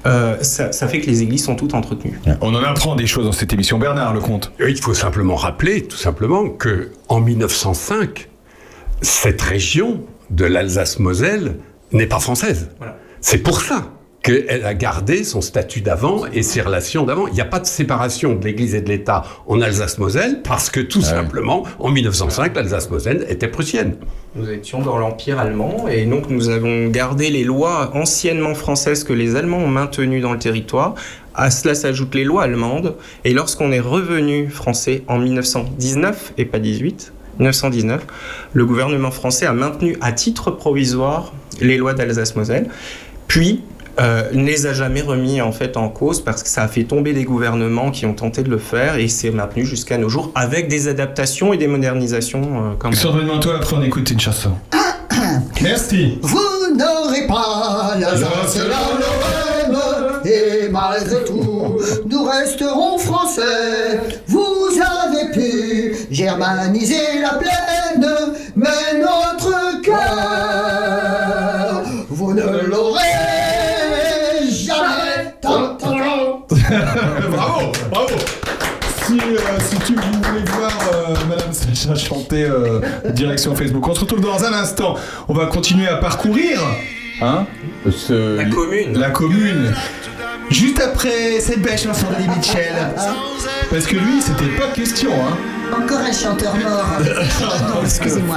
[0.06, 2.18] euh, ça, ça fait que les églises sont toutes entretenues.
[2.40, 3.78] On en apprend des choses dans cette émission.
[3.78, 4.52] Bernard, le comte.
[4.66, 8.28] Il faut simplement rappeler, tout simplement, que en 1905,
[9.02, 11.56] cette région de l'Alsace-Moselle
[11.92, 12.70] n'est pas française.
[12.78, 12.96] Voilà.
[13.20, 13.90] C'est pour ça
[14.24, 17.28] qu'elle a gardé son statut d'avant et ses relations d'avant.
[17.28, 20.80] Il n'y a pas de séparation de l'Église et de l'État en Alsace-Moselle parce que
[20.80, 23.96] tout simplement, en 1905, l'Alsace-Moselle était prussienne.
[24.34, 29.12] Nous étions dans l'Empire allemand et donc nous avons gardé les lois anciennement françaises que
[29.12, 30.94] les Allemands ont maintenues dans le territoire.
[31.34, 32.96] À cela s'ajoutent les lois allemandes
[33.26, 38.06] et lorsqu'on est revenu français en 1919 et pas 18, 1919,
[38.54, 42.70] le gouvernement français a maintenu à titre provisoire les lois d'Alsace-Moselle.
[43.28, 43.62] Puis
[44.00, 46.84] euh, ne les a jamais remis en fait en cause parce que ça a fait
[46.84, 50.32] tomber des gouvernements qui ont tenté de le faire et c'est maintenu jusqu'à nos jours
[50.34, 52.98] avec des adaptations et des modernisations euh, quand même.
[52.98, 54.52] Sandrine toi après on écoute une chanson.
[55.62, 56.18] Merci.
[56.22, 59.76] Vous n'aurez pas la Lorraine,
[60.24, 64.00] et malgré tout, nous resterons français.
[64.26, 68.10] Vous avez pu germaniser la plaine,
[68.56, 69.63] mais notre
[79.06, 79.38] Si, euh,
[79.68, 82.80] si tu voulais voir euh, Madame Sacha chanter euh,
[83.10, 84.96] direction Facebook, on se retrouve dans un instant.
[85.28, 86.58] On va continuer à parcourir
[87.20, 87.44] hein,
[87.90, 88.98] ce- La commune.
[88.98, 89.74] La commune.
[90.50, 92.72] Juste après cette belle chanson d'Ali Mitchell.
[93.70, 95.10] Parce que lui, c'était pas question.
[95.12, 95.36] Hein.
[95.82, 96.86] Encore un chanteur mort.
[97.40, 98.36] Pardon, excusez-moi.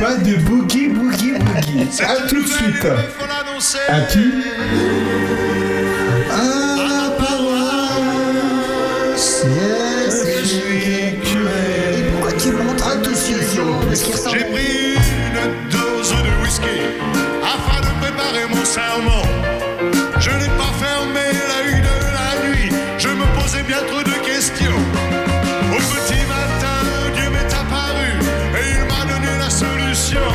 [0.00, 2.02] Pas de boogie, boogie, boogie.
[2.02, 2.86] À tout de suite.
[3.88, 4.18] À qui?
[13.94, 16.82] J'ai pris une dose de whisky
[17.44, 19.22] afin de préparer mon serment.
[20.18, 24.80] Je n'ai pas fermé l'œil de la nuit, je me posais bien trop de questions.
[25.70, 26.82] Au petit matin,
[27.14, 28.10] Dieu m'est apparu
[28.58, 30.26] et il m'a donné la solution.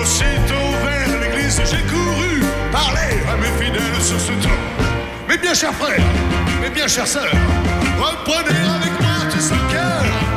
[0.00, 4.54] Aussitôt vers l'église, j'ai couru parler à mes fidèles sur ce ton.
[5.28, 5.98] Mes bien chers frères,
[6.60, 7.34] mes bien chères sœurs,
[7.98, 10.31] reprenez avec moi tout ce cœur.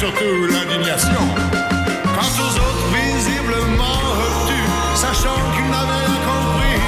[0.00, 1.22] Surtout l'indignation.
[2.14, 6.80] Quant aux autres visiblement retenus, sachant qu'ils n'avaient compris,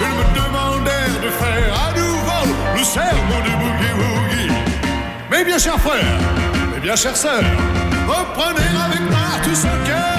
[0.00, 2.42] ils me demandèrent de faire à nouveau
[2.78, 4.52] le sermon du boogie woogie.
[5.30, 6.18] Mes bien chers frères,
[6.72, 7.44] mes bien chères sœurs,
[8.08, 10.13] reprenez avec moi tout ce cœur.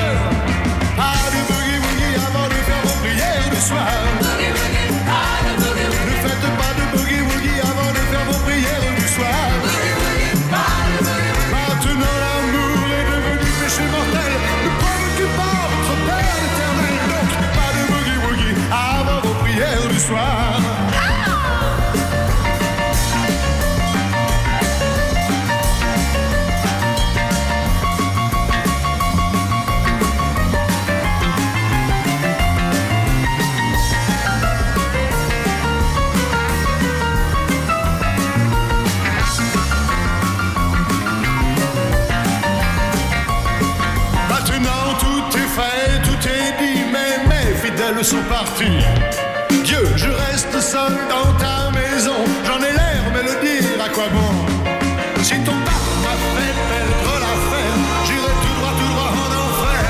[50.76, 55.24] Dans ta maison, j'en ai l'air, mais le dire à quoi bon?
[55.24, 59.86] Si ton pape m'a fait perdre l'affaire, j'irai tout droit, tout droit en enfer.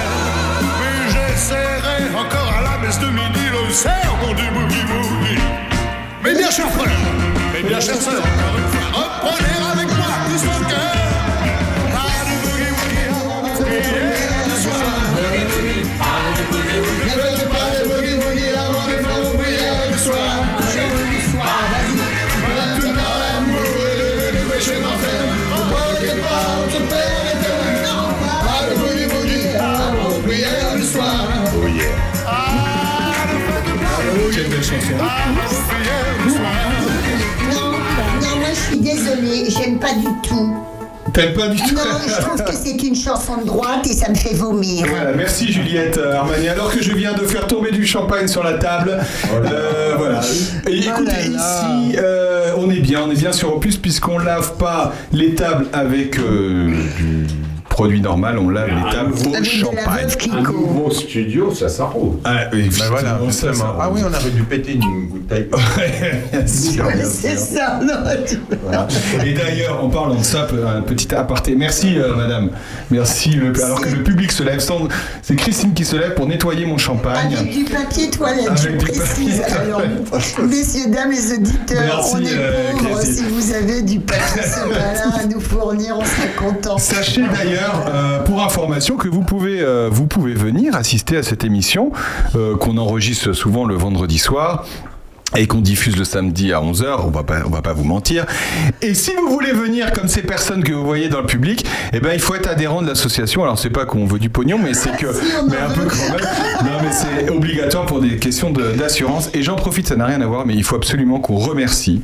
[0.79, 5.41] Mais j'essaierai encore à la messe de midi le sermon du boogie woogie.
[6.23, 7.05] Mes bien chers frères,
[7.53, 8.74] mes bien chères sœurs, encore une fois,
[39.79, 40.55] pas du tout.
[41.13, 44.09] T'aimes pas du tout Non, je trouve que c'est une chanson de droite et ça
[44.09, 44.85] me fait vomir.
[44.89, 46.49] Voilà, merci Juliette euh, Armani.
[46.49, 48.97] Alors que je viens de faire tomber du champagne sur la table,
[49.33, 50.19] euh, voilà.
[50.67, 54.93] Et écoutez, ici, euh, on est bien, on est bien sur Opus puisqu'on lave pas
[55.13, 57.27] les tables avec euh, du
[57.69, 60.07] produit normal, on lave les tables au champagne.
[60.31, 62.15] Un nouveau studio, ça s'arrose.
[62.23, 64.81] Ah, oui, Ben voilà, ça, Ah oui, on aurait dû péter une
[66.45, 67.93] C'est ça, non,
[68.27, 68.87] tu- Voilà.
[69.25, 70.47] Et d'ailleurs, en parlant de ça,
[70.77, 71.55] un petit aparté.
[71.55, 72.49] Merci, euh, madame.
[72.91, 73.31] Merci.
[73.31, 74.87] le- alors que le public se lève, sans-
[75.21, 77.35] c'est Christine qui se lève pour nettoyer mon champagne.
[77.35, 79.39] Avec du papier toilette, Avec je du précise.
[79.41, 80.39] papier Alors, toilette.
[80.49, 82.99] messieurs, dames, les auditeurs, Merci, on est euh, pauvres.
[82.99, 83.15] Christine.
[83.15, 84.41] Si vous avez du papier
[85.21, 86.77] à nous fournir, on serait content.
[86.77, 91.43] Sachez d'ailleurs euh, pour information, que vous pouvez, euh, vous pouvez venir assister à cette
[91.43, 91.91] émission
[92.33, 94.65] qu'on enregistre souvent le vendredi soir
[95.35, 98.25] et qu'on diffuse le samedi à 11h, on va pas on va pas vous mentir.
[98.81, 101.99] Et si vous voulez venir comme ces personnes que vous voyez dans le public, eh
[101.99, 103.43] ben il faut être adhérent de l'association.
[103.43, 105.07] Alors c'est pas qu'on veut du pognon mais c'est que
[105.49, 106.27] mais un peu quand même.
[106.63, 110.25] Non mais c'est obligatoire pour des questions d'assurance et j'en profite, ça n'a rien à
[110.25, 112.01] voir mais il faut absolument qu'on remercie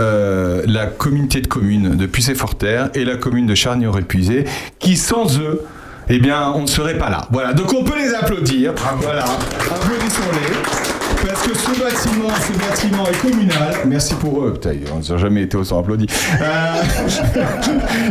[0.00, 4.44] euh, la communauté de communes de Puissé-Forterre et la commune de Charnier-Épuisé
[4.78, 5.64] qui sans eux
[6.10, 7.26] eh bien, on ne serait pas là.
[7.30, 8.72] Voilà, donc on peut les applaudir.
[9.02, 10.87] Voilà, applaudissons-les.
[11.26, 13.74] Parce que ce bâtiment, ce bâtiment est communal.
[13.86, 14.52] Merci pour eux.
[14.54, 16.06] Putain, ils n'ont jamais été autant applaudis.
[16.40, 16.82] Euh,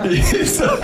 [0.45, 0.78] ça-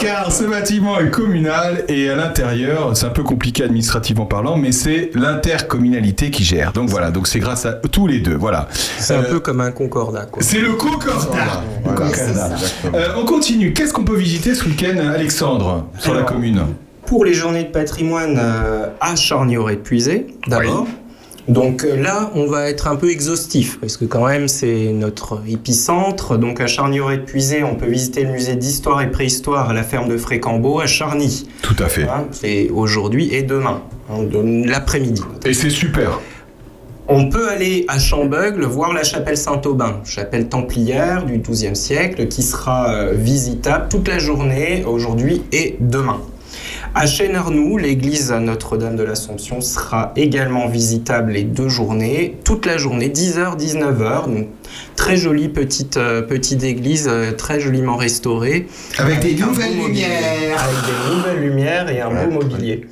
[0.00, 4.72] car ce bâtiment est communal et à l'intérieur, c'est un peu compliqué administrativement parlant, mais
[4.72, 6.72] c'est l'intercommunalité qui gère.
[6.72, 8.36] Donc voilà, donc c'est grâce à tous les deux.
[8.36, 8.68] Voilà.
[8.98, 10.26] C'est un Euh, peu comme un concordat.
[10.40, 11.62] c'est le Concordat.
[11.84, 12.50] Le Concordat.
[12.94, 13.72] Euh, on continue.
[13.72, 16.62] Qu'est-ce qu'on peut visiter ce week-end, Alexandre, sur la commune?
[17.06, 20.86] Pour les journées de patrimoine euh, à Charnier-Épuisé, d'abord.
[21.48, 25.42] Donc euh, là, on va être un peu exhaustif, parce que quand même, c'est notre
[25.48, 26.36] épicentre.
[26.36, 30.16] Donc à Charnier-Épuisé, on peut visiter le musée d'histoire et préhistoire à la ferme de
[30.16, 31.48] Frécambeau à Charny.
[31.62, 32.04] Tout à fait.
[32.04, 35.22] Hein, c'est aujourd'hui et demain, hein, de l'après-midi.
[35.44, 36.20] Et c'est super.
[37.08, 42.42] On peut aller à Chambeugle voir la chapelle Saint-Aubin, chapelle templière du XIIe siècle, qui
[42.42, 46.20] sera euh, visitable toute la journée, aujourd'hui et demain.
[46.98, 53.10] À Chêne-Arnoux, l'église Notre-Dame de l'Assomption sera également visitable les deux journées, toute la journée,
[53.10, 54.34] 10h, 19h.
[54.34, 54.46] Donc,
[54.96, 58.66] très jolie petite, euh, petite église, euh, très joliment restaurée.
[58.96, 60.58] Avec des nouvelles lumières.
[60.58, 62.86] Avec des nouvelles lumières et un beau mobilier.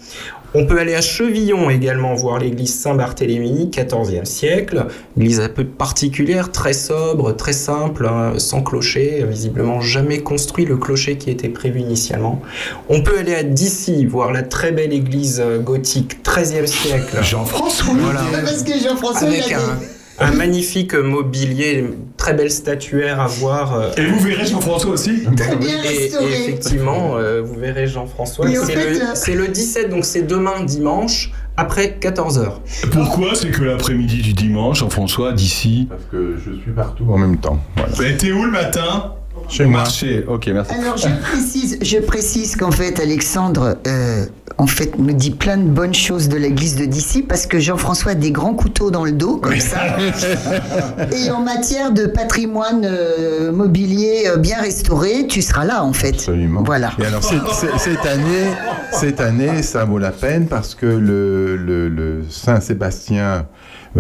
[0.57, 4.87] On peut aller à Chevillon également voir l'église Saint-Barthélemy, 14e siècle.
[5.19, 10.77] Église un peu particulière, très sobre, très simple, hein, sans clocher, visiblement jamais construit le
[10.77, 12.41] clocher qui était prévu initialement.
[12.89, 17.19] On peut aller à Dissy voir la très belle église gothique, 13e siècle.
[17.23, 18.23] Jean-François Voilà.
[18.33, 19.79] Parce que Jean-François, il Avec a un.
[20.21, 23.75] Un magnifique mobilier, une très belle statuaire à voir.
[23.75, 28.47] euh, Et vous verrez Jean-François aussi Très bien et, effectivement, euh, vous verrez Jean-François.
[28.47, 32.61] Au C'est fait, le, euh, c'est le 17, donc c'est demain dimanche, après 14h.
[32.93, 35.87] Pourquoi C'est que l'après-midi du dimanche, Jean-François, d'ici?
[35.91, 37.59] Parce que je suis partout en même temps.
[37.77, 38.15] Voilà.
[38.17, 39.15] T'es où le matin?
[39.49, 39.81] Chez Au moi.
[39.81, 40.25] marché.
[40.27, 40.73] Ok, merci.
[40.75, 44.25] Alors je précise, je précise qu'en fait Alexandre euh,
[44.59, 48.13] en fait me dit plein de bonnes choses de l'église de d'ici parce que Jean-François
[48.13, 49.79] a des grands couteaux dans le dos comme ça.
[51.13, 56.15] Et en matière de patrimoine euh, mobilier euh, bien restauré, tu seras là en fait.
[56.15, 56.63] Absolument.
[56.65, 56.93] Voilà.
[56.99, 58.47] Et alors cette année,
[58.93, 63.41] cette année, ça vaut la peine parce que le, le- le Saint-Sébastien, euh,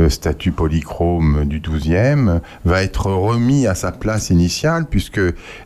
[0.09, 5.20] statue polychrome du 12e, va être remis à sa place initiale puisque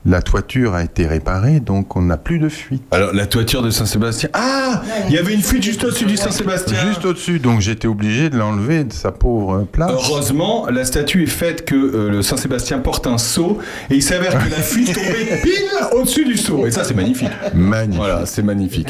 [0.07, 2.83] la toiture a été réparée, donc on n'a plus de fuite.
[2.91, 4.29] Alors, la toiture de Saint-Sébastien.
[4.33, 6.79] Ah Il y avait une fuite juste au-dessus du Saint-Sébastien.
[6.89, 9.91] Juste au-dessus, donc j'étais obligé de l'enlever de sa pauvre place.
[9.93, 13.59] Heureusement, la statue est faite que euh, le Saint-Sébastien porte un seau
[13.91, 15.53] et il s'avère que la fuite tombait pile
[15.93, 16.66] au-dessus du seau.
[16.66, 17.31] Et ça, c'est magnifique.
[17.55, 17.99] Magnifique.
[17.99, 18.89] Voilà, c'est magnifique.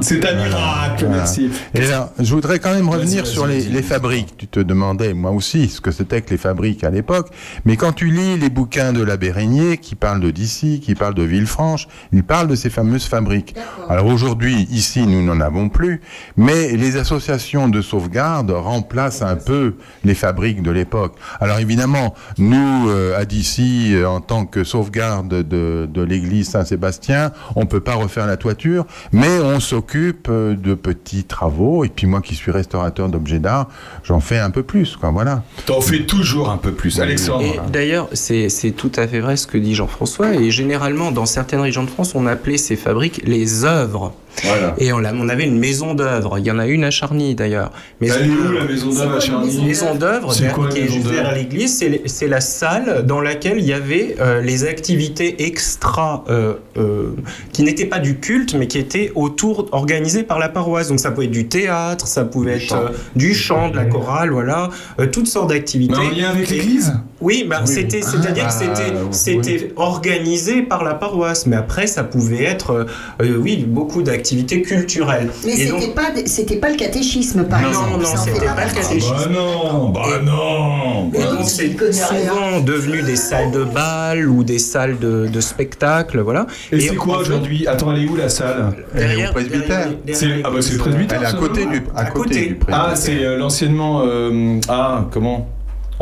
[0.00, 1.16] C'est un miracle, Voilà.
[1.16, 1.50] merci.
[1.74, 4.34] Et là, je voudrais quand même revenir sur les, les fabriques.
[4.36, 7.28] Tu te demandais, moi aussi, ce que c'était que les fabriques à l'époque.
[7.64, 11.14] Mais quand tu lis les bouquins de l'abbé Régnier, qui parlent de d'ici, qui parlent
[11.14, 13.54] de Villefranche, ils parlent de ces fameuses fabriques.
[13.88, 16.00] Alors aujourd'hui, ici, nous n'en avons plus,
[16.36, 21.14] mais les associations de sauvegarde remplacent un peu les fabriques de l'époque.
[21.40, 27.32] Alors évidemment, nous, euh, à d'ici, euh, en tant que sauvegarde de, de l'église Saint-Sébastien,
[27.56, 31.84] on peut pas refaire la toiture, mais on s'occupe euh, de petits travaux.
[31.84, 33.68] Et puis moi, qui suis restaurateur d'objets d'art,
[34.02, 35.10] j'en fais un peu plus, quoi.
[35.10, 35.42] Voilà.
[35.66, 37.44] T'en fais toujours un peu plus, Alexandre.
[37.44, 40.34] Et d'ailleurs, c'est c'est tout à fait vrai ce que dit Jean-François.
[40.34, 44.12] Et généralement, dans certaines régions de France, on appelait ces fabriques les œuvres.
[44.44, 44.74] Voilà.
[44.78, 46.38] Et on, avait une maison d'œuvre.
[46.38, 47.72] Il y en a une à Charny d'ailleurs.
[48.00, 48.54] Elle est où, d'œuvre.
[48.54, 50.34] la maison d'œuvre à Charny Maison d'œuvre,
[50.70, 54.64] qui est juste derrière l'église, c'est la salle dans laquelle il y avait euh, les
[54.64, 57.10] activités extra euh, euh,
[57.52, 60.88] qui n'étaient pas du culte, mais qui étaient autour organisées par la paroisse.
[60.88, 64.30] Donc ça pouvait être du théâtre, ça pouvait être euh, du chant, de la chorale,
[64.30, 64.70] voilà,
[65.12, 65.94] toutes sortes d'activités.
[65.98, 67.72] Mais en lien avec l'église Oui, bah, Oui.
[67.72, 69.08] c'était, c'est-à-dire Ah, que c'était, oui.
[69.10, 72.86] c'était organisé par la paroisse, mais après ça pouvait être,
[73.20, 75.30] oui, beaucoup d'activités culturelles.
[75.44, 77.90] Mais c'était donc- pas, c'était pas le catéchisme par Non, exemple.
[77.92, 79.14] non, fait c'était pas pas le catéchisme.
[79.14, 81.10] Bah non, bah non.
[81.14, 85.40] Et bah donc, c'est souvent devenu des salles de bal ou des salles de, de
[85.40, 86.46] spectacle, voilà.
[86.72, 87.66] Et, c'est quoi aujourd'hui?
[87.66, 88.72] Attends, elle est où la salle?
[88.94, 89.60] Derrière- presbytère.
[89.68, 91.18] derrière- derrière C'est- Ah bah c'est le presbytère.
[91.20, 91.70] Elle est à côté non?
[91.72, 92.86] du, à À côté du presbytère.
[92.92, 94.02] Ah, c'est euh, l'anciennement.
[94.06, 95.48] euh, ah, comment?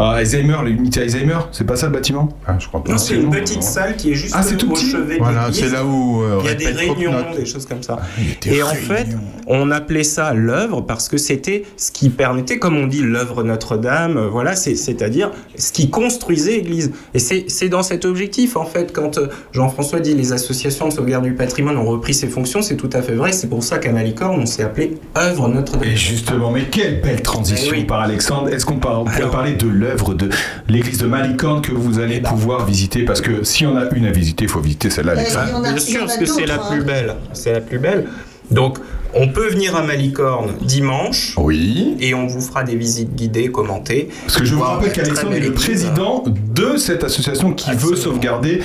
[0.04, 2.28] Alzheimer, l'unité Alzheimer, c'est pas ça le bâtiment?
[2.46, 2.92] Ah, je crois pas.
[2.92, 4.86] Non, c'est une petite salle qui est juste Ah, c'est tout au petit?
[4.90, 7.82] chevet de Voilà, c'est là où, euh, il y a des réunions, des choses comme
[7.82, 7.98] ça.
[8.42, 9.08] des Et en fait,
[9.48, 14.16] on appelait ça l'œuvre parce que c'était ce qui permettait, comme on dit, l'œuvre Notre-Dame.
[14.16, 16.92] euh, Voilà, c'est- c'est-à-dire ce qui construisait l'église.
[17.14, 20.92] Et c'est c'est dans cet objectif, en fait, quand euh, Jean-François dit les associations de
[20.92, 23.32] sauvegarde du patrimoine ont repris ses fonctions, c'est tout à fait vrai.
[23.32, 25.82] C'est pour ça qu'à Malicorne, on s'est appelé œuvre Notre-Dame.
[25.88, 27.84] Et justement, mais quelle belle transition Eh oui.
[27.84, 28.48] par Alexandre.
[28.50, 30.28] Est-ce qu'on Alors- parler de l'œuvre de
[30.68, 34.10] l'église de Malicorne que vous allez pouvoir visiter Parce que si on a une à
[34.10, 36.84] visiter, il faut visiter celle-là, Bien sûr, parce que c'est la plus hein.
[36.84, 37.14] belle.
[37.32, 38.06] C'est la plus belle.
[38.50, 38.78] Donc,
[39.14, 41.34] on peut venir à Malicorne dimanche.
[41.36, 41.96] Oui.
[42.00, 44.08] Et on vous fera des visites guidées, commentées.
[44.22, 48.60] Parce que je vous rappelle qu'Alexandre est le président de cette association qui veut sauvegarder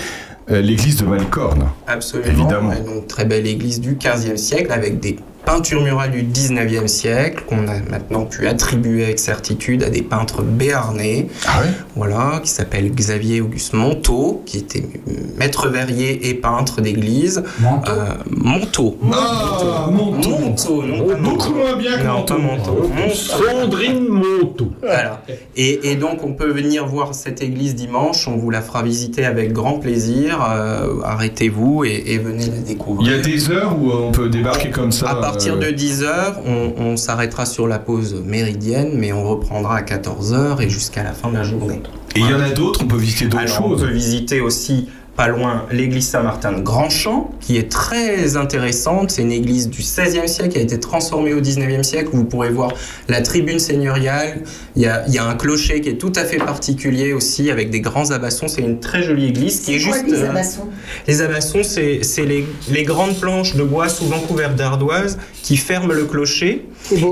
[0.51, 1.69] euh, l'église de Malicorne.
[1.87, 2.29] Absolument.
[2.31, 2.73] Évidemment.
[2.73, 7.43] Et donc, très belle église du 15e siècle avec des peintures murales du 19e siècle
[7.49, 11.27] qu'on a maintenant pu attribuer avec certitude à des peintres béarnais.
[11.45, 11.67] Ah ouais?
[11.97, 14.83] Voilà, qui s'appelle Xavier Auguste Monteau, qui était
[15.37, 17.43] maître verrier et peintre d'église.
[17.59, 17.91] Manteau?
[17.91, 18.97] Euh, Monteau.
[19.11, 20.29] Ah, Monteau.
[20.29, 21.53] Monteau, non pas Beaucoup Monteau.
[21.55, 22.37] moins bien que Monteau.
[22.37, 22.89] Monteau.
[22.95, 23.13] Monteau.
[23.13, 24.71] Sandrine Monteau.
[24.81, 25.23] Voilà.
[25.57, 28.29] Et, et donc, on peut venir voir cette église dimanche.
[28.29, 30.39] On vous la fera visiter avec grand plaisir.
[30.49, 33.11] Euh, Arrêtez-vous et, et venez la découvrir.
[33.11, 35.09] Il y a des heures où euh, on peut débarquer comme ça.
[35.09, 39.77] À partir de euh, 10h, on, on s'arrêtera sur la pause méridienne, mais on reprendra
[39.77, 41.81] à 14h et jusqu'à la fin de la journée.
[42.15, 43.81] Et il y en a d'autres, on peut visiter d'autres Alors, on choses.
[43.81, 49.11] peut visiter aussi pas loin l'église Saint-Martin de Grandchamp, qui est très intéressante.
[49.11, 52.09] C'est une église du XVIe siècle qui a été transformée au XIXe siècle.
[52.13, 52.71] Vous pourrez voir
[53.07, 54.41] la tribune seigneuriale.
[54.75, 57.51] Il y a, il y a un clocher qui est tout à fait particulier aussi,
[57.51, 58.47] avec des grands abassons.
[58.47, 60.09] C'est une très jolie église qui est C'est quoi juste.
[60.11, 60.67] les euh, abassons?
[61.07, 65.93] les abassons, c'est c'est les, les grandes planches de bois, souvent couvertes d'ardoise, qui ferment
[65.93, 66.65] le clocher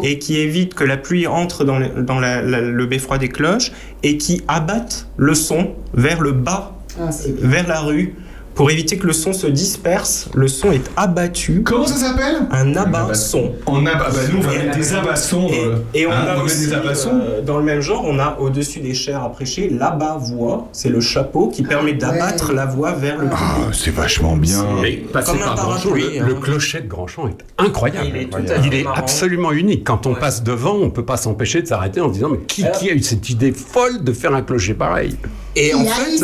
[0.04, 3.30] et qui évitent que la pluie entre dans, le- dans la- la- le beffroi des
[3.30, 3.72] cloches
[4.02, 7.10] et qui abattent le son vers le bas, Ah,
[7.42, 8.14] vers la rue.
[8.56, 11.64] Pour éviter que le son se disperse, le son est abattu.
[11.64, 12.36] Comment ça s'appelle?
[12.52, 13.54] Un abat-son.
[13.66, 15.48] On a, bah, nous, on va Et- mettre des abassons.
[15.48, 17.12] Et, euh, et on hein, a va mettre aussi, des abassons.
[17.24, 20.68] euh, dans le même genre, on a au-dessus des chairs à prêcher l'abat-voix.
[20.74, 22.56] C'est le chapeau qui permet d'abattre ouais.
[22.56, 23.40] la voix vers le public.
[23.42, 24.66] Ah, c'est vachement bien.
[25.14, 26.28] Passer Comme un par Grandchamp, parapluie, le, hein.
[26.28, 28.08] le clocher de Grandchamp est incroyable.
[28.10, 29.84] Il est tout à à fait Il est absolument unique.
[29.86, 32.66] Quand on passe devant, on peut pas s'empêcher de s'arrêter en se disant mais qui,
[32.78, 35.16] qui a eu cette idée folle de faire un clocher pareil?
[35.56, 36.18] Et en fait,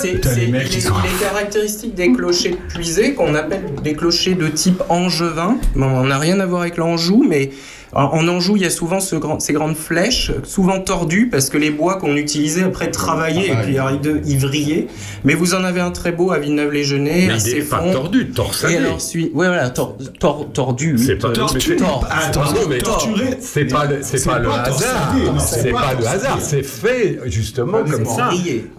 [0.00, 3.64] c'est les mecs, il, ils est, sont- il est caractéristique des clochers puisés qu'on appelle
[3.82, 5.56] des clochers de type angevin.
[5.76, 7.50] Bon, on n'a rien à voir avec l'Anjou, mais
[7.92, 11.50] en, en Anjou, il y a souvent ce grand- ces grandes flèches, souvent tordues, parce
[11.50, 14.86] que les bois qu'on utilisait après travaillaient et puis ils ils vrillaient.
[15.24, 17.92] Mais vous en avez un très beau à Villeneuve-les-Genêts, Mais assez il est pas fond.
[17.92, 18.74] tordu, torsadé.
[18.74, 20.96] Et alors, celui, ouais, voilà, tor- tor- tordu.
[20.98, 21.76] C'est pas tordu.
[21.76, 23.36] tor- Attends, Pardon, mais torturé.
[23.40, 25.14] c'est pas le, c'est pas le hasard.
[25.38, 26.38] c'est pas le hasard.
[26.40, 28.30] C'est fait justement comme ça,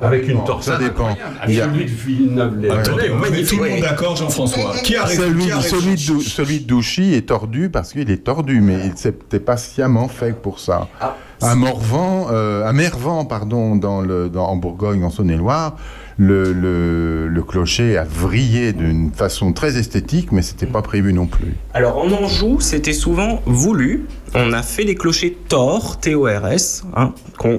[0.01, 0.79] avec une Ça torsade.
[0.83, 1.07] dépend.
[1.09, 1.35] incroyable.
[1.47, 4.73] Il y a- Celui de Villeneuve-les-Genêt, Attendez, on va mettre tout le monde d'accord, Jean-François.
[4.83, 10.07] Qui a celui de Douchy est tordu parce qu'il est tordu, mais c'était pas sciemment
[10.07, 10.87] fait pour ça.
[10.99, 15.75] Ah, À Morvan, euh, à Mervan, pardon, dans le, dans, en Bourgogne, en Saône-et-Loire,
[16.17, 21.25] le, le, le clocher a vrillé d'une façon très esthétique, mais c'était pas prévu non
[21.25, 21.55] plus.
[21.73, 24.05] Alors en Anjou, c'était souvent voulu.
[24.35, 27.13] On a fait des clochers Thor, T-O-R-S, hein,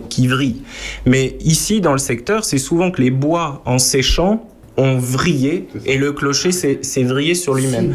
[0.09, 0.63] qui vrillent.
[1.07, 5.99] Mais ici, dans le secteur, c'est souvent que les bois, en séchant, ont vrillé et
[5.99, 7.95] le clocher s'est vrillé sur lui-même.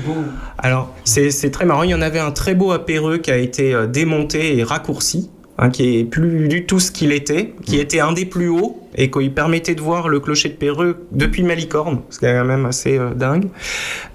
[0.57, 1.83] Alors, c'est très marrant.
[1.83, 4.63] Il y en avait un très beau à Péreux qui a été euh, démonté et
[4.63, 8.49] raccourci, hein, qui est plus du tout ce qu'il était, qui était un des plus
[8.49, 12.33] hauts et qui permettait de voir le clocher de Péreux depuis Malicorne, ce qui est
[12.33, 13.47] quand même assez euh, dingue.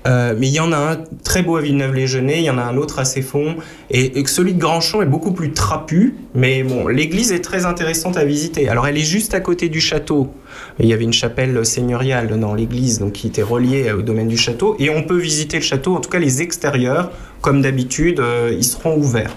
[0.07, 2.62] Euh, mais il y en a un très beau à Villeneuve-les-Genêts, il y en a
[2.62, 3.57] un autre assez fond,
[3.91, 7.64] et, et que celui de Grandchamp est beaucoup plus trapu, mais bon, l'église est très
[7.64, 8.68] intéressante à visiter.
[8.68, 10.33] Alors elle est juste à côté du château.
[10.78, 14.37] Il y avait une chapelle seigneuriale dans l'église, donc qui était reliée au domaine du
[14.37, 18.53] château, et on peut visiter le château, en tout cas les extérieurs, comme d'habitude, euh,
[18.53, 19.37] ils seront ouverts.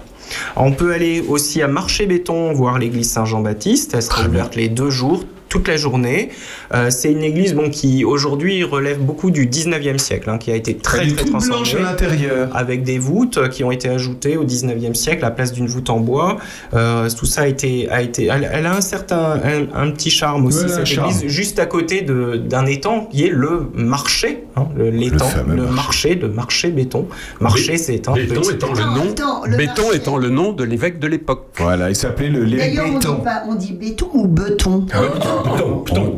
[0.56, 3.94] On peut aller aussi à Marché Béton voir l'église Saint-Jean-Baptiste.
[3.94, 5.24] Elle sera ouverte les deux jours,
[5.56, 6.28] toute la journée.
[6.74, 10.56] Euh, c'est une église bon, qui aujourd'hui relève beaucoup du 19e siècle, hein, qui a
[10.56, 11.74] été très Elle très transformée.
[11.78, 12.48] à l'intérieur.
[12.54, 15.66] Avec des voûtes euh, qui ont été ajoutées au 19e siècle à la place d'une
[15.66, 16.36] voûte en bois.
[16.74, 17.88] Euh, tout ça a été.
[17.90, 19.40] A été elle, elle a un certain.
[19.44, 21.10] Un, un petit charme aussi, Ouais, cette charme.
[21.10, 24.44] église, juste à côté de- d'un étang qui est le marché.
[24.56, 27.06] hein, le- l'étang, le, marché de marché béton.
[27.40, 30.52] Marché, c'est un Béton petit- étant le nom, attends, le béton marché- étant le nom
[30.52, 31.46] de l'évêque de l'époque.
[31.58, 33.16] Voilà, il s'appelait le l'évêque D'ailleurs, on dit, Béton.
[33.22, 35.00] pas, on dit béton ou beton Ah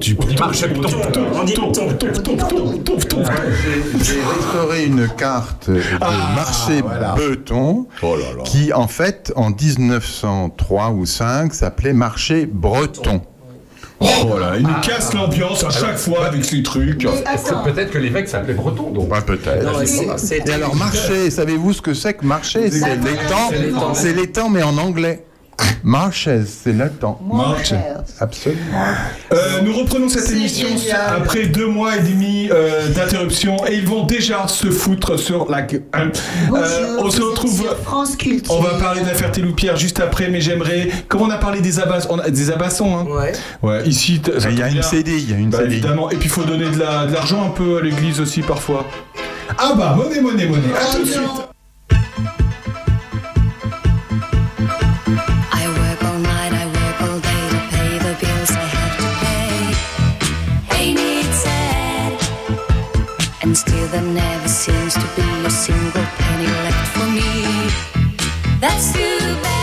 [0.00, 0.16] tu.
[4.02, 6.82] J'ai restauré une carte de Ah, marché
[7.16, 7.86] Beton
[8.44, 13.20] qui, en fait, en 1903 ou 5, s'appelait marché breton.
[14.00, 17.04] Oh là, il nous casse l'ambiance à chaque fois avec ces trucs.
[17.36, 19.12] C'est peut-être que l'évêque s'appelait Breton, donc.
[19.12, 19.64] Ouais, peut-être.
[20.46, 23.94] Et alors, marché, savez-vous ce que c'est que marché C'est l'étang, C'est l'étang.
[23.94, 25.24] c'est l'étang, mais en anglais.
[25.82, 27.20] Marshes, c'est l'étang.
[27.32, 27.72] Marches.
[28.20, 28.62] Absolument.
[29.32, 31.00] Euh, nous reprenons cette émission génial.
[31.16, 35.62] après deux mois et demi euh, d'interruption et ils vont déjà se foutre sur la
[35.62, 35.82] gueule.
[35.92, 36.10] hein.
[36.48, 37.60] Bonjour, Euh, on se retrouve.
[37.62, 38.54] sur France Culture.
[38.54, 40.88] On va parler de la Ferté-Loupière juste après, mais j'aimerais.
[41.08, 43.06] Comme on a parlé des abassons, on a des abassons, hein.
[43.08, 43.32] Ouais.
[43.62, 44.20] Ouais, ici.
[44.50, 44.82] Il y a une.
[44.82, 45.72] CDI, il y a une Bah, CDI.
[45.76, 46.10] évidemment.
[46.10, 48.84] Et puis il faut donner de la- de l'argent un peu à l'église aussi parfois.
[49.58, 50.72] Ah bah, monnaie, monnaie, monnaie.
[50.80, 51.22] À tout de suite.
[63.48, 67.70] And still there never seems to be a single penny left for me.
[68.60, 69.57] That's too bad.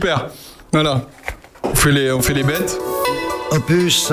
[0.00, 0.28] Super.
[0.72, 1.02] Voilà.
[1.64, 2.78] On fait les, on fait les bêtes.
[3.50, 4.12] Opus,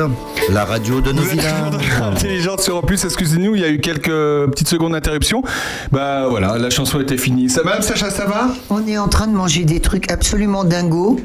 [0.51, 1.53] la radio de nos villages.
[2.01, 5.43] Intelligente sur Opus, excusez-nous, il y a eu quelques petites secondes d'interruption.
[5.91, 7.49] Bah voilà, la chanson était finie.
[7.49, 8.49] Ça va, Sacha, ça va?
[8.69, 11.19] On est en train de manger des trucs absolument dingos.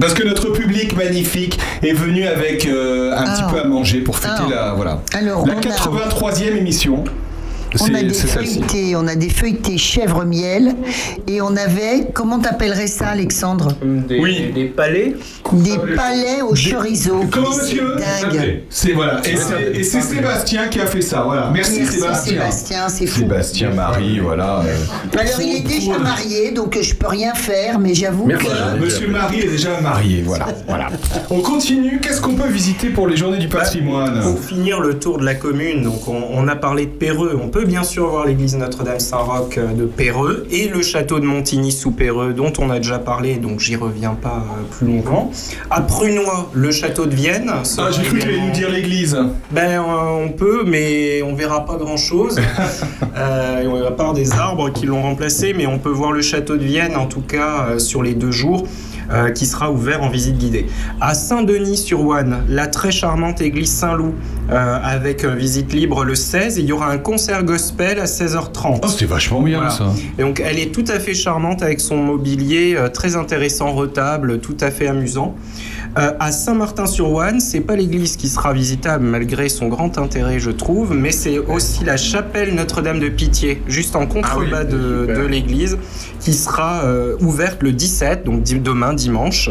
[0.00, 3.50] Parce que notre public magnifique est venu avec euh, un petit Ah.
[3.52, 4.50] peu à manger pour fêter Ah.
[4.50, 5.02] la, voilà.
[5.12, 7.04] Alors, la on a- 83e émission.
[7.80, 10.74] On a des feuilletés, on a des feuilletés chèvre miel
[11.26, 14.52] et on avait, comment t'appellerais ça Alexandre Des, Oui.
[14.54, 15.16] des palais
[15.52, 17.24] Des palais au chorizo.
[17.30, 18.60] Comment monsieur dingue.
[18.70, 19.20] C'est voilà.
[19.26, 21.22] Et c'est- Et c'est Sébastien qui a fait ça.
[21.22, 21.50] Voilà.
[21.52, 22.32] Merci, Merci Sébastien.
[22.32, 23.20] Sébastien, c'est fou.
[23.20, 24.60] Sébastien Marie, voilà.
[24.60, 25.18] euh.
[25.18, 28.44] Alors il est déjà marié, donc je peux rien faire, mais j'avoue que...
[28.44, 30.46] Voilà, Monsieur Marie est déjà marié, voilà.
[30.68, 30.88] voilà.
[31.30, 31.98] On continue.
[32.00, 34.20] Qu'est-ce qu'on peut visiter pour les journées du patrimoine?
[34.22, 37.48] Pour finir le tour de la commune, donc on, on a parlé de Péreux, on
[37.48, 41.72] peut peut bien sûr voir l'église Notre-Dame-Saint-Roch euh, de Péreux et le château de Montigny
[41.72, 45.30] sous Péreux dont on a déjà parlé, donc j'y reviens pas euh, plus longtemps.
[45.70, 47.50] À Prunois, le château de Vienne.
[47.78, 49.18] Ah, j'ai cru que tu allais nous dire l'église.
[49.50, 52.40] Ben, euh, on peut, mais on verra pas grand-chose.
[53.16, 56.64] Euh, va part des arbres qui l'ont remplacé, mais on peut voir le château de
[56.64, 58.66] Vienne, en tout cas sur les deux jours,
[59.12, 60.66] euh, qui sera ouvert en visite guidée.
[61.00, 64.14] À Saint-Denis-sur-Ouane, la très charmante église Saint-Loup,
[64.50, 68.04] euh, avec euh, visite libre le 16, et il y aura un concert gospel à
[68.04, 68.80] 16h30.
[68.82, 69.70] Oh, c'est vachement bien Voilà.
[69.70, 69.92] ça.
[70.18, 74.40] Et donc elle est tout à fait charmante avec son mobilier euh, très intéressant, retable,
[74.40, 75.34] tout à fait amusant.
[75.96, 80.92] Euh, à Saint-Martin-sur-Ouane, c'est pas l'église qui sera visitable malgré son grand intérêt, je trouve,
[80.92, 85.78] mais c'est aussi la chapelle Notre-Dame de Pitié, juste en contrebas de, de l'église,
[86.18, 89.50] qui sera euh, ouverte le 17, donc demain dimanche.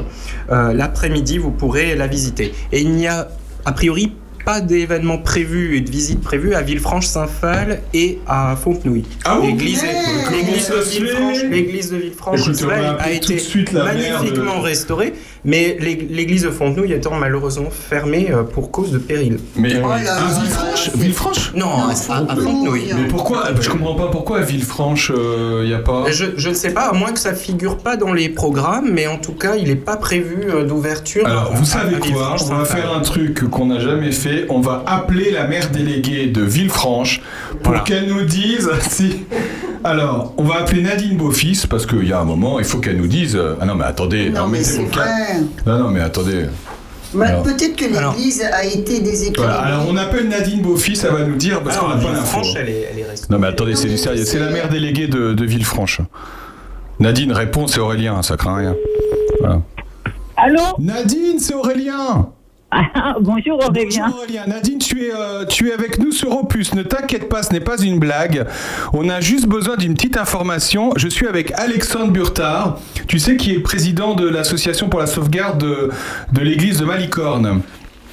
[0.52, 2.54] Euh, L'après-midi, vous pourrez la visiter.
[2.74, 3.30] Et il n'y a
[3.66, 4.12] a priori
[4.44, 9.06] pas d'événements prévus et de visites prévues à Villefranche-Saint-Phal et à Fontenouille.
[9.24, 12.42] Ah L'église de Villefranche, l'église de Villefranche
[13.00, 13.42] a été
[13.72, 15.14] magnifiquement de- restaurée,
[15.46, 19.40] mais l'ég- l'église de Fontenouille étant malheureusement fermée euh, pour cause de péril.
[19.56, 22.94] Mais Oh là à Villefranche Villefranche Non, à, à Fontenouille.
[22.96, 26.06] Mais pourquoi Je comprends pas pourquoi à Villefranche il n'y a pas.
[26.12, 29.08] Je, je ne sais pas, à moins que ça figure pas dans les programmes, mais
[29.08, 31.26] en tout cas, il n'est pas prévu euh, d'ouverture.
[31.26, 32.36] Alors, vous savez quoi?
[32.50, 34.46] On va faire un truc qu'on n'a jamais fait.
[34.50, 37.22] On va appeler la maire déléguée de Villefranche
[37.62, 39.24] pour qu'elle nous dise si.
[39.84, 42.98] Alors, on va appeler Nadine Beaufils parce qu'il y a un moment, il faut qu'elle
[42.98, 43.36] nous dise.
[43.36, 45.06] euh, Ah non, mais attendez, Non, mais mettez c'est vrai.
[45.66, 46.46] Non, non, mais attendez.
[47.14, 49.46] Bah, Alors- Peut-être que l'église a été déséquilibrée.
[49.46, 52.40] Voilà, alors on appelle Nadine Beaufils, elle va nous dire parce qu'on n'a pas l'info.
[52.58, 53.28] Elle est, elle est restée.
[53.30, 54.26] Non mais attendez, c'est du sérieux.
[54.26, 56.02] C'est la maire déléguée de, de Villefranche.
[57.00, 58.76] Nadine répond, c'est Aurélien, ça craint rien.
[59.42, 59.62] Voilà.
[60.38, 60.62] Allô?
[60.80, 62.30] Nadine, c'est Aurélien
[63.22, 64.06] Bonjour Aurélien.
[64.08, 64.46] Bonjour Aurélien.
[64.48, 66.74] Nadine, tu es, euh, tu es avec nous sur Opus.
[66.74, 68.46] Ne t'inquiète pas, ce n'est pas une blague.
[68.94, 70.92] On a juste besoin d'une petite information.
[70.96, 75.60] Je suis avec Alexandre Burtard, tu sais, qui est président de l'association pour la sauvegarde
[75.60, 75.90] de,
[76.32, 77.62] de l'église de Malicorne.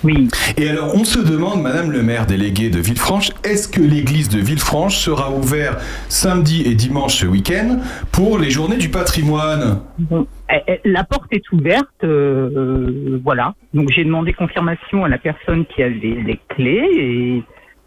[0.04, 0.28] Oui.
[0.56, 4.38] Et alors, on se demande, Madame le maire délégué de Villefranche, est-ce que l'église de
[4.40, 7.78] Villefranche sera ouverte samedi et dimanche ce week-end
[8.12, 9.80] pour les journées du patrimoine?
[9.98, 13.54] Bon, eh, eh, la porte est ouverte, euh, voilà.
[13.74, 15.92] Donc j'ai demandé confirmation à la personne qui avait
[16.24, 17.42] les clés et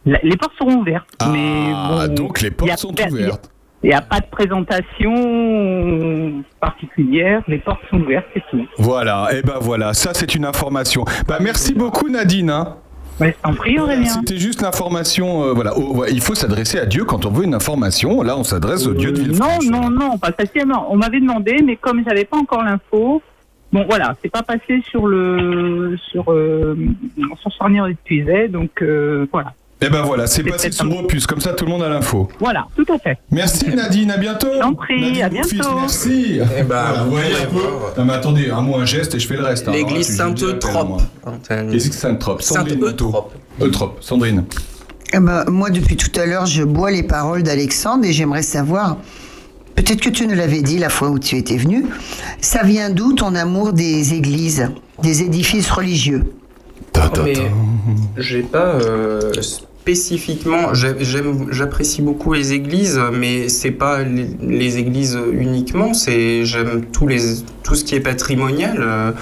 [0.05, 1.07] la- les portes seront ouvertes.
[1.19, 3.49] Ah, donc les portes sont ouvertes.
[3.83, 8.65] Il n'y a pas de présentation particulière, les portes sont ouvertes, c'est tout.
[8.77, 11.03] Voilà, et ben voilà, ça c'est une information.
[11.27, 12.49] Bah merci beaucoup Nadine.
[12.49, 12.77] Hein.
[13.19, 13.35] Ouais.
[14.05, 15.73] C'était juste l'information, euh, voilà.
[15.77, 18.23] Oh, ouais, il faut s'adresser à Dieu quand on veut une information.
[18.23, 19.67] Là, on s'adresse au Dieu de Villefranche.
[19.67, 20.87] Non, non, non, pas spécialement.
[20.89, 23.21] On m'avait demandé, mais comme j'avais pas encore l'info,
[23.71, 26.75] bon voilà, c'est pas passé sur le sur euh,
[27.39, 29.53] sur Charnier et Puiset, donc euh, voilà.
[29.85, 32.29] Et ben voilà, c'est passé sur Opus, comme ça tout le monde a l'info.
[32.39, 33.17] Voilà, tout à fait.
[33.31, 34.47] Merci Nadine, à bientôt.
[34.61, 35.75] J'en prie, Nadine à bientôt.
[35.75, 36.39] merci.
[36.57, 37.99] Eh ben, vous voyez un peu.
[37.99, 39.67] Non mais attendez, un mot, un geste et je fais le reste.
[39.67, 39.71] hein.
[39.73, 41.01] L'église dis Sainte-Eutrope.
[41.49, 42.41] L'église Sainte-Eutrope.
[42.41, 43.11] Sandrine Moto.
[43.11, 43.33] Sainte-Eutrope.
[43.61, 44.45] Eutrope, Sandrine.
[45.11, 48.97] Eh ben, moi, depuis tout à l'heure, je bois les paroles d'Alexandre et j'aimerais savoir,
[49.75, 51.85] peut-être que tu nous l'avais dit la fois où tu étais venu,
[52.39, 54.69] ça vient d'où ton amour des églises,
[55.01, 56.23] des édifices religieux?
[57.23, 57.33] Mais
[58.17, 59.31] j'ai pas euh,
[59.83, 60.73] spécifiquement.
[60.73, 65.93] J'apprécie beaucoup les églises, mais c'est pas les, églises uniquement.
[65.93, 67.19] C'est j'aime tous les
[67.63, 69.13] tout ce qui est patrimonial.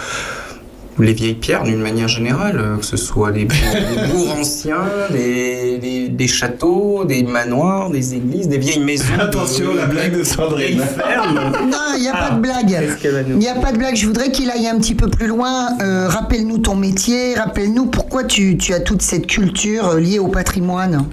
[1.00, 3.46] Les vieilles pierres d'une manière générale, euh, que ce soit des,
[4.14, 9.06] bourgs- anciens, des, des- des châteaux, des manoirs, des églises, des vieilles maisons.
[9.20, 10.78] Attention, la blague de Sandrine.
[10.80, 12.70] Non, il n'y a Ah, pas de blague.
[12.72, 13.96] va nous- Il n'y a pas de blague.
[13.96, 15.70] Je voudrais qu'il aille un petit peu plus loin.
[15.82, 17.36] Euh, rappelle-nous ton métier.
[17.36, 21.06] Rappelle-nous pourquoi tu, tu as toute cette culture euh, liée au patrimoine.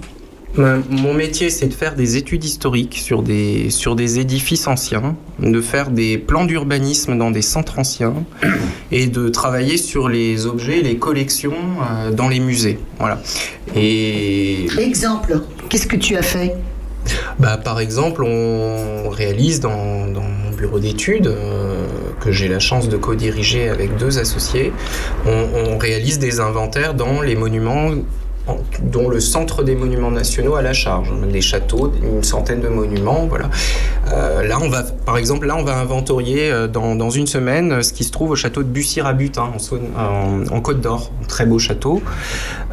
[0.57, 5.61] Mon métier, c'est de faire des études historiques sur des, sur des édifices anciens, de
[5.61, 8.13] faire des plans d'urbanisme dans des centres anciens
[8.91, 12.79] et de travailler sur les objets, les collections euh, dans les musées.
[12.97, 13.21] Voilà.
[13.75, 15.39] Et Exemple,
[15.69, 16.55] qu'est-ce que tu as fait?
[17.39, 21.85] Bah, par exemple, on réalise dans, dans mon bureau d'études, euh,
[22.19, 24.73] que j'ai la chance de co-diriger avec deux associés,
[25.25, 28.03] on, on réalise des inventaires dans les monuments en-
[28.81, 33.27] dont le centre des monuments nationaux a la charge, des châteaux, une centaine de monuments,
[33.29, 33.49] voilà.
[34.13, 37.71] Euh, là, on va, par exemple, là, on va inventorier euh, dans, dans une semaine
[37.71, 41.11] euh, ce qui se trouve au château de Bussy-Rabutin en, Saône- en, en Côte d'Or,
[41.27, 42.01] très beau château.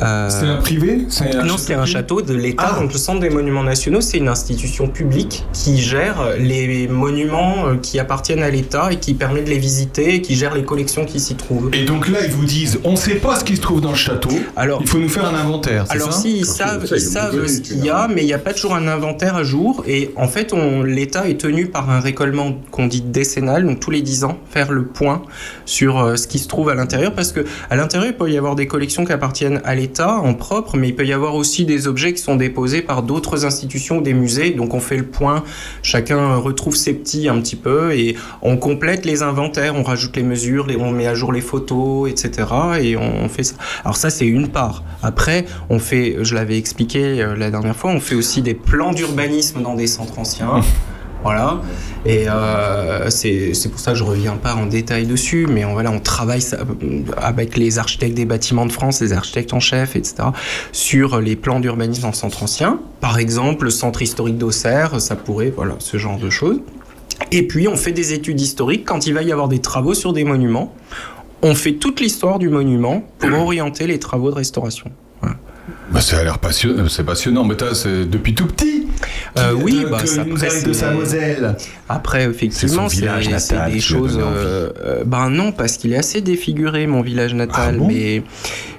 [0.03, 1.07] Euh, C'est un privé?
[1.45, 2.73] Non, c'est un château de l'État.
[2.77, 2.81] Ah.
[2.81, 7.99] Donc, le Centre des Monuments Nationaux, c'est une institution publique qui gère les monuments qui
[7.99, 11.21] appartiennent à l'État et qui permet de les visiter et qui gère les collections qui
[11.21, 11.71] s'y trouvent.
[11.73, 13.91] Et donc là, ils vous disent, on ne sait pas ce qui se trouve dans
[13.91, 14.31] le château.
[14.57, 15.66] Alors, il faut nous faire un inventaire.
[15.91, 18.39] Alors ça si, ils savent, ils savent ce qu'il y a, mais il n'y a
[18.39, 19.85] pas toujours un inventaire à jour.
[19.87, 23.91] Et en fait, on- l'État est tenu par un récollement qu'on dit décennal, donc tous
[23.91, 25.23] les 10 ans, faire le point
[25.65, 27.15] sur euh, ce qui se trouve à l'intérieur.
[27.15, 30.35] Parce que à l'intérieur, il peut y avoir des collections qui appartiennent à l'État en
[30.35, 33.99] propre, mais il peut y avoir aussi des objets qui sont déposés par d'autres institutions
[33.99, 34.51] ou des musées.
[34.51, 35.43] Donc on fait le point,
[35.83, 40.23] chacun retrouve ses petits un petit peu et on complète les inventaires, on rajoute les
[40.23, 42.49] mesures, on met à jour les photos, etc.
[42.81, 43.55] Et on, on fait ça.
[43.85, 44.83] Alors ça, c'est une part.
[45.03, 48.93] Après, on fait, je l'avais expliqué euh, la dernière fois, on fait aussi des plans
[48.93, 50.61] d'urbanisme dans des centres anciens.
[51.23, 51.61] Voilà.
[52.05, 55.91] Et euh, c'est pour ça que je reviens pas en détail dessus, mais on, voilà,
[55.91, 59.97] on travaille ça, euh, avec les architectes des bâtiments de France, les architectes en chef,
[59.97, 60.29] etc.,
[60.71, 62.79] sur les plans d'urbanisme en centre ancien.
[63.01, 66.61] Par exemple, le centre historique d'Auxerre, ça pourrait, voilà, ce genre de choses.
[67.33, 70.13] Et puis, on fait des études historiques quand il va y avoir des travaux sur
[70.13, 70.75] des monuments.
[71.43, 74.93] On fait toute l'histoire du monument pour orienter les travaux de restauration.
[75.91, 78.87] Bah, ça a l'air passionnant, c'est passionnant, mais c'est depuis tout petit.
[79.39, 81.57] Euh, oui, que- bah, que ça, nous après, de sa Moselle.
[81.89, 84.19] Après, effectivement, C'est natal des choses.
[84.21, 87.75] euh, euh, ben non, parce qu'il est assez défiguré, mon village natal.
[87.75, 87.89] Ah bon?
[87.89, 88.23] mais,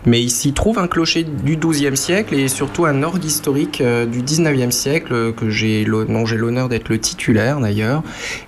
[0.05, 4.05] mais il s'y trouve un clocher du XIIe siècle et surtout un orgue historique euh,
[4.05, 8.01] du XIXe siècle euh, que j'ai dont j'ai l'honneur d'être le titulaire d'ailleurs.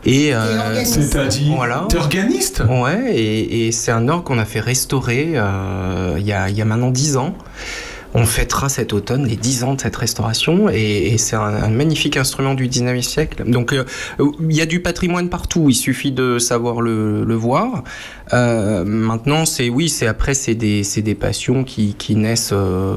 [0.05, 1.85] Et euh, C'est-à-dire, voilà.
[1.89, 6.31] t'es organiste Ouais, et, et c'est un orgue qu'on a fait restaurer euh, il y,
[6.33, 7.35] a, il y a maintenant 10 ans.
[8.15, 11.69] On fêtera cet automne les 10 ans de cette restauration et, et c'est un, un
[11.69, 13.43] magnifique instrument du 19e siècle.
[13.49, 13.83] Donc euh,
[14.19, 17.83] il y a du patrimoine partout, il suffit de savoir le, le voir.
[18.33, 22.95] Euh, maintenant, c'est oui, c'est après, c'est des, des passions qui, qui naissent euh,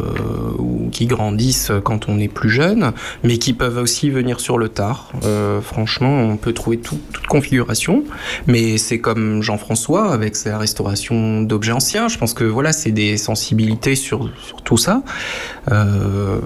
[0.59, 4.69] ou qui grandissent quand on est plus jeune, mais qui peuvent aussi venir sur le
[4.69, 5.11] tard.
[5.25, 8.05] Euh, franchement, on peut trouver tout- toute configuration,
[8.47, 12.09] mais c'est comme Jean-François avec sa restauration d'objets anciens.
[12.09, 15.02] Je pense que voilà, c'est des sensibilités sur, sur tout ça.
[15.71, 16.39] Euh,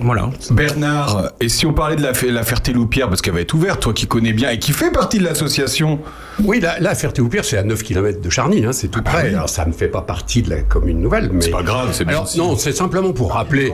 [0.00, 0.30] voilà.
[0.50, 3.80] Bernard, et si on parlait de la, fe- la Ferté-Loupière, parce qu'elle va être ouverte,
[3.80, 6.00] toi qui connais bien et qui fait partie de l'association
[6.42, 9.28] Oui, la, la Ferté-Loupière, c'est à 9 km de Charny, hein, c'est tout près.
[9.34, 11.30] Alors, ça ne fait pas partie de la commune nouvelle.
[11.32, 12.24] mais C'est pas grave, c'est bien.
[12.36, 13.72] Non, c'est simplement pour rappeler.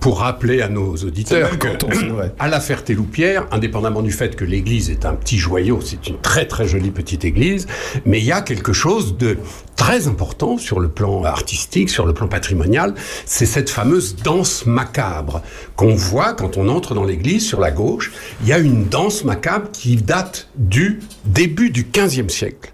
[0.00, 1.88] Pour rappeler à nos auditeurs que, canton,
[2.38, 6.46] à la Ferté-Loupière, indépendamment du fait que l'église est un petit joyau, c'est une très
[6.46, 7.66] très jolie petite église,
[8.06, 9.38] mais il y a quelque chose de
[9.78, 12.94] très important sur le plan artistique, sur le plan patrimonial,
[13.24, 15.40] c'est cette fameuse danse macabre
[15.76, 18.12] qu'on voit quand on entre dans l'église sur la gauche.
[18.42, 22.72] Il y a une danse macabre qui date du début du XVe siècle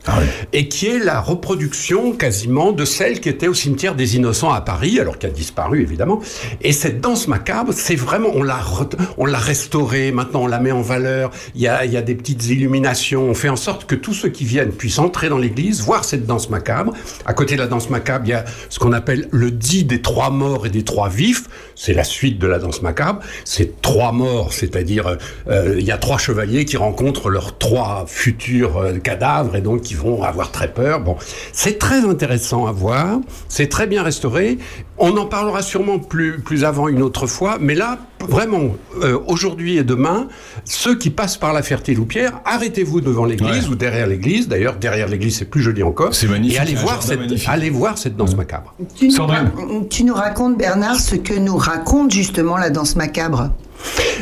[0.53, 4.63] et qui est la reproduction quasiment de celle qui était au cimetière des Innocents à
[4.63, 6.21] Paris, alors qui a disparu évidemment.
[6.63, 8.59] Et cette danse macabre, c'est vraiment, on l'a,
[9.19, 12.03] on l'a restaurée, maintenant on la met en valeur, il y a, il y a
[12.03, 15.39] des petites illuminations, on fait en sorte que tous ceux qui viennent puissent entrer dans
[15.39, 16.94] l'église, voir cette danse macabre.
[17.27, 20.03] À côté de la danse macabre, il y a ce qu'on appelle le dit des
[20.03, 21.45] trois morts et des trois vifs,
[21.75, 23.21] c'est la suite de la danse macabre.
[23.45, 25.17] C'est trois morts, c'est-à-dire
[25.49, 29.83] euh, il y a trois chevaliers qui rencontrent leurs trois futurs euh, cadavres et donc
[29.83, 31.01] qui vont avoir très peur.
[31.01, 31.17] Bon,
[31.53, 33.19] c'est très intéressant à voir,
[33.49, 34.59] c'est très bien restauré.
[34.97, 37.99] On en parlera sûrement plus, plus avant une autre fois, mais là,
[38.29, 40.29] vraiment, euh, aujourd'hui et demain,
[40.65, 44.47] ceux qui passent par la Ferté-Loupière, arrêtez-vous devant l'église ou derrière l'église.
[44.47, 46.15] D'ailleurs, derrière l'église, c'est plus joli encore.
[46.15, 47.49] C'est magnifique, Et allez voir, cette, magnifique.
[47.49, 48.73] allez voir cette danse macabre.
[48.97, 53.51] Tu nous, tu nous racontes, Bernard, ce que nous raconte justement la danse macabre.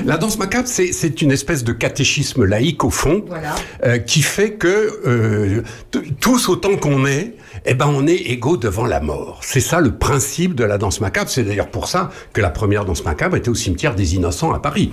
[0.06, 3.54] La danse macabre, c'est c'est une espèce de catéchisme laïque au fond, Voilà.
[3.84, 5.62] euh, qui fait que euh,
[6.18, 9.40] tous autant qu'on est, eh ben on est égaux devant la mort.
[9.42, 11.30] C'est ça le principe de la danse macabre.
[11.30, 14.58] C'est d'ailleurs pour ça que la première danse macabre était au cimetière des Innocents à
[14.58, 14.92] Paris.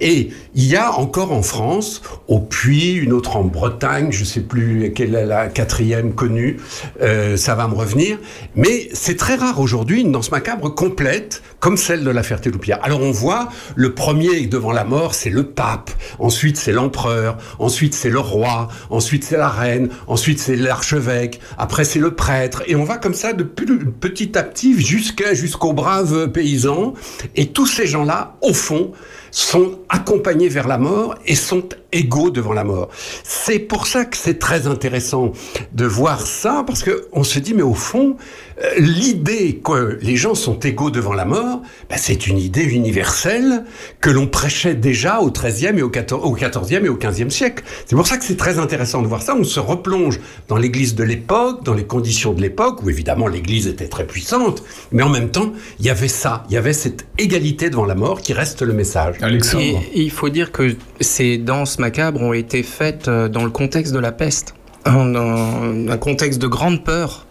[0.00, 4.40] Et il y a encore en France, au Puy, une autre en Bretagne, je sais
[4.40, 6.58] plus quelle est la quatrième connue,
[7.00, 8.18] euh, ça va me revenir.
[8.56, 12.80] Mais c'est très rare aujourd'hui une danse macabre complète comme celle de la Ferté-Loupière.
[12.82, 15.90] Alors on voit le premier devant la mort, c'est le pape.
[16.18, 17.38] Ensuite c'est l'empereur.
[17.58, 18.68] Ensuite c'est le roi.
[18.90, 19.88] Ensuite c'est la reine.
[20.08, 21.40] Ensuite c'est l'archevêque.
[21.58, 22.62] Après c'est le prêtre.
[22.66, 26.94] Et on va comme ça de petit à petit jusqu'à jusqu'aux braves paysans.
[27.36, 28.92] Et tous ces gens-là, au fond,
[29.30, 32.88] sont accompagnés vers la mort et sont égaux devant la mort.
[33.22, 35.32] C'est pour ça que c'est très intéressant
[35.72, 38.16] de voir ça, parce que on se dit, mais au fond,
[38.62, 43.64] euh, l'idée que les gens sont égaux devant la mort, ben, c'est une idée universelle
[44.00, 47.64] que l'on prêchait déjà au XIIIe et au XIV au XIVe et au XVe siècle.
[47.86, 49.34] C'est pour ça que c'est très intéressant de voir ça.
[49.38, 53.66] On se replonge dans l'église de l'époque, dans les conditions de l'époque, où évidemment l'église
[53.66, 54.62] était très puissante,
[54.92, 57.94] mais en même temps, il y avait ça, il y avait cette égalité devant la
[57.94, 59.16] mort qui reste le message.
[59.20, 59.62] Alexandre.
[59.62, 63.50] Et, et il faut dire que ces danses macabres ont été faites euh, dans le
[63.50, 64.54] contexte de la peste,
[64.86, 67.26] en- un contexte de grande peur.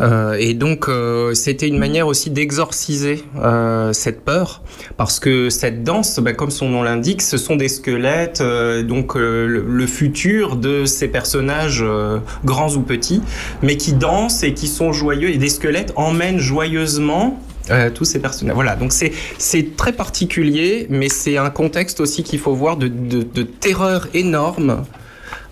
[0.00, 3.22] Euh, et donc, euh, c'était une manière aussi d'exorciser
[3.92, 4.62] cette peur,
[4.96, 8.42] parce que cette danse, bah, comme son nom l'indique, ce sont des squelettes,
[8.88, 11.84] donc le, futur de ces personnages
[12.44, 13.22] grands ou petits,
[13.62, 17.38] mais qui dansent et qui sont joyeux, et des squelettes emmènent joyeusement
[17.70, 18.54] euh, tous ces personnages.
[18.54, 22.88] Voilà, donc c'est c'est très particulier, mais c'est un contexte aussi qu'il faut voir de,
[22.88, 24.84] de, de terreur énorme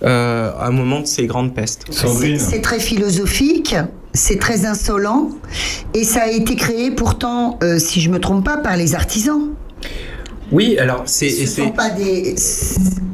[0.03, 1.85] euh, à un moment de ces grandes pestes.
[1.91, 3.75] C'est très philosophique,
[4.15, 5.31] c'est très insolent,
[5.95, 9.51] et ça a été créé pourtant, euh, si je me trompe pas, par les artisans.
[10.53, 12.35] Oui, alors c'est et Ce c'est- sont pas des.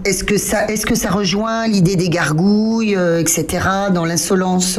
[0.06, 3.46] Est-ce que ça, est-ce que ça rejoint l'idée des gargouilles, euh, etc.,
[3.92, 4.78] dans l'insolence,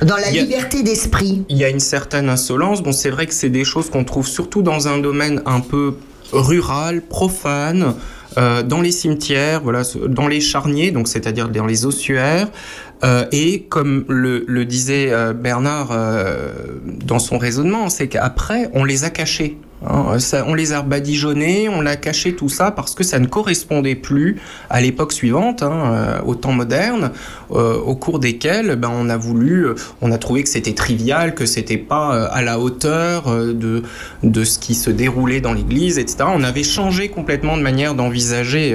[0.00, 2.82] dans la a- liberté d'esprit Il y a une certaine insolence.
[2.82, 5.94] Bon, c'est vrai que c'est des choses qu'on trouve surtout dans un domaine un peu
[6.32, 7.94] rural, profane,
[8.38, 12.48] euh, dans les cimetières, voilà, dans les charniers, donc c'est-à-dire dans les ossuaires.
[13.04, 15.90] Euh, et comme le, le disait euh, Bernard
[17.04, 19.58] dans son raisonnement, c'est qu'après, on les a cachés.
[19.86, 20.18] Hein.
[20.46, 24.40] On les a badigeonnés, on a caché tout ça parce que ça ne correspondait plus
[24.70, 27.12] à l'époque suivante, hein, euh, au temps moderne,
[27.52, 31.34] euh, au cours desquels ben, on a voulu, euh, on a trouvé que c'était trivial,
[31.34, 33.82] que c'était pas à la hauteur de,
[34.22, 36.24] de ce qui se déroulait dans l'Église, etc.
[36.26, 38.72] On avait changé complètement de manière d'envisager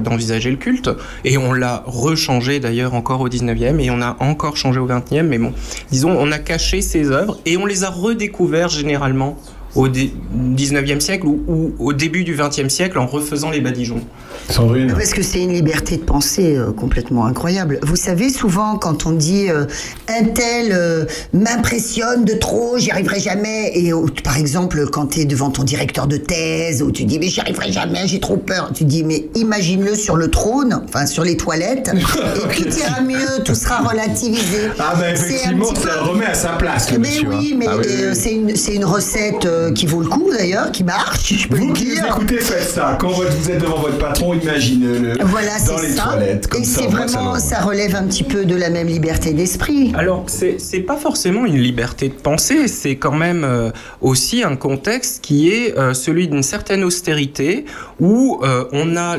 [0.00, 0.90] d'envisager le culte
[1.24, 5.22] et on l'a rechangé d'ailleurs encore au 19e et on a encore changé au 20e,
[5.22, 5.52] mais bon,
[5.90, 9.38] disons, on a caché ces œuvres et on les a redécouvertes généralement
[9.74, 10.12] au dé-
[10.56, 14.00] 19e siècle ou, ou au début du 20e siècle en refaisant les badigeons.
[14.50, 17.78] Sandrine Parce que c'est une liberté de pensée euh, complètement incroyable.
[17.82, 19.66] Vous savez, souvent, quand on dit euh,
[20.08, 21.04] un tel euh,
[21.34, 23.72] m'impressionne de trop, j'y arriverai jamais.
[23.74, 27.18] Et euh, par exemple, quand tu es devant ton directeur de thèse, où tu dis
[27.18, 28.70] mais j'y arriverai jamais, j'ai trop peur.
[28.74, 33.00] Tu dis mais imagine-le sur le trône, enfin sur les toilettes, et puis tu iras
[33.02, 34.58] mieux, tout sera relativisé.
[34.78, 37.28] Ah bah effectivement, ça peu- remet à sa place, mais monsieur.
[37.28, 37.56] oui, hein.
[37.58, 38.16] mais Ah oui, euh, oui.
[38.20, 41.56] c'est une, c'est une recette euh, qui vaut le coup d'ailleurs, qui marche, je peux
[41.56, 42.04] Vous le dire.
[42.06, 42.96] écoutez, faites ça.
[43.00, 46.02] Quand vous êtes devant votre patron, imaginez-le Voilà, dans c'est les ça.
[46.04, 46.46] toilettes.
[46.46, 49.32] Comme Et ça, c'est ça vraiment, ça relève un petit peu de la même liberté
[49.32, 49.92] d'esprit.
[49.96, 53.70] Alors, c'est c'est pas forcément une liberté de penser, c'est quand même euh,
[54.00, 57.64] aussi un contexte qui est euh, celui d'une certaine austérité
[58.00, 59.16] où euh, on a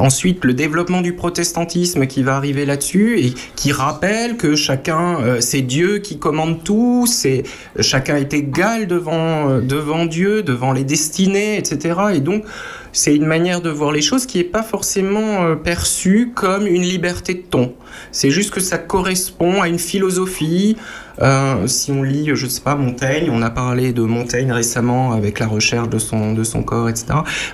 [0.00, 5.40] ensuite le développement du protestantisme qui va arriver là-dessus et qui rappelle que chacun, euh,
[5.40, 7.42] c'est Dieu qui commande tout, c'est
[7.80, 11.94] chacun est égal devant euh, devant Dieu, devant les destinées, etc.
[12.14, 12.44] Et donc
[12.92, 16.82] c'est une manière de voir les choses qui n'est pas forcément euh, perçue comme une
[16.82, 17.74] liberté de ton.
[18.10, 20.76] C'est juste que ça correspond à une philosophie.
[21.22, 25.38] Euh, si on lit, je sais pas, Montaigne, on a parlé de Montaigne récemment avec
[25.38, 27.06] la recherche de son, de son corps, etc.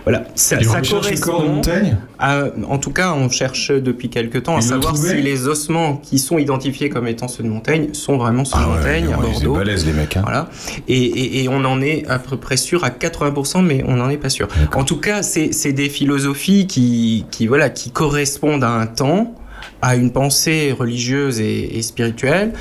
[0.05, 1.47] Voilà, ça, Et ça correspond.
[1.47, 5.97] Montaigne à- en tout cas, on cherche depuis quelque temps à savoir si les ossements
[5.97, 9.07] qui sont identifiés comme étant ceux de Montaigne sont vraiment ceux Ah de ouais, Montaigne
[9.09, 9.39] ouais, à Bordeaux.
[9.41, 10.17] C'est balèze, les mecs.
[10.17, 10.23] hein.
[10.25, 10.49] Voilà.
[10.89, 14.17] Et, et- on en est à peu près sûr à 80%, mais on n'en est
[14.17, 14.49] pas sûr.
[14.75, 19.35] En tout cas, c'est c'est des philosophies qui, qui, voilà, qui correspondent à un temps,
[19.83, 22.53] à une pensée religieuse et, et spirituelle,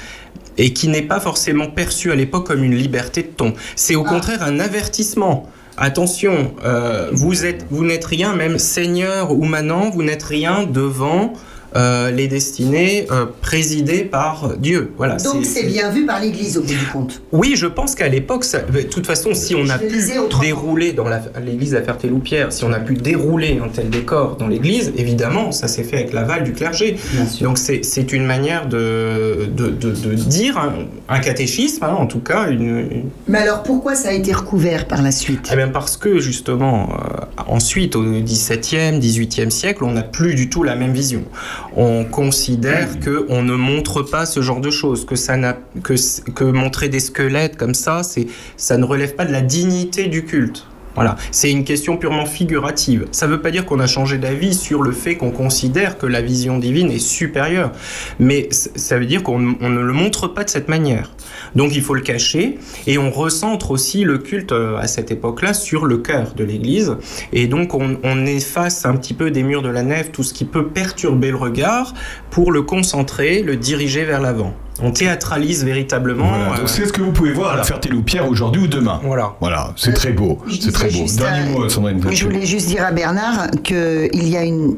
[0.58, 3.54] et qui n'est pas forcément perçue à l'époque comme une liberté de ton.
[3.76, 5.50] C'est au contraire un avertissement.
[5.78, 11.34] Attention, euh, vous êtes, vous n'êtes rien, même seigneur ou manant, vous n'êtes rien devant
[11.76, 14.92] euh, les destinées euh, présidées par Dieu.
[14.98, 15.18] Voilà.
[15.18, 17.22] Donc c'est bien vu par l'Église au bout du compte.
[17.32, 21.08] Oui, je pense qu'à l'époque, de toute façon, si on a Je pu dérouler dans
[21.08, 25.52] la- l'église à Ferté-Loupière, si on a pu dérouler un tel décor dans l'église, évidemment,
[25.52, 26.98] ça s'est fait avec l'aval du clergé.
[27.42, 30.74] Donc c'est c'est une manière de, de, de- de dire un,
[31.10, 34.88] un catéchisme, hein, en tout cas, une, une- Mais alors pourquoi ça a été recouvert
[34.88, 35.50] par la suite?
[35.52, 40.50] Eh bien parce que justement, euh, ensuite au XVIIe, XVIIIe siècle, on n'a plus du
[40.50, 41.24] tout la même vision.
[41.76, 45.94] On considère que on ne montre pas ce genre de choses, que ça n'a que,
[46.32, 48.28] que montrer des squelettes comme ça, c'est
[48.58, 50.68] ça ne relève pas de la dignité du culte.
[50.96, 53.08] Voilà, c'est une question purement figurative.
[53.12, 56.06] Ça ne veut pas dire qu'on a changé d'avis sur le fait qu'on considère que
[56.06, 57.72] la vision divine est supérieure,
[58.20, 61.12] mais ça veut dire qu'on on ne le montre pas de cette manière.
[61.56, 65.54] Donc il faut le cacher et on recentre aussi le culte euh, à cette époque-là
[65.54, 66.96] sur le cœur de l'Église
[67.34, 70.34] et donc on, on efface un petit peu des murs de la nef tout ce
[70.34, 71.94] qui peut perturber le regard
[72.30, 74.54] pour le concentrer, le diriger vers l'avant.
[74.82, 76.28] On théâtralise véritablement.
[76.28, 79.00] Voilà, euh, c'est ce que vous pouvez voir à la Ferté-Loupière aujourd'hui ou demain.
[79.04, 79.36] Voilà.
[79.40, 80.40] Voilà, c'est très beau.
[80.60, 81.06] C'est très beau.
[81.18, 82.02] Dernier mot, Sandrine.
[82.12, 84.78] Je voulais juste dire à Bernard qu'il y a une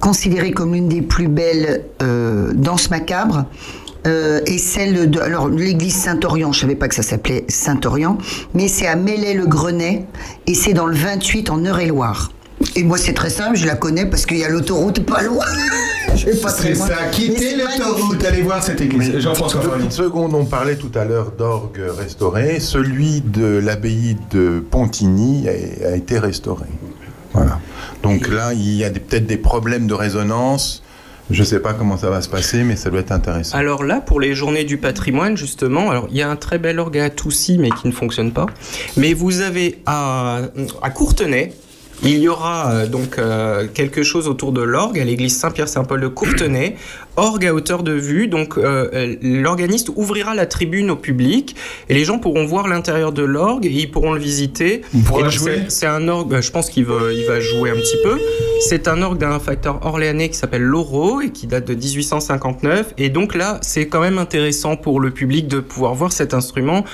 [0.00, 3.44] considérée comme l'une des plus belles euh, danses macabres.
[4.06, 8.18] euh, et celle de alors l'église Saint-Orient, je savais pas que ça s'appelait Saint-Orient,
[8.52, 10.04] mais c'est à Mélé-le-Grenet
[10.46, 12.30] et c'est dans le 28 en Eure-et-Loire.
[12.76, 15.44] Et moi, c'est très simple, je la connais parce qu'il y a l'autoroute pas loin.
[16.14, 16.86] Je vais pas très loin.
[16.86, 19.18] ça, quittez l'autoroute, allez voir cette église.
[19.18, 22.60] Jean-François petites secondes, on parlait tout à l'heure d'orgue restauré.
[22.60, 26.66] Celui de l'abbaye de Pontigny a, a été restauré.
[27.32, 27.58] Voilà.
[28.04, 30.84] Donc là, il y a peut-être des problèmes de résonance.
[31.30, 33.56] Je ne sais pas comment ça va se passer, mais ça doit être intéressant.
[33.56, 36.78] Alors là, pour les journées du patrimoine, justement, alors il y a un très bel
[36.78, 38.46] orgue à Toussy, mais qui ne fonctionne pas.
[38.96, 40.42] Mais vous avez à,
[40.82, 41.52] à Courtenay,
[42.10, 46.08] il y aura euh, donc euh, quelque chose autour de l'orgue à l'église Saint-Pierre-Saint-Paul de
[46.08, 46.76] Courtenay,
[47.16, 48.28] orgue à hauteur de vue.
[48.28, 51.56] Donc euh, l'organiste ouvrira la tribune au public
[51.88, 54.82] et les gens pourront voir l'intérieur de l'orgue et ils pourront le visiter.
[54.94, 57.96] On pourra jouer c'est- un orgue, je pense qu'il va, il va jouer un petit
[58.02, 58.18] peu.
[58.68, 62.94] C'est un orgue d'un facteur orléanais qui s'appelle Loro et qui date de 1859.
[62.98, 66.84] Et donc là, c'est quand même intéressant pour le public de pouvoir voir cet instrument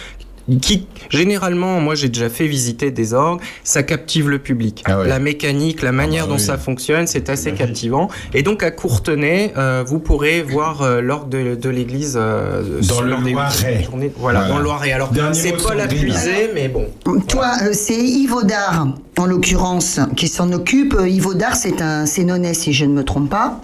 [0.59, 4.83] qui, généralement, moi j'ai déjà fait visiter des orgues, ça captive le public.
[4.87, 5.09] Ah ouais.
[5.09, 6.45] La mécanique, la manière bah dont oui.
[6.45, 8.09] ça fonctionne, c'est assez captivant.
[8.35, 12.83] Et donc à Courtenay, euh, vous pourrez voir euh, l'orgue de, de l'église euh, Dans
[12.95, 13.87] sur le Loiret.
[13.91, 14.49] Voilà, Voilà.
[14.49, 14.93] dans le Loiret.
[14.93, 16.87] Alors, c'est pas la puisée, mais bon.
[17.29, 20.97] Toi, euh, c'est Yves Audard, en l'occurrence, qui s'en occupe.
[21.07, 23.61] Yves Audard, c'est un Sénonais, si je ne me trompe pas.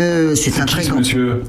[0.00, 0.98] Euh, c'est un Qui très grand.
[1.00, 1.42] monsieur?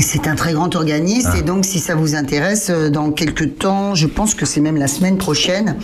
[0.00, 1.38] C'est un très grand organiste Ah.
[1.38, 4.76] et donc si ça vous intéresse, euh, dans quelques temps, je pense que c'est même
[4.76, 5.76] la semaine prochaine,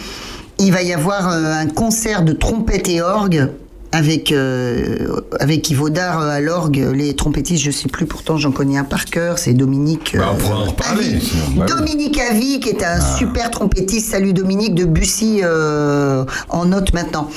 [0.58, 3.48] il va y avoir euh, un concert de trompette et orgue
[3.92, 6.88] avec, euh, avec Yves Audard euh, à l'orgue.
[6.94, 10.16] Les trompettistes, je sais plus, pourtant j'en connais un par cœur, c'est Dominique.
[10.18, 11.20] Bah, on euh, en reparler.
[11.20, 11.42] sinon.
[11.56, 11.66] Bah.
[11.66, 13.16] Dominique Avi, qui est un Ah.
[13.18, 17.28] super trompettiste, salut Dominique, de Bussy euh, en note maintenant.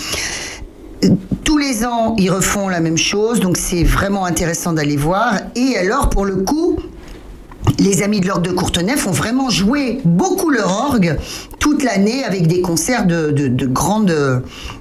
[1.44, 5.34] Tous les ans, ils refont la même chose, donc c'est vraiment intéressant d'aller voir.
[5.56, 6.78] Et alors, pour le coup,
[7.80, 11.18] les amis de l'orgue de Courtenay font vraiment jouer beaucoup leur orgue
[11.60, 14.08] toute l'année avec des concerts de, de- de grande,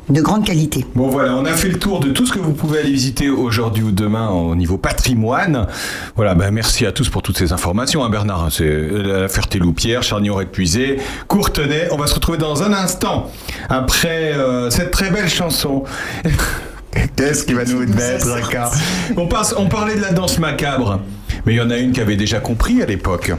[0.09, 0.85] de grande qualité.
[0.95, 3.29] Bon voilà, on a fait le tour de tout ce que vous pouvez aller visiter
[3.29, 5.67] aujourd'hui ou demain au niveau patrimoine.
[6.17, 8.49] Voilà, ben merci à tous pour toutes ces informations, hein, Bernard.
[8.51, 10.99] C'est la Ferté-Loupière, Charnier-Épuisé,
[11.29, 11.89] Courtenay.
[11.93, 13.31] On va se retrouver dans un instant
[13.69, 15.85] après euh, cette très belle chanson.
[17.17, 18.27] Qu'est-ce qui va nous mettre
[19.17, 21.01] on, passe, on parlait de la danse macabre,
[21.47, 23.33] mais il y en a une qui avait déjà compris à l'époque.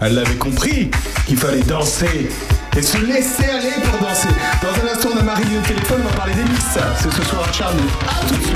[0.00, 0.90] Elle l'avait compris
[1.26, 2.28] qu'il fallait danser
[2.76, 4.28] et se laisser aller pour danser.
[4.60, 6.42] Dans un instant, on a Marie au téléphone, on va parler des.
[6.72, 7.82] C'est ce soir Charny.
[8.08, 8.54] À tout de suite.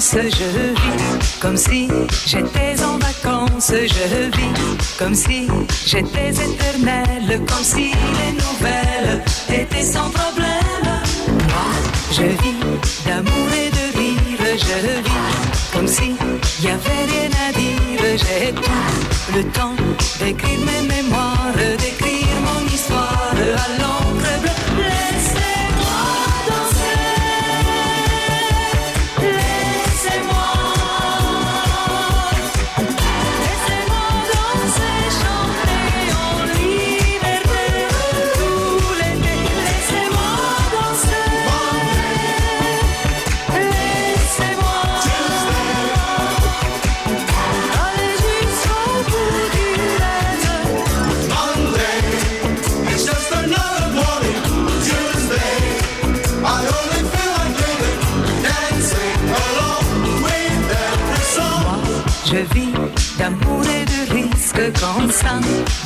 [0.00, 1.88] Je vis comme si
[2.24, 5.48] j'étais en vacances, je vis comme si
[5.86, 11.02] j'étais éternelle, comme si les nouvelles étaient sans problème.
[11.48, 11.68] Moi,
[12.12, 12.60] je vis
[13.06, 16.14] d'amour et de rire, je vis comme si
[16.62, 19.74] y avait rien à dire, j'ai tout le temps
[20.20, 21.07] d'écrire mes mémoires,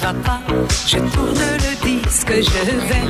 [0.02, 0.40] va pas.
[0.86, 3.08] Je tourne le disque, je vais,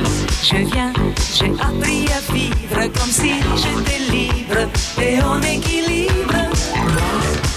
[0.49, 0.93] je viens.
[1.35, 4.61] J'ai appris à vivre comme si j'étais libre
[5.01, 6.39] et en équilibre.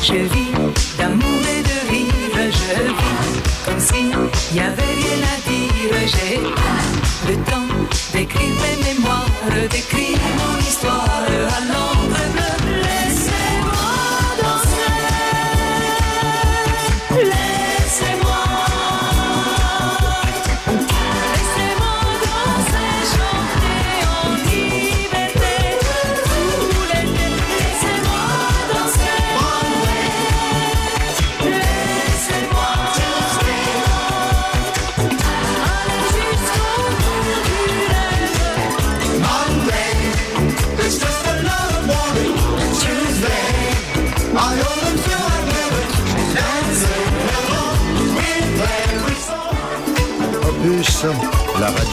[0.02, 0.54] Je vis
[0.98, 4.02] d'amour et de rire, je vis comme si
[4.56, 5.96] y avait rien à dire.
[6.12, 6.40] J'ai
[7.28, 7.70] le temps
[8.12, 11.75] d'écrire mes mémoires, d'écrire mon histoire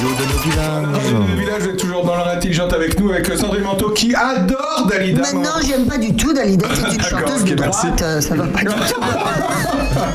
[0.03, 1.27] radio de nos villages.
[1.29, 5.21] Le village est toujours dans l'heure intelligente avec nous, avec Sandrine Manteau qui adore Dalida.
[5.21, 7.85] Maintenant, j'aime pas du tout Dalida, c'est une D'accord, chanteuse ok, de merci.
[7.87, 8.73] droite, euh, ça va pas du tout.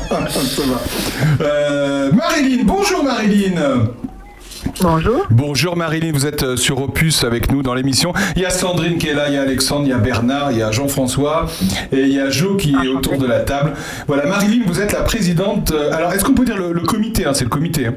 [0.09, 1.45] Ça va.
[1.45, 3.87] Euh, Marilyn, bonjour Marilyn.
[4.81, 5.25] Bonjour.
[5.29, 8.13] Bonjour Marilyn, vous êtes euh, sur Opus avec nous dans l'émission.
[8.35, 10.51] Il y a Sandrine qui est là, il y a Alexandre, il y a Bernard,
[10.51, 11.47] il y a Jean-François
[11.91, 13.73] et il y a Jo qui est autour de la table.
[14.07, 15.71] Voilà, Marilyn, vous êtes la présidente.
[15.71, 17.87] euh, Alors, est-ce qu'on peut dire le, le comité hein, C'est le comité.
[17.87, 17.93] hein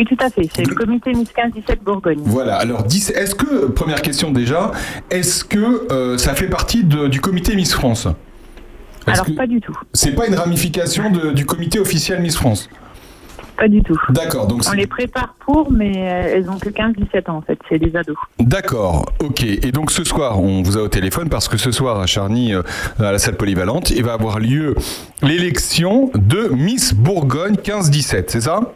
[0.00, 0.48] Oui, tout à fait.
[0.54, 2.20] C'est le comité Miss 15-17 Bourgogne.
[2.24, 4.70] Voilà, alors 10, est-ce que, première question déjà,
[5.10, 8.08] est-ce que euh, ça fait partie de- du comité Miss France?
[9.06, 9.76] Alors, pas du tout.
[9.92, 12.70] c'est pas une ramification de- du comité officiel Miss France?
[13.58, 13.98] Pas du tout.
[14.08, 17.58] D'accord, donc On les prépare pour, mais euh, elles ont que 15-17 ans en fait.
[17.68, 18.16] C'est des ados.
[18.38, 19.42] D'accord, ok.
[19.42, 22.54] Et donc ce soir, on vous a au téléphone parce que ce soir à Charny,
[22.54, 22.62] euh,
[22.98, 24.74] à la salle polyvalente, il va avoir lieu
[25.20, 28.72] l'élection de Miss Bourgogne 15-17, c'est ça?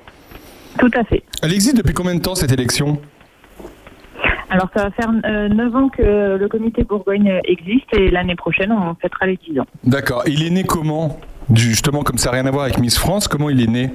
[0.79, 1.23] Tout à fait.
[1.43, 2.99] Elle existe depuis combien de temps cette élection?
[4.51, 8.71] Alors, ça va faire euh, 9 ans que le comité Bourgogne existe et l'année prochaine,
[8.73, 9.67] on fêtera les 10 ans.
[9.85, 10.23] D'accord.
[10.27, 11.19] Il est né comment?
[11.55, 13.91] Justement, comme ça n'a rien à voir avec Miss France, comment il est né?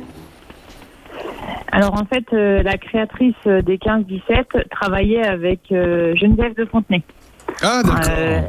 [1.71, 7.03] Alors, en fait, euh, la créatrice des 15-17 travaillait avec euh, Geneviève de Fontenay.
[7.61, 7.99] Ah, d'accord.
[8.09, 8.41] Euh,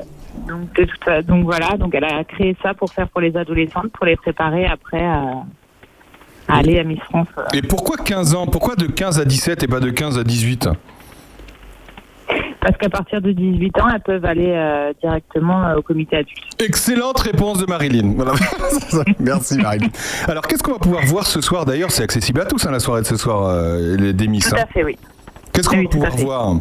[0.49, 3.37] donc, de toute fa- donc voilà, donc elle a créé ça pour faire pour les
[3.37, 5.45] adolescentes, pour les préparer après à,
[6.51, 7.29] à aller à Miss France.
[7.55, 8.47] Et pourquoi 15 ans?
[8.47, 10.69] Pourquoi de 15 à 17 et pas de 15 à 18
[12.61, 16.43] Parce qu'à partir de 18 ans, elles peuvent aller euh, directement euh, au comité adulte.
[16.59, 18.15] Excellente réponse de Marilyn.
[18.17, 18.33] Voilà.
[19.21, 19.89] Merci Marilyn.
[20.29, 21.65] Alors qu'est-ce qu'on va pouvoir voir ce soir?
[21.65, 24.49] D'ailleurs, c'est accessible à tous hein, la soirée de ce soir, euh, les des Miss.
[24.49, 24.65] Tout hein.
[24.65, 24.99] à fait, oui.
[25.53, 26.57] Qu'est-ce qu'on Oui, va pouvoir voir?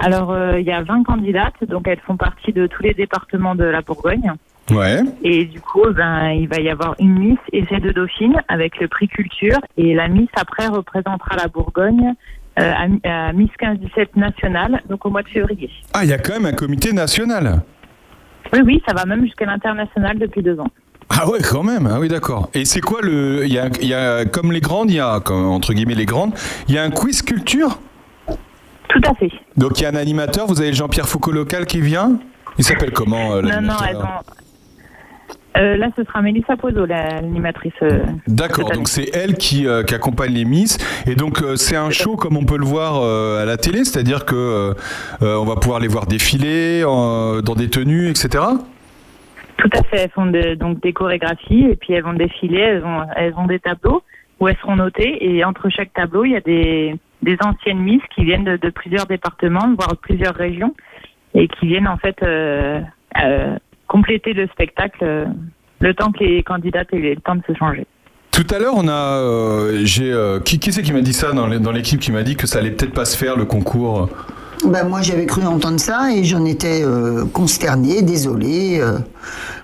[0.00, 3.64] Alors, il y a 20 candidates, donc elles font partie de tous les départements de
[3.64, 4.32] la Bourgogne.
[4.70, 5.00] Ouais.
[5.22, 8.78] Et du coup, ben, il va y avoir une Miss et ses deux dauphines avec
[8.80, 9.58] le prix culture.
[9.76, 12.14] Et la Miss, après, représentera la Bourgogne
[12.58, 12.72] euh,
[13.04, 15.70] à, à Miss 15-17 nationale, donc au mois de février.
[15.94, 17.62] Ah, il y a quand même un comité national.
[18.52, 20.68] Oui, oui, ça va même jusqu'à l'international depuis deux ans.
[21.10, 21.88] Ah ouais, quand même.
[21.90, 22.50] Ah oui, d'accord.
[22.54, 25.00] Et c'est quoi le il y a, il y a comme les grandes, il y
[25.00, 26.32] a comme, entre guillemets les grandes,
[26.68, 27.78] il y a un quiz culture?
[28.88, 29.30] Tout à fait.
[29.56, 30.46] Donc il y a un animateur.
[30.46, 32.18] Vous avez Jean-Pierre Foucault local qui vient?
[32.58, 34.00] Il s'appelle comment euh, Non, non, elles ont...
[35.56, 37.72] Euh, là, ce sera Mélissa Pozo, la- l'animatrice.
[37.82, 40.78] euh, D'accord, donc c'est elle qui, euh, qui accompagne les Miss.
[41.06, 44.74] Et donc c'est un show comme on peut le voir à la télé, c'est-à-dire que
[45.20, 48.44] on va pouvoir les voir défiler dans des tenues, etc.
[49.56, 49.96] Tout à fait.
[50.04, 52.60] Elles font de- donc des chorégraphies et puis elles vont défiler.
[52.60, 54.02] Elles ont, elles ont des tableaux
[54.38, 58.02] où elles seront notées et entre chaque tableau, il y a des, des anciennes Miss
[58.14, 60.74] qui viennent de, de plusieurs départements, voire de plusieurs régions
[61.34, 62.16] et qui viennent en fait
[63.88, 65.24] compléter le spectacle euh,
[65.80, 67.86] le temps que les candidates aient le temps de se changer.
[68.30, 71.32] Tout à l'heure, on a, euh, j'ai, euh, qui, qui c'est qui m'a dit ça
[71.32, 74.08] dans l'équipe qui m'a dit que ça allait peut-être pas se faire le concours?
[74.66, 78.78] Ben, moi, j'avais cru entendre ça et j'en étais euh, consternée, désolée.
[78.80, 78.98] euh,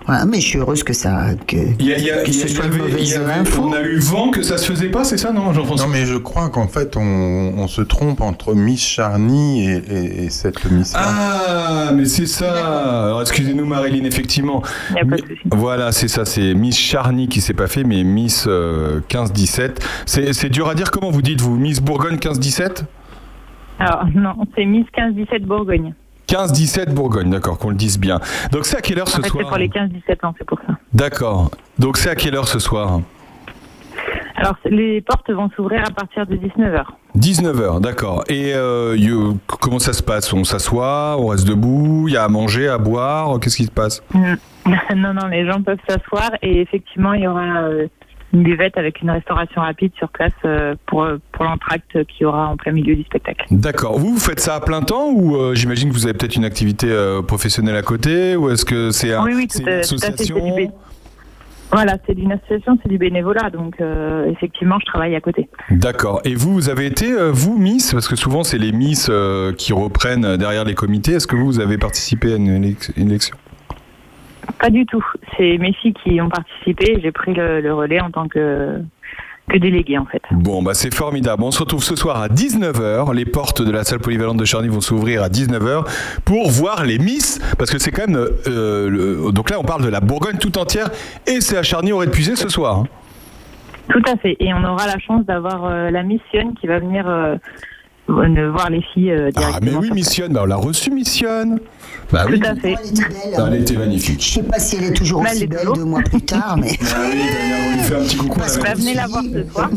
[0.07, 2.29] voilà, mais je suis heureuse que ça, que, Il y a- il y a- que
[2.29, 3.61] y soit avait- il y mauvaise avait- info.
[3.65, 5.87] On a eu vent que ça se faisait pas, c'est ça, non, Jean-François?
[5.87, 7.01] Non, mais je crois qu'en fait, on,
[7.57, 10.93] on se trompe entre Miss Charny et, et- et cette Miss.
[10.95, 13.05] Ah, mais c'est ça.
[13.05, 14.61] Alors excusez-nous Marilyn, effectivement.
[15.51, 19.79] Voilà, c'est ça, c'est Miss Charny qui s'est pas fait, mais Miss euh, 15-17.
[20.05, 22.83] C'est c'est dur à dire, comment vous dites, vous Miss Bourgogne 15-17
[23.79, 25.93] Alors non, c'est Miss 15-17 Bourgogne.
[26.27, 28.19] 15-17 Bourgogne, d'accord, qu'on le dise bien.
[28.51, 30.45] Donc c'est à quelle heure ce en fait, c'est soir pour les 15-17 ans, c'est
[30.47, 30.73] pour ça.
[30.93, 31.51] D'accord.
[31.77, 32.99] Donc c'est à quelle heure ce soir
[34.35, 36.83] Alors les portes vont s'ouvrir à partir de 19h.
[37.15, 38.23] 19h, d'accord.
[38.27, 40.33] Et euh, you- comment ça se passe?
[40.33, 43.71] On s'assoit, on reste debout, il y a à manger, à boire, qu'est-ce qui se
[43.71, 44.01] passe?
[44.95, 47.85] Non, non, les gens peuvent s'asseoir et effectivement, il y aura euh,
[48.35, 52.47] une buvette avec une restauration rapide sur place euh, pour, pour l'entracte qu'il y aura
[52.49, 53.45] en plein milieu du spectacle.
[53.49, 53.97] D'accord.
[53.97, 56.45] Vous, vous faites ça à plein temps ou euh, j'imagine que vous avez peut-être une
[56.45, 59.95] activité euh, professionnelle à côté ou est-ce que c'est un- oui, oui, une à- tout
[59.95, 60.17] à fait.
[60.17, 60.71] C'est association
[61.71, 65.49] Voilà, c'est d'une association, c'est du bénévolat, donc euh, effectivement, je travaille à côté.
[65.71, 66.21] D'accord.
[66.23, 67.91] Et vous, vous avez été, euh, vous, Miss?
[67.93, 71.13] Parce que souvent, c'est les Miss euh, qui reprennent euh, derrière les comités.
[71.13, 73.35] Est-ce que vous, vous avez participé à une élection?
[74.59, 75.03] Pas du tout.
[75.37, 78.79] C'est mes filles qui ont participé j'ai pris le, le relais en tant que,
[79.49, 80.21] que déléguée, en fait.
[80.31, 81.43] Bon, bah c'est formidable.
[81.43, 83.13] On se retrouve ce soir à 19h.
[83.13, 85.85] Les portes de la salle polyvalente de Charny vont s'ouvrir à 19h
[86.25, 87.39] pour voir les Miss.
[87.57, 88.17] Parce que c'est quand même.
[88.47, 90.89] euh, le- Donc là, on parle de la Bourgogne tout entière.
[91.27, 92.77] Et c'est à Charny au Puisé ce soir.
[92.79, 92.83] hein.
[93.89, 94.35] Tout à fait.
[94.39, 97.35] Et on aura la chance d'avoir euh, la mission qui va venir euh,
[98.07, 101.59] voir les filles euh, Ah, mais oui, Missionne, bah, on l'a reçue, Missionne.
[102.11, 102.39] Bah oui.
[102.39, 102.75] Tout à fait.
[103.37, 104.21] Ah, elle était magnifique.
[104.23, 106.77] Je sais pas si elle est toujours aussi belle deux mois plus tard, mais.
[106.81, 108.39] Ah oui, d'ailleurs, on lui fait un petit coucou.
[108.39, 109.69] la Bah, venez la voir ce soir.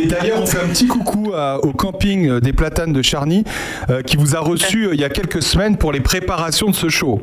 [0.00, 3.44] Et d'ailleurs, on fait un petit coucou à- au camping euh, des Platanes de Charny,
[3.90, 6.74] euh, qui vous a reçu euh, il y a quelques semaines pour les préparations de
[6.74, 7.20] ce show.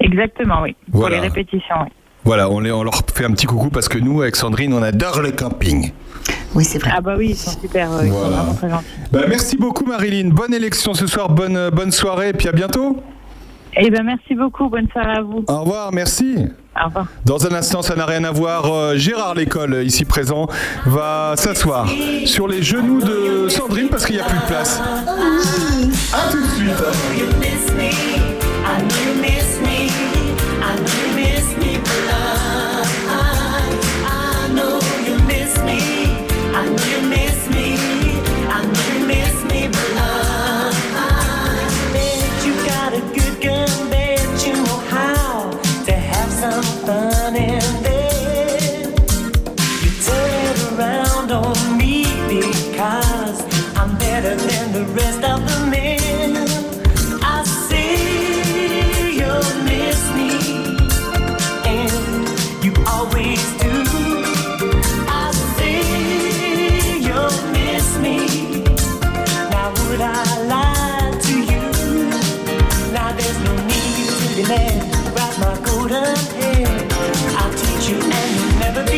[0.00, 0.76] Exactement, oui.
[0.92, 1.88] Pour les répétitions, oui.
[2.24, 4.82] Voilà, on, les- on leur fait un petit coucou parce que nous, avec Sandrine, on
[4.82, 5.90] adore le camping.
[6.54, 6.90] Oui, c'est vrai.
[6.96, 8.36] Ah bah oui, ils sont super, euh, ils sont Voilà.
[8.36, 8.84] vraiment très gentils.
[9.12, 10.30] Bah, merci beaucoup, Marilyn.
[10.30, 12.96] Bonne élection ce soir, bonne, euh, bonne soirée, et puis à bientôt.
[13.76, 15.44] Eh ben merci beaucoup, bonne soirée à vous.
[15.46, 16.34] Au revoir, merci.
[16.80, 17.06] Au revoir.
[17.24, 18.66] Dans un instant, ça n'a rien à voir.
[18.66, 20.48] euh, Gérard Lécole, euh, ici présent,
[20.86, 21.86] va s'asseoir
[22.24, 24.80] sur les genoux de Sandrine parce qu'il n'y a plus de place.
[26.12, 26.74] A tout de suite.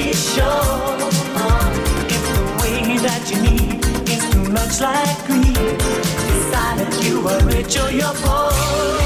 [0.02, 0.46] Like
[0.86, 1.72] greed, decide
[2.10, 7.44] if the wing that you need is too much like me, decide if you are
[7.46, 9.01] rich or you're poor.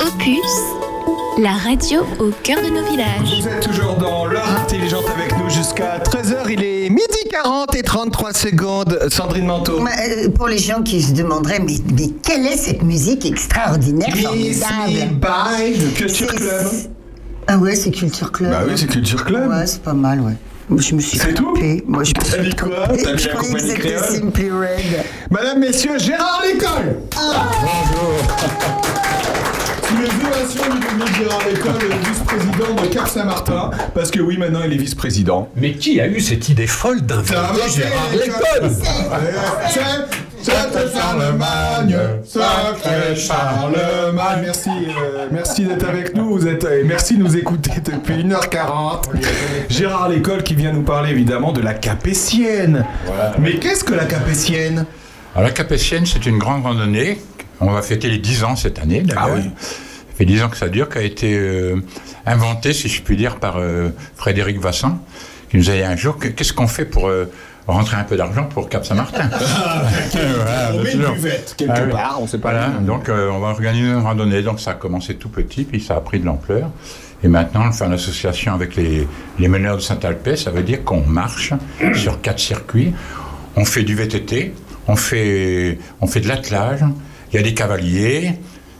[0.00, 0.54] Opus,
[1.38, 3.40] la radio au cœur de nos villages.
[3.40, 6.48] Vous êtes toujours dans l'heure intelligente avec nous jusqu'à 13h.
[6.50, 7.02] Il est midi
[7.32, 8.98] 40 et 33 secondes.
[9.10, 9.80] Sandrine Manteau.
[9.80, 9.90] Mais,
[10.26, 14.62] euh, Pour les gens qui se demanderaient, mais, mais quelle est cette musique extraordinaire, Miss
[14.62, 16.66] formidable Me By, Culture Club.
[17.48, 18.52] Ah ouais, c'est Culture Club.
[18.52, 19.50] Bah oui, c'est Culture Club.
[19.50, 20.36] Ouais, c'est pas mal, ouais.
[20.70, 21.82] Moi, Je me suis C'est tout trompée.
[21.84, 24.50] Moi, je me T'as dit quoi T'as mis la croyais que compagnie c'était créole Simply
[24.50, 25.04] Red.
[25.28, 26.96] Madame, messieurs, Gérard Lécole
[29.82, 33.70] Sous les ovations du public Gérard Lécole, le vice-président de Cap Saint-Martin.
[33.94, 35.48] Parce que oui, maintenant, il est vice-président.
[35.56, 37.34] Mais qui a eu cette idée folle d'inviter
[37.74, 38.70] Gérard Lécole
[40.42, 44.40] Sacré Charlemagne, sacré Charlemagne.
[44.42, 46.30] Merci, euh, merci d'être avec nous.
[46.38, 49.02] Vous êtes, et merci de nous écouter depuis 1h40.
[49.68, 52.84] Gérard Lécole qui vient nous parler évidemment de la Capétienne.
[53.38, 54.86] Mais qu'est-ce que la Capétienne?
[55.34, 57.20] Alors, la Capétienne, c'est une grande randonnée.
[57.60, 59.28] On va fêter les 10 ans cette année, d'ailleurs.
[59.28, 59.42] Ah oui.
[59.60, 61.76] Ça fait 10 ans que ça dure, qui a été euh,
[62.26, 64.98] inventée, si je puis dire, par euh, Frédéric Vassin,
[65.50, 67.30] qui nous a dit un jour que- qu'est-ce qu'on fait pour euh,
[67.66, 71.14] rentrer un peu d'argent pour Cap Saint-Martin Voilà, On met une bien sûr.
[71.14, 72.50] buvette quelque Ah part, on sait pas.
[72.50, 74.42] Voilà, donc euh, on va organiser une randonnée.
[74.42, 76.70] Donc ça a commencé tout petit, puis ça a pris de l'ampleur.
[77.22, 79.06] Et maintenant, on fait une association avec les,
[79.38, 80.36] les meneurs de Saint-Alpais.
[80.36, 81.52] Ça veut dire qu'on marche
[81.94, 82.92] sur quatre circuits.
[83.56, 84.54] On fait du VTT,
[84.88, 86.80] on fait, on fait de l'attelage,
[87.32, 88.32] il y a des cavaliers.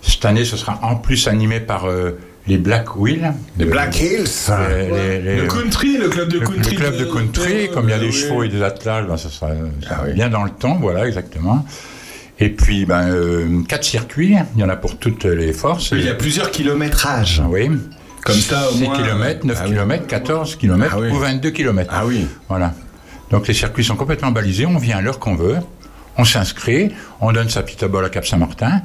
[0.02, 2.18] Cette année, ce sera en plus animé par euh,
[2.50, 3.32] les Black Wheels.
[3.58, 4.26] Les Black Hills.
[4.92, 6.72] Les- les- Le country, le club de country.
[6.74, 8.12] Le club de country, de- comme il y a des oui.
[8.12, 9.50] chevaux et des attelages, ben, ça sera
[9.88, 11.64] ça Ah bien dans le temps, voilà, exactement.
[12.40, 15.92] Et puis, ben, euh, quatre circuits, il y en a pour toutes les forces.
[15.92, 17.42] Il y a plusieurs kilométrages.
[17.48, 17.70] Oui.
[18.24, 21.08] Comme ça, au 6 moins- km, 9 Ah km, 14 km Ah oui.
[21.10, 21.90] ou 22 km.
[21.94, 22.26] Ah oui.
[22.48, 22.74] Voilà.
[23.30, 25.56] Donc les circuits sont complètement balisés, on vient à l'heure qu'on veut,
[26.18, 26.90] on s'inscrit,
[27.20, 28.82] on donne sa petite à Cap-Saint-Martin,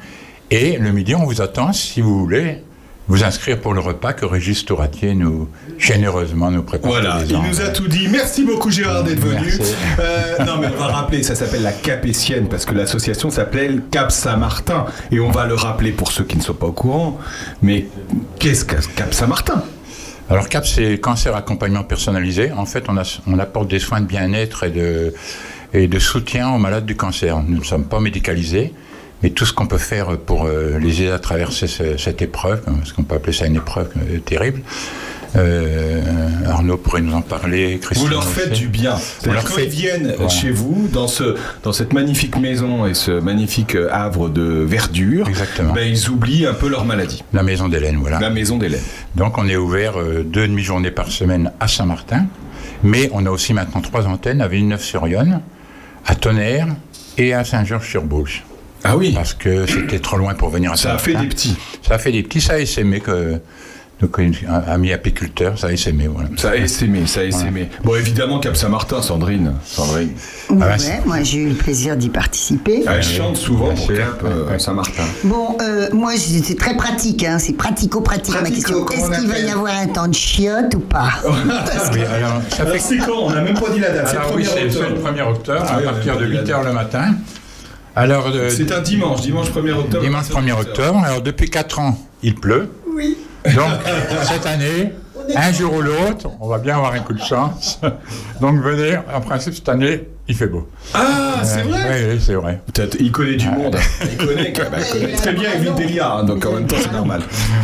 [0.52, 2.62] et le midi, on vous attend si vous voulez
[3.07, 6.90] vous inscrire pour le repas que Régis Touratier nous généreusement nous prépare.
[6.91, 8.07] Voilà, il nous a tout dit.
[8.07, 9.53] Merci beaucoup Gérard d'être venu.
[9.99, 14.11] Euh, non mais on va rappeler, ça s'appelle la Capétienne parce que l'association s'appelle Cap
[14.11, 17.19] Saint-Martin et on va le rappeler pour ceux qui ne sont pas au courant.
[17.61, 17.86] Mais
[18.40, 19.64] qu'est-ce que Cap Saint-Martin?
[20.27, 22.52] Alors CAP, c'est cancer accompagnement personnalisé.
[22.52, 25.14] En fait, on, a- on apporte des soins de bien-être et de,
[25.72, 27.44] et de soutien aux malades du cancer.
[27.48, 28.73] Nous ne sommes pas médicalisés,
[29.24, 32.62] mais tout ce qu'on peut faire pour euh, les aider à traverser ce- cette épreuve,
[32.62, 34.62] parce qu'on peut appeler ça une épreuve euh, terrible,
[35.38, 36.02] Euh,
[36.48, 37.74] Arnaud pourrait nous en parler.
[37.76, 38.62] Vous Christine leur faites aussi.
[38.62, 38.96] du bien.
[39.26, 40.30] Leur quand fait- ils viennent Voilà.
[40.30, 45.28] chez vous, dans, ce, dans cette magnifique maison et ce magnifique havre de verdure,
[45.74, 47.22] ben, ils oublient un peu leur maladie.
[47.34, 48.20] La maison d'Hélène, voilà.
[48.22, 48.80] La maison d'Hélène.
[49.16, 52.28] Donc on est ouvert euh, deux demi-journées par semaine à Saint-Martin,
[52.84, 55.42] mais on a aussi maintenant trois antennes à Villeneuve-sur-Yonne,
[56.06, 56.68] à Tonnerre
[57.18, 58.40] et à Saint-Georges-sur-Beauce.
[58.86, 61.12] Ah oui Parce que c'était trop loin pour venir à Ça a Saint-Martin.
[61.20, 61.56] fait des petits.
[61.88, 63.40] Ça a fait des petits, ça a essaimé que...
[64.02, 66.28] Donc, un ami apiculteur, ça a essaimé, voilà.
[66.36, 67.70] Ça a essaimé, ça a essaimé.
[67.82, 69.53] Bon, évidemment, Cap Saint-Martin, Sandrine.
[69.66, 70.10] Sandrine.
[70.49, 72.84] Ah bah, Ouais, moi j'ai eu le plaisir d'y participer.
[72.86, 75.06] Elle chante souvent pour Cap euh, Saint-Martin.
[75.24, 78.86] Bon, euh, moi c'est très pratique, hein, c'est pratico-pratique ma question.
[78.90, 81.12] Est-ce qu'il va y avoir un temps de chiotte ou pas
[81.94, 84.10] Oui, alors, ça Alors, fait- c'est quand On n'a même pas dit la date.
[84.10, 85.10] C'est Alors le oui, 1er c'est c'est octobre.
[85.14, 87.16] le 1er octobre, Ah à oui, partir de dit la 8h le matin.
[87.95, 90.03] Alors, de- C'est un dimanche, dimanche 1er octobre.
[90.03, 90.99] dimanche 1er octobre.
[91.05, 92.69] Alors, depuis 4 ans, il pleut.
[92.93, 93.17] Oui.
[93.45, 93.72] Donc,
[94.23, 94.91] cette année,
[95.35, 97.80] un jour ou l'autre, on va bien avoir un coup de chance.
[98.41, 100.68] Donc, venez, en principe, cette année, il fait beau.
[100.93, 102.60] Ah, c'est Euh, vrai Oui, c'est vrai.
[102.73, 103.76] Peut-être, il connaît du monde.
[104.11, 106.91] Il connaît, bah, il connaît très bien Evelyne Delia, hein, donc en même temps c'est
[106.91, 107.22] normal.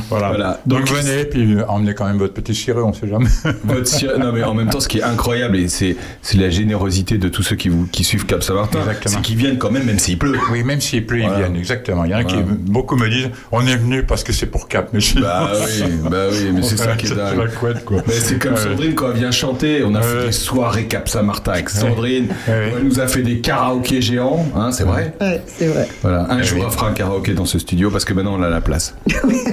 [0.10, 0.60] Voilà.
[0.66, 3.28] Donc, venez, puis euh, emmenez quand même votre petit cireux, on sait jamais.
[3.64, 6.50] Votre cir- Non mais en même temps, ce qui est incroyable et c'est c'est la
[6.50, 9.86] générosité de tous ceux qui vous qui suivent Cap Saint-Martin, c'est qu'ils viennent quand même
[9.86, 10.38] même s'il pleut.
[10.52, 12.06] Oui, même s'il pleut, ils viennent, exactement.
[12.06, 12.48] Il y en a qui, Voilà.
[12.60, 15.84] beaucoup me disent, on est venu parce que c'est pour Cap, mais sinon- Bah oui,
[16.10, 17.38] bah oui, mais c'est ça qui est dingue.
[17.38, 18.02] la couette, quoi.
[18.08, 18.60] Mais c'est comme Ouais.
[18.60, 19.84] Sandrine quand elle vient chanter.
[19.84, 22.28] On a fait des soirées Cap Saint-Martin avec Sandrine.
[22.52, 25.14] Elle nous a fait des karaokés géants, hein, c'est vrai.
[25.22, 25.88] Ouais, c'est vrai.
[26.02, 26.66] Voilà, un Eh jour oui.
[26.68, 28.94] on fera un karaoké dans ce studio parce que maintenant on a la place.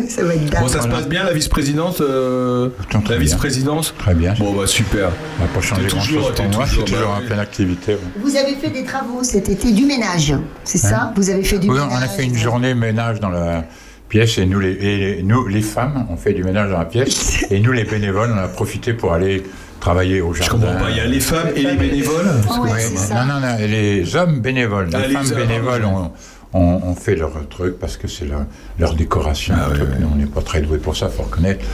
[0.09, 0.61] ça va être dingue.
[0.61, 2.69] Bon, ça se passe bien la vice-présidente euh,
[3.09, 4.35] La vice-présidence Très bien.
[4.39, 5.11] Bon, bah super.
[5.39, 7.27] On va pas changer grand-chose toujours- pour moi, je suis toujours- toujours bah en oui.
[7.27, 7.93] pleine activité.
[7.93, 7.99] ouais.
[8.23, 10.35] Vous avez fait des travaux cet été, du ménage,
[10.65, 13.21] c'est ça Vous avez fait du Hein Oui, ménage on a fait une journée ménage
[13.21, 13.65] dans la
[14.09, 17.45] pièce et nous les, et nous, les femmes, on fait du ménage dans la pièce
[17.51, 19.43] et nous, les bénévoles, on a profité pour aller
[19.81, 20.67] travailler au jardin.
[20.67, 22.27] comprends pas, il y a les femmes et les bénévoles
[22.63, 24.89] Ouais, non, non, non, les hommes bénévoles.
[24.95, 26.11] Ah, les les femmes hommes, bénévoles ont,
[26.55, 28.45] ont- ont fait leur truc parce que c'est leur,
[28.79, 29.55] leur décoration.
[29.57, 29.89] Ah leur truc.
[30.01, 31.65] Nous, on n'est pas très doués pour ça, faut reconnaître.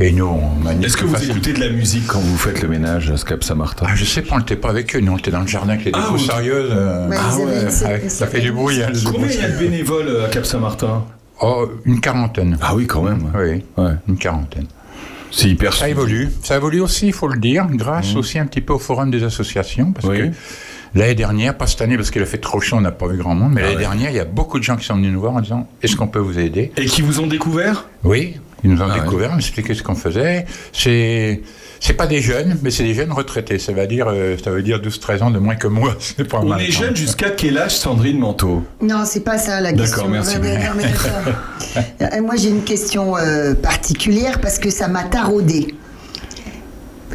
[0.00, 1.32] Et nous, on manie Est-ce que vous facile.
[1.32, 3.86] écoutez de la musique quand vous faites le ménage à Cap Saint-Martin?
[3.88, 5.74] Ah, je sais pas, on n'était pas avec eux, nous on était dans le jardin
[5.74, 6.70] avec les Ah, vous- sérieuses.
[6.72, 8.82] euh, Ouais, ah ouais, ça fait du bruit.
[8.82, 11.04] hein, Combien il y a de bénévoles euh, à Cap Saint-Martin?
[11.42, 12.56] Oh, une quarantaine.
[12.62, 13.30] Ah oui, quand même.
[13.34, 13.62] Oui,
[14.08, 14.66] une quarantaine.
[15.32, 16.28] C'est hyper Ça évolue.
[16.42, 19.24] Ça évolue aussi, il faut le dire, grâce aussi un petit peu au forum des
[19.24, 19.92] associations.
[19.92, 20.30] Parce que
[20.94, 23.16] l'année dernière, pas cette année parce qu'il a fait trop chaud, on n'a pas vu
[23.16, 23.80] grand monde, mais Ah l'année ouais.
[23.82, 25.96] dernière, il y a beaucoup de gens qui sont venus nous voir en disant Est-ce
[25.96, 26.70] qu'on peut vous aider?
[26.76, 27.88] Et qui vous ont découvert?
[28.04, 29.00] Oui, ils nous ont Ah ouais.
[29.00, 30.44] découvert, ils nous expliquaient ce qu'on faisait.
[30.72, 31.40] C'est.
[31.84, 33.58] C'est pas des jeunes, mais c'est des jeunes retraités.
[33.58, 35.96] Ça veut dire, euh, ça veut dire 12-13 ans de moins que moi.
[35.98, 36.60] C'est pas On mal.
[36.62, 36.96] est quand jeune même.
[36.96, 38.62] jusqu'à quel âge, Sandrine Manteau?
[38.80, 39.96] Non, c'est pas ça la question.
[39.96, 40.36] D'accord, merci.
[40.38, 40.60] Ouais.
[42.02, 45.74] Euh, Moi, j'ai une question euh, particulière parce que ça m'a taraudé.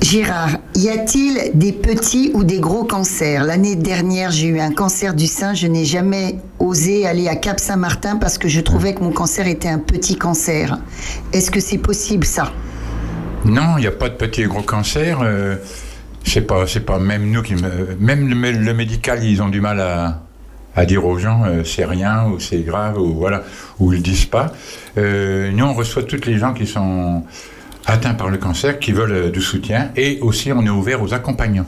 [0.01, 3.43] Gérard, y a-t-il des petits ou des gros cancers?
[3.45, 5.53] L'année dernière, j'ai eu un cancer du sein.
[5.53, 9.47] Je n'ai jamais osé aller à Cap Saint-Martin parce que je trouvais que mon cancer
[9.47, 10.77] était un petit cancer.
[11.33, 12.51] Est-ce que c'est possible ça?
[13.45, 15.19] Non, il n'y a pas de petit et gros cancer.
[15.21, 15.55] euh,
[16.23, 19.61] c'est pas, c'est pas même nous qui, me- même le, le médical, ils ont du
[19.61, 20.21] mal à,
[20.75, 23.43] à dire aux gens euh, c'est rien ou c'est grave ou voilà
[23.79, 24.51] ou ils disent pas.
[24.97, 27.23] Euh, nous, on reçoit toutes les gens qui sont
[27.85, 31.67] atteints par le cancer, qui veulent du soutien et aussi on est ouvert aux accompagnants.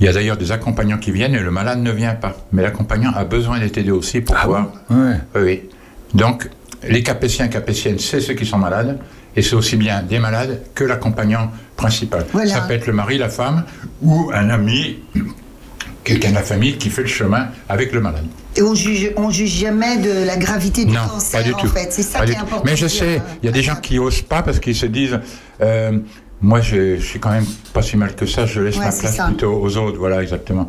[0.00, 2.34] Il y a d'ailleurs des accompagnants qui viennent et le malade ne vient pas.
[2.52, 4.72] Mais l'accompagnant a besoin d'être aidé aussi pour pouvoir.
[4.88, 4.96] Ouais.
[5.36, 5.62] Oui, oui.
[6.14, 6.48] Donc,
[6.88, 8.98] les capétiens et capétiennes, c'est ceux qui sont malades.
[9.36, 12.26] Et c'est aussi bien des malades que l'accompagnant principal.
[12.32, 12.52] Voilà.
[12.54, 13.64] Ça peut être le mari, la femme
[14.02, 14.98] ou un ami,
[16.04, 18.24] quelqu'un de la famille qui fait le chemin avec le malade.
[18.56, 21.58] Et on juge, on juge jamais de la gravité du Non, cancer pas du en
[21.58, 21.68] tout.
[21.68, 21.92] fait.
[21.92, 22.64] C'est ça Pas qui est important.
[22.66, 25.20] Mais je sais, il y a des gens qui osent pas parce qu'ils se disent
[25.60, 25.98] euh,
[26.40, 28.92] moi, je, je suis quand même pas si mal que ça, je laisse Ouais, ma
[28.92, 29.26] place ça.
[29.26, 29.98] plutôt aux autres.
[29.98, 30.68] Voilà, exactement.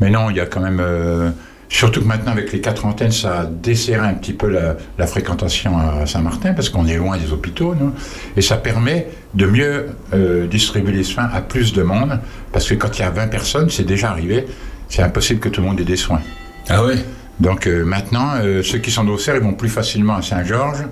[0.00, 0.78] Mais non, il y a quand même.
[0.80, 1.30] euh,
[1.68, 5.06] surtout que maintenant, avec les quatre antennes, ça a desserré un petit peu la, la
[5.06, 7.92] fréquentation à Saint-Martin parce qu'on est loin des hôpitaux, nous.
[8.36, 12.18] Et ça permet de mieux euh, distribuer les soins à plus de monde
[12.52, 14.46] parce que quand il y a 20 personnes, c'est déjà arrivé,
[14.88, 16.22] c'est impossible que tout le monde ait des soins.
[16.68, 16.96] Ah ouais?
[17.38, 20.84] Donc euh, maintenant, euh, ceux qui sont d'Auxerre, ils vont plus facilement à Saint-Georges,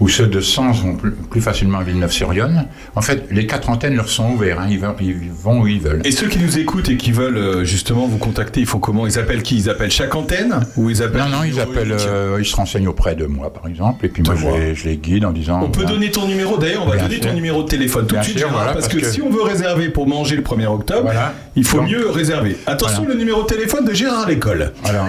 [0.00, 2.66] ou ceux de Sens vont plus, facilement à Villeneuve-sur-Yonne.
[2.94, 5.80] En fait, les quatre antennes leur sont ouvertes, hein, ils, vont, ils vont où ils
[5.80, 6.02] veulent.
[6.04, 9.06] Et ceux qui nous écoutent et qui veulent euh, justement vous contacter, ils font comment?
[9.06, 9.56] Ils appellent qui?
[9.56, 12.88] Ils appellent chaque antenne Ou ils appellent Non, non, ils appellent, euh, ils se renseignent
[12.88, 15.60] auprès de moi, par exemple, et puis moi, je les, je les guide en disant.
[15.64, 16.58] On peut donner ton numéro.
[16.58, 17.26] D'ailleurs, on va donner sûr.
[17.26, 19.12] ton numéro de téléphone tout Bien de suite, sûr, Gérard, voilà, parce, parce que, que-
[19.12, 21.34] si on veut réserver pour manger le 1er octobre, Voilà.
[21.56, 22.56] il faut Donc- mieux réserver.
[22.66, 23.14] Attention, Voilà.
[23.14, 24.72] le numéro de téléphone de Gérard à l'école.
[24.84, 25.06] Alors,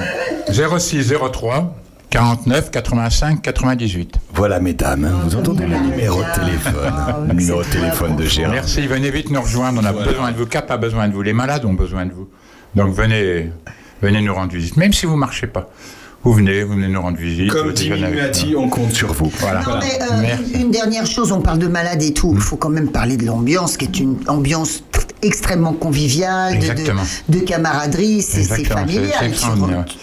[0.79, 1.75] 06 03
[2.09, 4.17] 49 85 98.
[4.33, 6.93] Voilà, mesdames, hein, vous entendez le numéro de téléphone.
[7.27, 8.53] Le numéro de téléphone de Gérard.
[8.53, 9.79] Merci, venez vite nous rejoindre.
[9.81, 10.47] On a besoin de vous.
[10.47, 11.21] Cap a besoin de vous.
[11.21, 12.27] Les malades ont besoin de vous.
[12.75, 13.51] Donc venez,
[14.01, 14.75] venez nous rendre visite.
[14.77, 15.69] Même si vous marchez pas,
[16.23, 17.49] vous venez, vous venez nous rendre visite.
[17.51, 18.57] Comme dit nous.
[18.59, 19.31] on compte sur vous.
[19.39, 19.61] Voilà.
[19.61, 20.51] Non, mais, euh, Merci.
[20.61, 22.33] une dernière chose, on parle de malades et tout.
[22.35, 24.83] Il faut quand même parler de l'ambiance, qui est une ambiance
[25.21, 27.01] extrêmement conviviale, de, de, Exactement.
[27.27, 29.11] de camaraderie, c'est familial.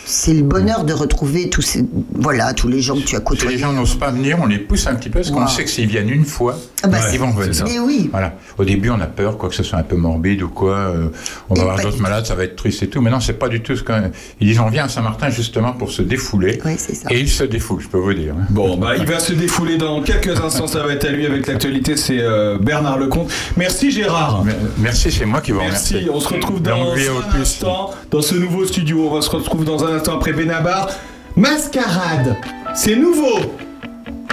[0.04, 1.84] c'est le bonheur de retrouver tous ces,
[2.14, 3.54] voilà, tous les gens que tu as Si côtoyés.
[3.56, 5.70] les gens n'osent pas venir, on les pousse un petit peu parce qu'on sait que
[5.70, 7.64] s'ils viennent une fois, Ah bah, ils vont revenir.
[7.64, 8.08] Mais oui.
[8.12, 8.34] Voilà.
[8.58, 10.74] Au début, on a peur, quoi que ce soit un peu morbide ou quoi.
[10.76, 11.08] euh,
[11.48, 13.00] on va Et avoir d'autres malades, ça va être triste et tout.
[13.00, 14.10] Mais non, c'est pas du tout ce qu'on.
[14.40, 16.60] Ils disent on vient à Saint-Martin justement pour se défouler.
[16.64, 17.08] Oui, c'est ça.
[17.10, 18.34] Et ils se défoulent, je peux vous dire.
[18.38, 18.46] hein.
[18.50, 21.46] Bon, bah, il va se défouler dans quelques instants, ça va être à lui avec
[21.46, 23.30] l'actualité, c'est euh, Bernard Lecomte.
[23.56, 24.44] Merci Gérard.
[24.78, 26.10] Merci, c'est moi qui vous Merci, remercie.
[26.12, 29.08] on se retrouve dans un instant dans ce nouveau studio.
[29.10, 30.88] On va se retrouve dans un instant après Benabar.
[31.36, 32.36] Mascarade,
[32.74, 33.38] c'est nouveau.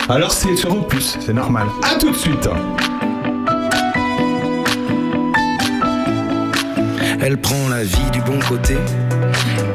[0.09, 1.67] Alors c'est sur Opus, c'est normal.
[1.83, 2.47] À tout de suite.
[7.21, 8.75] Elle prend la vie du bon côté,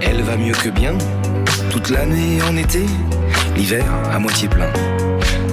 [0.02, 0.92] elle va mieux que bien,
[1.70, 2.84] toute l'année en été,
[3.56, 4.72] l'hiver à moitié plein.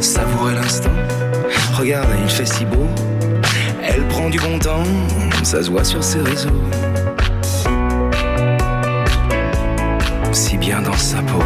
[0.01, 0.89] Savourer l'instant,
[1.77, 2.87] regarde, il fait si beau,
[3.83, 4.83] elle prend du bon temps,
[5.43, 6.61] ça se voit sur ses réseaux.
[10.31, 11.43] Si bien dans sa peau.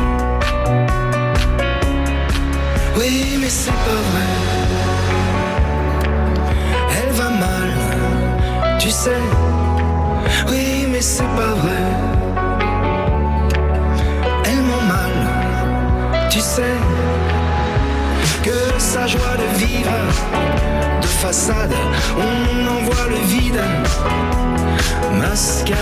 [2.97, 4.27] Oui, mais c'est pas vrai.
[7.01, 9.11] Elle va mal, tu sais.
[10.49, 11.88] Oui, mais c'est pas vrai.
[16.39, 16.77] Tu sais.
[18.43, 19.91] Que sa joie de vivre,
[21.01, 21.73] de façade,
[22.15, 23.61] on en voit le vide.
[25.17, 25.79] Mascarade.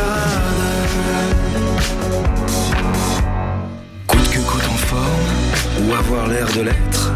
[4.07, 5.27] Coûte que coûte en forme,
[5.83, 7.13] ou avoir l'air de l'être.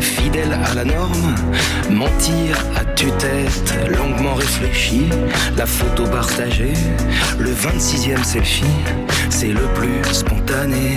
[0.00, 1.34] Fidèle à la norme,
[1.90, 5.10] mentir à tue-tête, longuement réfléchi,
[5.58, 6.72] la photo partagée,
[7.38, 8.76] le 26e selfie,
[9.28, 10.96] c'est le plus spontané.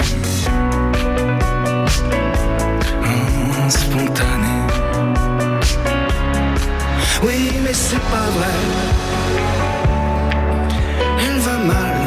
[3.71, 4.57] Spontané.
[7.23, 8.57] Oui, mais c'est pas vrai.
[11.19, 11.97] Elle va mal,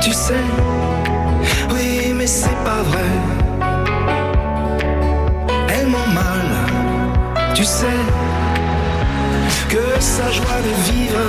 [0.00, 0.44] tu sais.
[1.72, 3.10] Oui, mais c'est pas vrai.
[5.68, 6.48] Elle ment mal,
[7.54, 8.00] tu sais.
[9.70, 11.20] Que sa joie de vivre,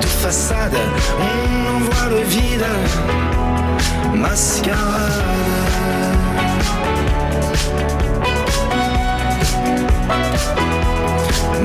[0.00, 0.78] de façade,
[1.20, 2.64] on en voit le vide.
[4.14, 5.12] Mascarade.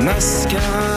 [0.04, 0.90] Mascarade.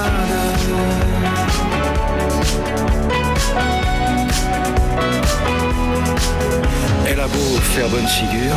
[7.06, 8.54] Elle a beau faire bonne figure,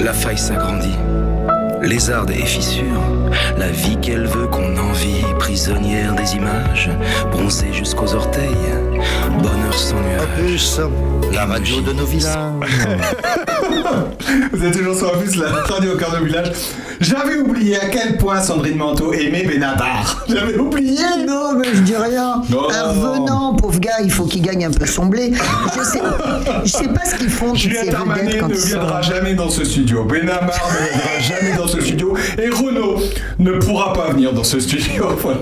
[0.00, 0.96] la faille s'agrandit.
[1.82, 6.90] Lézarde et fissure, la vie qu'elle veut qu'on envie, prisonnière des images,
[7.30, 8.50] bronzée jusqu'aux orteils,
[9.42, 10.22] bonheur sans nuage.
[10.22, 10.80] Opus,
[11.32, 12.34] la radio de nos villages.
[14.52, 16.52] Vous êtes toujours sur Opus, la radio au cœur de village.
[17.00, 20.24] J'avais oublié à quel point Sandrine Manteau aimait Benabar.
[20.28, 20.98] J'avais oublié.
[21.26, 22.42] Non, mais je dis rien.
[22.48, 22.68] Non.
[22.70, 25.32] Un revenant, pauvre gars, il faut qu'il gagne un peu son blé.
[25.76, 26.00] Je sais,
[26.64, 27.94] je sais pas ce qu'ils font, vedettes
[28.40, 30.04] quand ne sont- viendra jamais dans ce studio.
[30.04, 32.16] Benamar ne viendra jamais dans ce studio.
[32.42, 32.96] Et Renaud
[33.38, 35.06] ne pourra pas venir dans ce studio.
[35.22, 35.38] Voilà.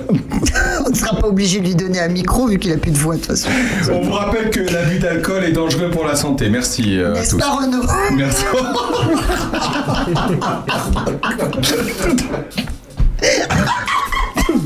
[1.14, 3.20] Sera pas obligé de lui donner un micro vu qu'il a plus de voix de
[3.20, 3.48] toute façon.
[3.92, 6.48] On vous rappelle que l'abus d'alcool est dangereux pour la santé.
[6.48, 7.38] Merci euh, à tous.
[7.38, 7.82] pas Renaud
[8.16, 8.44] Merci.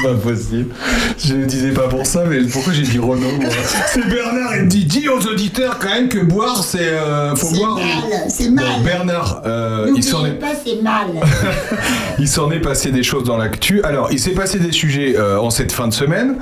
[0.01, 0.75] C'est pas possible.
[1.19, 3.51] Je ne disais pas pour ça, mais pourquoi j'ai dit Renaud moi
[3.87, 6.79] C'est Bernard, il me dit dis aux auditeurs quand même que boire, c'est.
[6.81, 7.75] euh, faut C'est boire.
[7.77, 7.85] mal,
[8.29, 8.65] c'est mal.
[8.65, 11.09] Bon, Bernard, euh, il s'en est pas, c'est mal.
[12.19, 13.83] il s'en est passé des choses dans l'actu.
[13.83, 16.37] Alors, il s'est passé des sujets euh, en cette fin de semaine.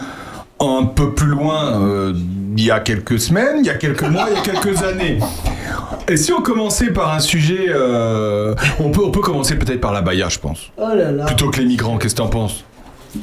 [0.59, 2.15] Un peu plus loin, euh,
[2.57, 5.19] il y a quelques semaines, il y a quelques mois, il y a quelques années.
[6.09, 9.93] Et si on commençait par un sujet, euh, on, peut, on peut commencer peut-être par
[9.93, 10.71] la Baïa, je pense.
[10.79, 11.27] Oh là là.
[11.27, 12.65] Plutôt que les migrants, qu'est-ce que t'en penses?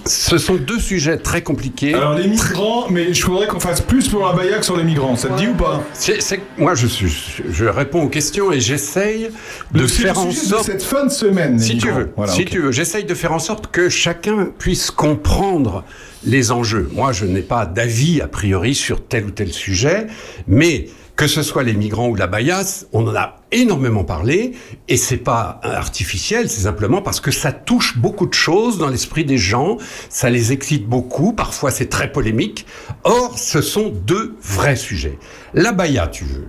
[0.05, 1.93] Ce sont deux sujets très compliqués.
[1.93, 4.83] Alors les migrants, mais je voudrais qu'on fasse plus pour la Baïa que sur les
[4.83, 5.83] migrants, ça te dit ou pas?
[5.93, 7.07] C'est- c'est- moi, je, suis,
[7.49, 9.29] je réponds aux questions et j'essaye
[9.71, 10.65] de Donc, faire le en sujet de sorte.
[10.65, 11.57] cette fin de semaine.
[11.57, 11.99] les Si tu migrants.
[11.99, 15.83] veux, Voilà, si tu veux, j'essaye de faire en sorte que chacun puisse comprendre
[16.25, 16.89] les enjeux.
[16.93, 20.07] Moi, je n'ai pas d'avis a priori sur tel ou tel sujet,
[20.47, 24.53] mais que ce soit les migrants ou la baillasse, on en a énormément parlé
[24.87, 29.23] et c'est pas artificiel, c'est simplement parce que ça touche beaucoup de choses dans l'esprit
[29.23, 29.77] des gens,
[30.09, 32.65] ça les excite beaucoup, parfois c'est très polémique.
[33.03, 35.19] Or, ce sont deux vrais sujets.
[35.53, 36.47] La baïa, tu veux.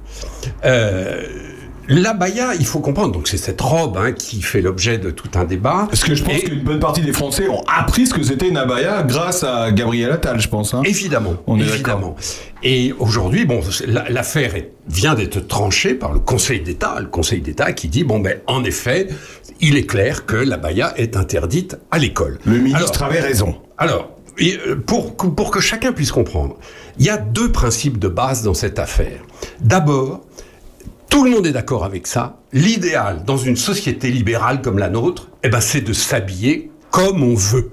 [0.65, 1.27] Euh,
[1.89, 5.45] L'abaya, il faut comprendre, donc c'est cette robe hein, qui fait l'objet de tout un
[5.45, 5.87] débat.
[5.89, 8.57] Parce que je pense qu'une bonne partie des Français ont appris ce que c'était une
[8.57, 10.73] abaya grâce à Gabriel Attal, je pense.
[10.75, 10.83] hein.
[10.85, 12.17] Évidemment, On est évidemment.
[12.63, 14.53] Et aujourd'hui, bon, la- l'affaire
[14.89, 18.65] vient d'être tranchée par le Conseil d'État, le Conseil d'État qui dit bon ben en
[18.65, 19.09] effet,
[19.61, 22.39] il est clair que l'abaya est interdite à l'école.
[22.47, 23.57] Le ministre avait raison.
[23.77, 26.57] Alors, euh, pour que chacun puisse comprendre,
[26.99, 29.21] il y a deux principes de base dans cette affaire.
[29.61, 30.23] D'abord,
[31.15, 32.41] tout le monde est d'accord avec ça.
[32.53, 37.37] L'idéal dans une société libérale comme la nôtre, eh ben, c'est de s'habiller comme on
[37.37, 37.71] veut.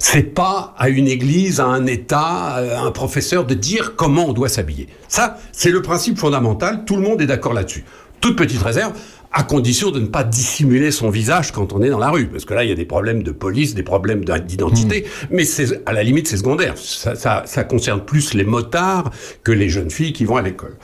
[0.00, 4.32] C'est pas à une église, à un État, à un professeur de dire comment on
[4.32, 4.88] doit s'habiller.
[5.06, 6.84] Ça, c'est le principe fondamental.
[6.84, 7.84] Tout le monde est d'accord là-dessus.
[8.20, 8.92] Toute petite réserve,
[9.30, 12.44] à condition de ne pas dissimuler son visage quand on est dans la rue, parce
[12.44, 15.92] que là, il y a des problèmes de police, des problèmes d'identité, mais c'est à
[15.92, 16.74] la limite, c'est secondaire.
[16.76, 19.12] Ça, ça, ça concerne plus les motards
[19.44, 20.76] que les jeunes filles qui vont à l'école.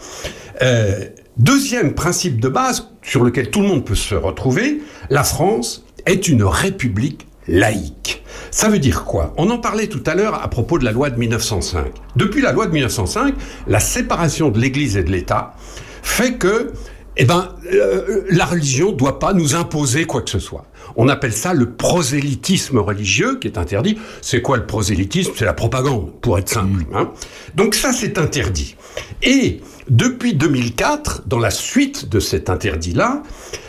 [0.62, 1.06] Euh,
[1.36, 6.28] deuxième principe de base sur lequel tout le monde peut se retrouver, la France est
[6.28, 8.22] une république laïque.
[8.50, 9.32] Ça veut dire quoi?
[9.36, 11.86] On en parlait tout à l'heure à propos de la loi de 1905.
[12.16, 13.34] Depuis la loi de 1905,
[13.66, 15.54] la séparation de l'Église et de l'État
[16.02, 16.72] fait que
[17.16, 20.64] eh ben, euh, la religion ne doit pas nous imposer quoi que ce soit.
[20.96, 23.98] On appelle ça le prosélytisme religieux qui est interdit.
[24.22, 25.32] C'est quoi le prosélytisme?
[25.36, 26.84] C'est la propagande, pour être simple.
[26.94, 27.10] hein.
[27.54, 28.76] Donc ça, c'est interdit.
[29.22, 33.22] Et depuis 2004, dans la suite de cet interdit-là,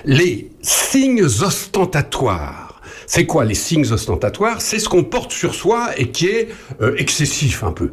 [0.06, 2.72] les signes ostentatoires
[3.14, 4.62] c'est quoi les signes ostentatoires?
[4.62, 6.48] C'est ce qu'on porte sur soi et qui est
[6.82, 7.92] euh, excessif un peu.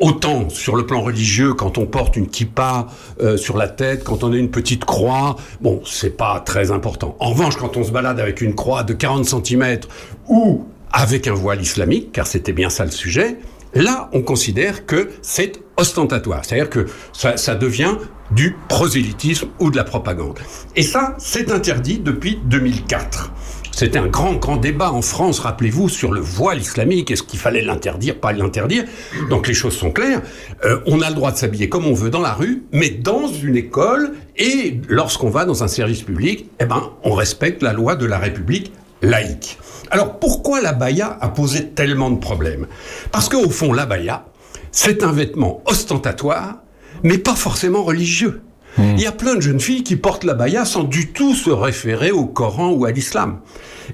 [0.00, 2.88] Autant sur le plan religieux, quand on porte une kippa
[3.20, 7.14] euh, sur la tête, quand on a une petite croix, bon, c'est pas très important.
[7.20, 9.82] En revanche, quand on se balade avec une croix de 40 cm
[10.26, 13.36] ou avec un voile islamique, car c'était bien ça le sujet,
[13.74, 16.44] là, on considère que c'est ostentatoire.
[16.44, 17.94] C'est-à-dire que ça, devient
[18.30, 20.38] du prosélytisme ou de la propagande.
[20.76, 23.32] Et ça, c'est interdit depuis 2004.
[23.72, 27.10] C'était un grand, grand débat en France, rappelez-vous, sur le voile islamique.
[27.10, 28.84] Est-ce qu'il fallait l'interdire, pas l'interdire
[29.30, 30.20] Donc les choses sont claires.
[30.64, 33.28] Euh, on a le droit de s'habiller comme on veut dans la rue, mais dans
[33.28, 37.96] une école et lorsqu'on va dans un service public, eh ben, on respecte la loi
[37.96, 38.72] de la République
[39.02, 39.58] laïque.
[39.90, 42.66] Alors pourquoi la baya a posé tellement de problèmes?
[43.12, 44.24] Parce qu'au fond, la baya,
[44.72, 46.58] c'est un vêtement ostentatoire,
[47.02, 48.42] mais pas forcément religieux.
[48.78, 51.50] Il y a plein de jeunes filles qui portent la baya sans du tout se
[51.50, 53.40] référer au Coran ou à l'islam.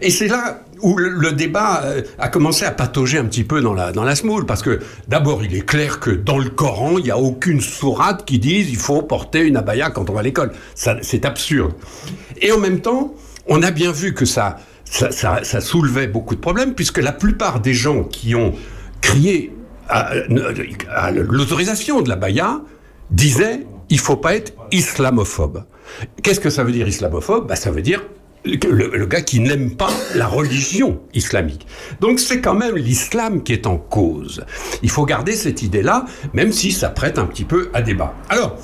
[0.03, 3.73] Et c'est là où le, débat euh, a commencé à patauger un petit peu dans
[3.73, 7.05] la, dans la smoule, parce que d'abord, il est clair que dans le Coran, il
[7.05, 10.23] n'y a aucune sourate qui dise il faut porter une abaya quand on va à
[10.23, 10.53] l'école.
[10.75, 11.73] Ça, C'est absurde.
[12.43, 13.15] Et en même temps,
[13.49, 14.59] on a bien vu que ça,
[14.91, 18.55] ça, soulevait beaucoup de problèmes, puisque la plupart des gens qui ont
[19.01, 19.53] crié
[19.89, 20.13] à,
[21.11, 22.61] l'autorisation de la baya
[23.11, 25.65] disaient il faut pas être islamophobe.
[26.23, 27.47] Qu'est-ce que ça veut dire islamophobe?
[27.47, 28.03] Bah, Ça veut dire
[28.45, 31.67] le, le gars qui n'aime pas la religion islamique.
[32.01, 34.45] Donc c'est quand même l'islam qui est en cause.
[34.83, 38.15] Il faut garder cette idée-là, même si ça prête un petit peu à débat.
[38.29, 38.57] Alors,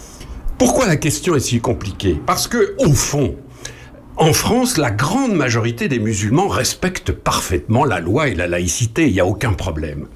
[0.59, 2.21] pourquoi la question est si compliquée?
[2.25, 3.35] Parce que, au fond,
[4.17, 9.13] en France, la grande majorité des musulmans respectent parfaitement la loi et la laïcité, il
[9.13, 10.07] n'y a aucun problème.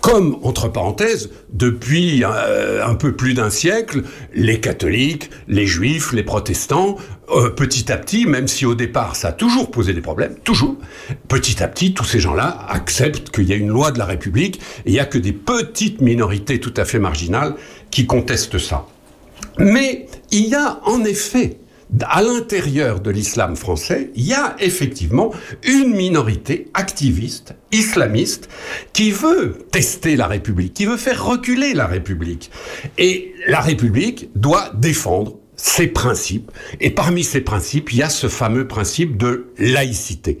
[0.00, 4.02] Comme, entre parenthèses, depuis euh, un peu plus d'un siècle,
[4.34, 6.96] les catholiques, les juifs, les protestants,
[7.30, 10.76] euh, petit à petit, même si au départ ça a toujours posé des problèmes, toujours,
[11.28, 14.60] petit à petit, tous ces gens-là acceptent qu'il y a une loi de la République
[14.86, 17.54] et il n'y a que des petites minorités tout à fait marginales
[17.90, 18.86] qui contestent ça.
[19.58, 21.58] Mais il y a en effet
[22.02, 25.32] à l'intérieur de l'islam français, il y a effectivement
[25.64, 28.48] une minorité activiste, islamiste,
[28.92, 32.50] qui veut tester la République, qui veut faire reculer la République.
[32.98, 36.50] Et la République doit défendre ses principes.
[36.80, 40.38] Et parmi ces principes, il y a ce fameux principe de laïcité.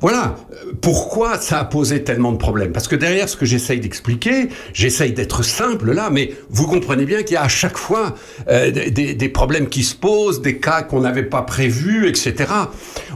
[0.00, 2.72] Voilà euh, pourquoi ça a posé tellement de problèmes.
[2.72, 7.22] Parce que derrière ce que j'essaye d'expliquer, j'essaye d'être simple là, mais vous comprenez bien
[7.22, 8.16] qu'il y a à chaque fois
[8.48, 12.34] euh, des, des problèmes qui se posent, des cas qu'on n'avait pas prévus, etc.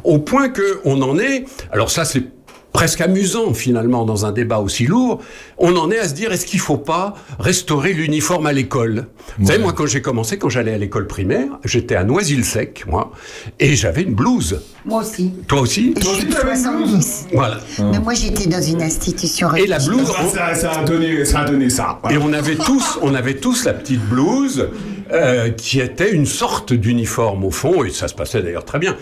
[0.04, 1.44] Au point que on en est.
[1.72, 2.39] Alors ça, c'est
[2.72, 5.20] presque amusant finalement dans un débat aussi lourd,
[5.58, 9.06] on en est à se dire est-ce qu'il faut pas restaurer l'uniforme à l'école?
[9.38, 13.12] Vous savez, moi quand j'ai commencé, quand j'allais à l'école primaire, j'étais à Noisy-le-Sec, moi,
[13.58, 14.60] et j'avais une blouse.
[14.84, 15.32] Moi aussi.
[15.46, 15.94] Toi aussi?
[15.96, 17.26] Et je suis de 70.
[17.32, 17.58] Voilà.
[17.78, 21.40] Mais moi, j'étais dans une institution Et la blouse, Ça, ça, ça a donné, ça
[21.40, 22.00] a donné ça.
[22.10, 24.68] Et on avait tous, on avait tous la petite blouse
[25.12, 28.96] euh, qui était une sorte d'uniforme au fond, et ça se passait d'ailleurs très bien.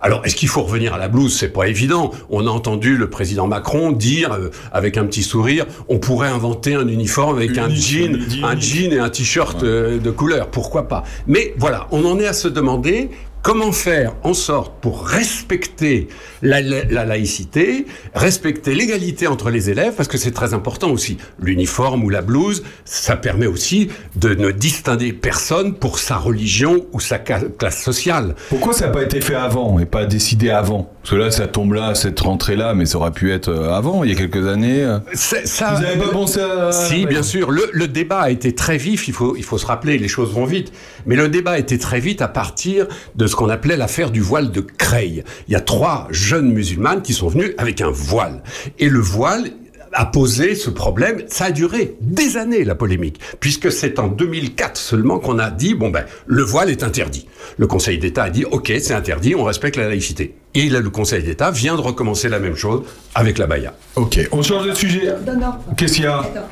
[0.00, 1.34] Alors, est-ce qu'il faut revenir à la blouse?
[1.34, 2.10] C'est pas évident.
[2.28, 6.74] On a entendu le président Macron dire, euh, avec un petit sourire, on pourrait inventer
[6.74, 10.48] un uniforme avec un jean, un jean et un t-shirt euh, de couleur.
[10.48, 11.04] Pourquoi pas?
[11.26, 13.08] Mais voilà, on en est à se demander
[13.44, 16.08] comment faire en sorte pour respecter
[16.40, 17.84] la, la- la laïcité,
[18.14, 21.18] respecter l'égalité entre les élèves, parce que c'est très important aussi.
[21.38, 27.00] L'uniforme ou la blouse, ça permet aussi de ne distinguer personne pour sa religion ou
[27.00, 28.34] sa classe sociale.
[28.48, 30.90] Pourquoi ça n'a pas été fait avant et pas décidé avant?
[31.04, 34.04] Parce que là, ça tombe là, cette rentrée-là, mais ça aurait pu être euh, avant,
[34.04, 34.82] il y a quelques années.
[34.82, 34.98] euh.
[35.12, 36.72] Ça, Vous n'avez pas pensé à...
[36.72, 37.50] Si, bien sûr.
[37.50, 39.06] Le, le débat a été très vif.
[39.06, 40.72] Il faut, il faut se rappeler, les choses vont vite.
[41.04, 42.86] Mais le débat a été très vite à partir
[43.16, 45.24] de ce qu'on appelait l'affaire du voile de Creil.
[45.46, 48.42] Il y a trois jeunes musulmanes qui sont venus avec un voile.
[48.78, 49.50] Et le voile
[49.94, 51.22] a posé ce problème.
[51.28, 53.20] Ça a duré des années, la polémique.
[53.40, 57.26] Puisque c'est en 2004 seulement qu'on a dit, bon ben, le voile est interdit.
[57.56, 60.34] Le Conseil d'État a dit, ok, c'est interdit, on respecte la laïcité.
[60.56, 62.82] Et là, le Conseil d'État vient de recommencer la même chose
[63.14, 63.74] avec la baya.
[63.96, 65.12] Ok, on change de sujet.
[65.26, 65.52] Non, non.
[65.76, 66.20] Qu'est-ce qu'il y a?
[66.20, 66.48] Attends,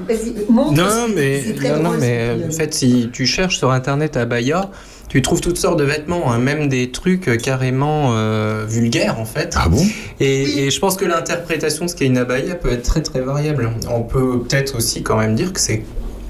[0.48, 0.72] montre.
[0.72, 4.70] Non, mais, non, non, mais en fait, si tu cherches sur internet à Baya,
[5.12, 9.26] tu trouves toutes sortes de vêtements, hein, même des trucs euh, carrément euh, vulgaires en
[9.26, 9.54] fait.
[9.58, 9.84] Ah bon?
[10.20, 13.20] Et, et je pense que l'interprétation de ce qu'est une abaya peut être très très
[13.20, 13.68] variable.
[13.90, 15.82] On peut peut-être aussi quand même dire que c'est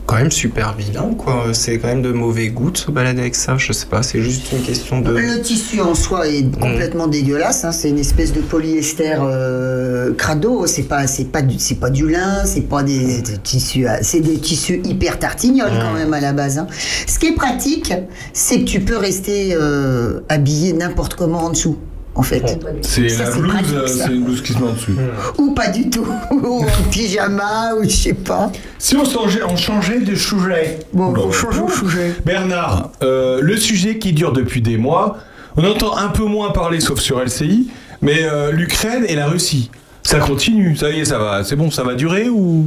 [0.07, 1.47] quand même super vilain, quoi.
[1.53, 3.57] C'est quand même de mauvais goût de se balader avec ça.
[3.57, 5.13] Je sais pas, c'est juste une question de.
[5.13, 7.65] Le tissu en soi est complètement dégueulasse.
[7.65, 7.73] hein.
[7.73, 10.67] C'est une espèce de polyester euh, crado.
[10.67, 12.45] C'est pas, c'est pas du, c'est pas du lin.
[12.45, 13.87] C'est pas des, des tissus.
[13.87, 16.59] à- C'est des tissus hyper tartignoles quand même à la base.
[16.59, 16.67] hein.
[17.07, 17.93] Ce qui est pratique,
[18.33, 21.79] c'est que tu peux rester euh, habillé n'importe comment en dessous.
[22.15, 22.43] En fait.
[22.83, 24.95] C'est la blouse, pratique, euh, c'est une blouse qui se met en dessus.
[25.39, 26.07] Ou pas du tout.
[26.31, 28.53] Ou en pyjama, ou je sais pas.
[28.79, 30.81] Si on changeait, on changeait de sujet.
[30.93, 32.15] Bon, Oula, on change de sujet.
[32.25, 35.19] Bernard, euh, le sujet qui dure depuis des mois,
[35.57, 37.71] on entend un peu moins parler, sauf sur LCI,
[38.03, 39.71] mais euh, l'Ukraine et la Russie.
[40.03, 42.67] Ça continue, ça y est, ça va, c'est bon, ça va durer ou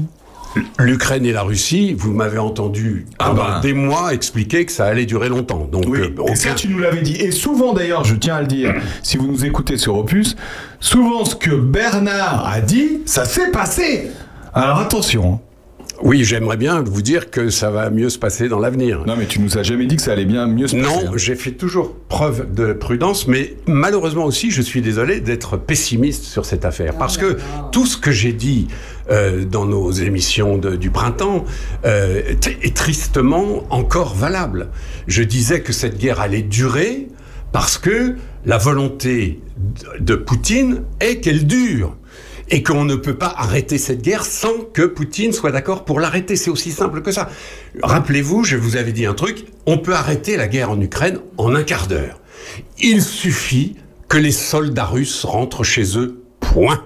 [0.80, 3.60] L'Ukraine et la Russie, vous m'avez entendu Ah pendant bah.
[3.62, 5.68] des mois expliquer que ça allait durer longtemps.
[5.72, 7.16] Donc, Oui, euh, et ça tu nous l'avais dit.
[7.16, 8.74] Et souvent d'ailleurs, je tiens à le dire,
[9.04, 10.36] si vous nous écoutez sur Opus,
[10.80, 14.12] souvent ce que Bernard a dit, ça s'est passé.
[14.54, 15.42] Alors attention.
[16.04, 19.04] Oui, j'aimerais bien vous dire que ça va mieux se passer dans l'avenir.
[19.08, 21.06] Non mais tu nous as jamais dit que ça allait bien mieux se passer.
[21.06, 26.24] Non, j'ai fait toujours preuve de prudence, mais malheureusement aussi, je suis désolé d'être pessimiste
[26.26, 26.98] sur cette affaire.
[26.98, 27.38] Parce que
[27.72, 28.68] tout ce que j'ai dit
[29.10, 31.46] euh, dans nos émissions de- du printemps
[31.86, 34.70] euh, est- est tristement encore valable.
[35.08, 37.08] Je disais que cette guerre allait durer
[37.52, 38.16] parce que
[38.46, 39.40] la volonté
[40.00, 41.96] de- de Poutine est qu'elle dure.
[42.50, 46.36] Et qu'on ne peut pas arrêter cette guerre sans que Poutine soit d'accord pour l'arrêter.
[46.36, 47.30] C'est aussi simple que ça.
[47.82, 51.56] Rappelez-vous, je vous avais dit un truc, on peut arrêter la guerre en Ukraine en
[51.56, 52.20] un quart d'heure.
[52.80, 53.76] Il suffit
[54.08, 56.24] que les soldats russes rentrent chez eux.
[56.40, 56.84] Point.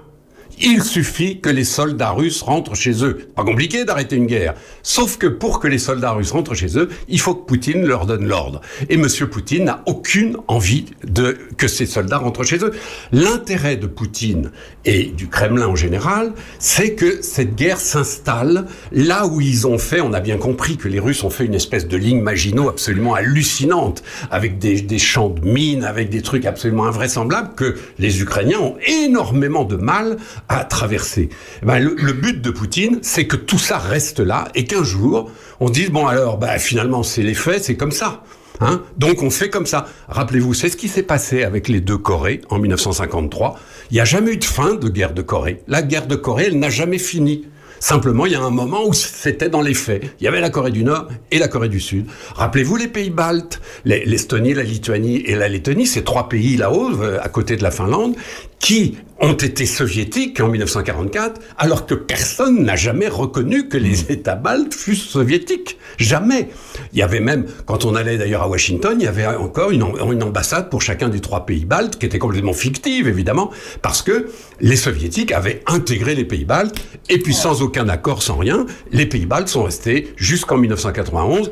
[0.62, 3.30] Il suffit que les soldats russes rentrent chez eux.
[3.34, 4.56] Pas compliqué d'arrêter une guerre.
[4.84, 8.06] Sauf que pour que les soldats russes rentrent chez eux, il faut que Poutine leur
[8.06, 8.60] donne l'ordre.
[8.90, 12.72] Et Monsieur Poutine n'a aucune envie de que ces soldats rentrent chez eux.
[13.14, 14.52] L'intérêt de Poutine
[14.84, 20.02] et du Kremlin en général, c'est que cette guerre s'installe là où ils ont fait,
[20.02, 23.14] on a bien compris que les Russes ont fait une espèce de ligne Maginot absolument
[23.14, 28.60] hallucinante, avec des, des champs de mines, avec des trucs absolument invraisemblables que les Ukrainiens
[28.60, 30.18] ont énormément de mal
[30.50, 31.30] à traverser.
[31.62, 35.32] Eh Ben, le, but de Poutine, c'est que tout ça reste là et qu'un jour,
[35.60, 38.24] on dise, bon alors, ben, finalement, c'est les faits, c'est comme ça.
[38.62, 39.88] Hein Donc on fait comme ça.
[40.10, 43.58] Rappelez-vous, c'est ce qui s'est passé avec les deux Corées en 1953.
[43.90, 45.62] Il n'y a jamais eu de fin de guerre de Corée.
[45.70, 47.46] La guerre de Corée, elle n'a jamais fini.
[47.80, 50.04] Simplement, il y a un moment où c'était dans les faits.
[50.20, 52.08] Il y avait la Corée du Nord et la Corée du Sud.
[52.36, 56.92] Rappelez-vous les pays baltes, les- l'Estonie, la Lituanie et la Lettonie, ces trois pays là-haut,
[57.02, 58.16] euh, à côté de la Finlande,
[58.60, 64.36] qui ont été soviétiques en 1944, alors que personne n'a jamais reconnu que les États
[64.36, 65.78] baltes fussent soviétiques.
[65.98, 66.50] Jamais.
[66.94, 70.24] Il y avait même, quand on allait d'ailleurs à Washington, il y avait encore une
[70.24, 73.52] ambassade pour chacun des trois pays baltes, qui était complètement fictive, évidemment,
[73.82, 74.28] parce que
[74.62, 76.78] les soviétiques avaient intégré les pays baltes,
[77.10, 81.52] et puis sans aucun accord, sans rien, les pays baltes sont restés jusqu'en 1991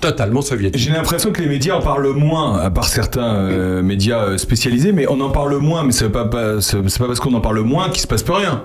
[0.00, 0.80] totalement soviétiques.
[0.80, 4.92] J'ai l'impression que les médias en parlent moins, à part certains euh, médias euh, spécialisés,
[4.92, 7.40] mais on en parle moins, mais c'est pas, pas, c'est c'est pas parce qu'on en
[7.40, 8.64] parle moins qu'il se passe plus rien.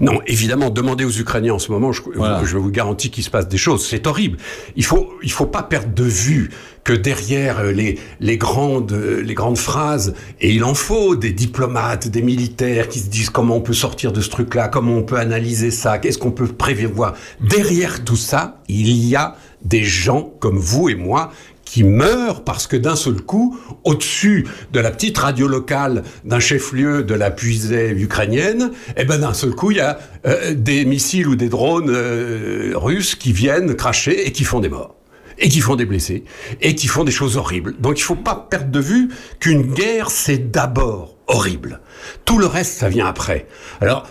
[0.00, 2.02] Non, évidemment, demandez aux Ukrainiens en ce moment, je,
[2.44, 3.86] je vous garantis qu'il se passe des choses.
[3.86, 4.38] C'est horrible.
[4.76, 6.50] Il faut, il faut pas perdre de vue
[6.84, 12.08] que derrière euh, les, les, grandes, les grandes phrases, et il en faut des diplomates,
[12.08, 15.18] des militaires qui se disent comment on peut sortir de ce truc-là, comment on peut
[15.18, 17.14] analyser ça, qu'est-ce qu'on peut prévoir.
[17.40, 21.32] Derrière tout ça, il y a des gens comme vous et moi
[21.64, 27.02] qui meurent parce que d'un seul coup, au-dessus de la petite radio locale d'un chef-lieu
[27.02, 31.28] de la puisée ukrainienne, eh ben d'un seul coup, il y a euh, des missiles
[31.28, 34.96] ou des drones euh, russes qui viennent cracher et qui font des morts
[35.38, 36.24] et qui font des blessés,
[36.60, 37.74] et qui font des choses horribles.
[37.80, 39.08] Donc il faut pas perdre de vue
[39.40, 41.80] qu'une guerre, c'est d'abord horrible.
[42.24, 43.46] Tout le reste, ça vient après.
[43.80, 44.06] Alors,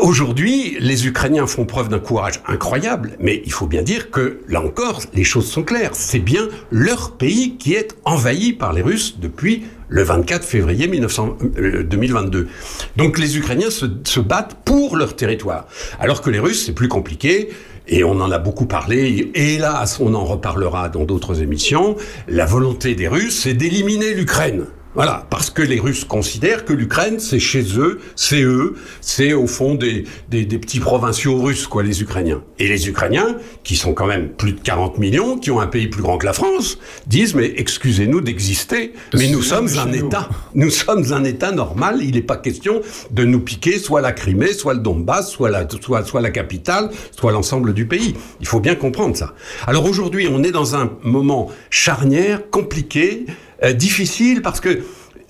[0.00, 4.62] Aujourd'hui, les Ukrainiens font preuve d'un courage incroyable, mais il faut bien dire que, là
[4.62, 5.90] encore, les choses sont claires.
[5.92, 11.36] C'est bien leur pays qui est envahi par les Russes depuis le 24 février 1900
[11.58, 12.48] euh, 2022.
[12.96, 15.66] Donc les Ukrainiens se, se battent pour leur territoire,
[15.98, 17.50] alors que les Russes, c'est plus compliqué.
[17.86, 21.96] Et on en a beaucoup parlé, et hélas, on en reparlera dans d'autres émissions.
[22.28, 24.66] La volonté des Russes, c'est d'éliminer l'Ukraine.
[24.94, 29.46] Voilà, parce que les Russes considèrent que l'Ukraine, c'est chez eux, c'est eux, c'est au
[29.46, 32.42] fond des, des, des petits provinciaux russes, quoi, les Ukrainiens.
[32.58, 35.86] Et les Ukrainiens, qui sont quand même plus de 40 millions, qui ont un pays
[35.86, 40.28] plus grand que la France, disent, mais excusez-nous d'exister, mais nous sommes un État.
[40.54, 42.80] Nous sommes un État normal, il n'est pas question
[43.12, 46.90] de nous piquer soit la Crimée, soit le Donbass, soit la, soit, soit la capitale,
[47.16, 48.14] soit l'ensemble du pays.
[48.40, 49.34] Il faut bien comprendre ça.
[49.68, 53.26] Alors aujourd'hui, on est dans un moment charnière, compliqué,
[53.62, 54.80] euh, difficile parce que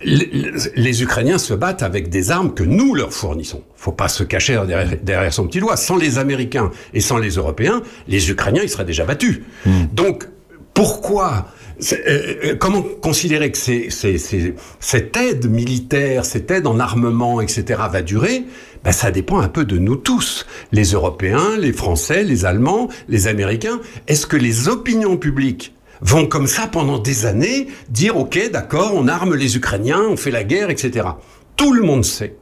[0.02, 3.62] les, Ukrainiens se battent avec des armes que nous leur fournissons.
[3.76, 5.76] Faut pas se cacher derrière, derrière son petit doigt.
[5.76, 9.40] Sans les Américains et sans les Européens, les Ukrainiens ils seraient déjà battus.
[9.92, 10.26] Donc
[10.74, 11.48] pourquoi
[11.92, 11.96] euh,
[12.44, 18.44] euh, Comment considérer que cette aide militaire, cette aide en armement, etc., va durer?
[18.84, 23.28] Ben, Ça dépend un peu de nous tous, les Européens, les Français, les Allemands, les
[23.28, 23.80] Américains.
[24.08, 29.08] Est-ce que les opinions publiques vont comme ça pendant des années dire ok d'accord on
[29.08, 31.08] arme les Ukrainiens on fait la guerre etc
[31.56, 32.36] tout le monde sait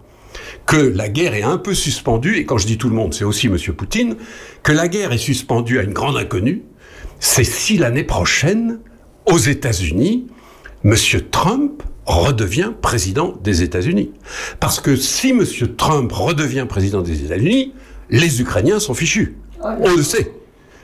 [0.67, 3.25] que la guerre est un peu suspendue et quand je dis tout le monde c'est
[3.25, 4.17] aussi Monsieur Poutine
[4.63, 6.63] que la guerre est suspendue à une grande inconnue
[7.21, 8.79] c'est si l'année prochaine
[9.27, 10.27] aux États-Unis
[10.85, 14.13] Monsieur Trump redevient président des États-Unis.
[14.61, 17.75] Parce que si Monsieur Trump redevient président des États-Unis
[18.11, 20.33] les Ukrainiens sont fichus on le sait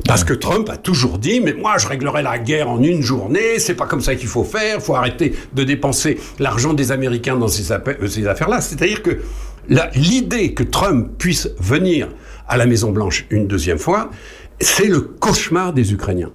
[0.07, 3.59] parce que Trump a toujours dit, mais moi je réglerai la guerre en une journée,
[3.59, 7.49] c'est pas comme ça qu'il faut faire, faut arrêter de dépenser l'argent des Américains dans
[7.49, 8.61] ces, euh, ces affaires-là.
[8.61, 9.21] C'est-à-dire que
[9.95, 12.09] l'idée que Trump puisse venir
[12.49, 14.11] à la Maison-Blanche une deuxième fois,
[14.61, 16.31] c'est le cauchemar des Ukrainiens.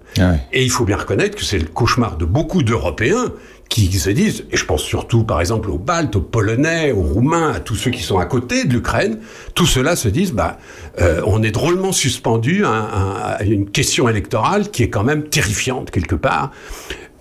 [0.52, 3.32] Et il faut bien reconnaître que c'est le cauchemar de beaucoup d'Européens
[3.70, 7.52] qui se disent, et je pense surtout par exemple aux Baltes, aux Polonais, aux Roumains,
[7.52, 9.20] à tous ceux qui sont à côté de l'Ukraine,
[9.54, 10.58] tout cela se disent, bah,
[11.00, 15.24] euh, on est drôlement suspendu à, à- à une question électorale qui est quand même
[15.30, 16.52] terrifiante quelque part.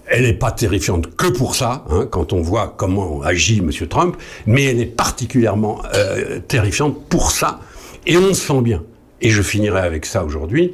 [0.06, 3.70] Elle n'est pas terrifiante que pour ça, hein, quand on voit comment agit M.
[3.86, 4.16] Trump,
[4.46, 7.60] mais elle est particulièrement euh, terrifiante pour ça,
[8.06, 8.82] et on sent bien.
[9.20, 10.72] Et je finirai avec ça aujourd'hui,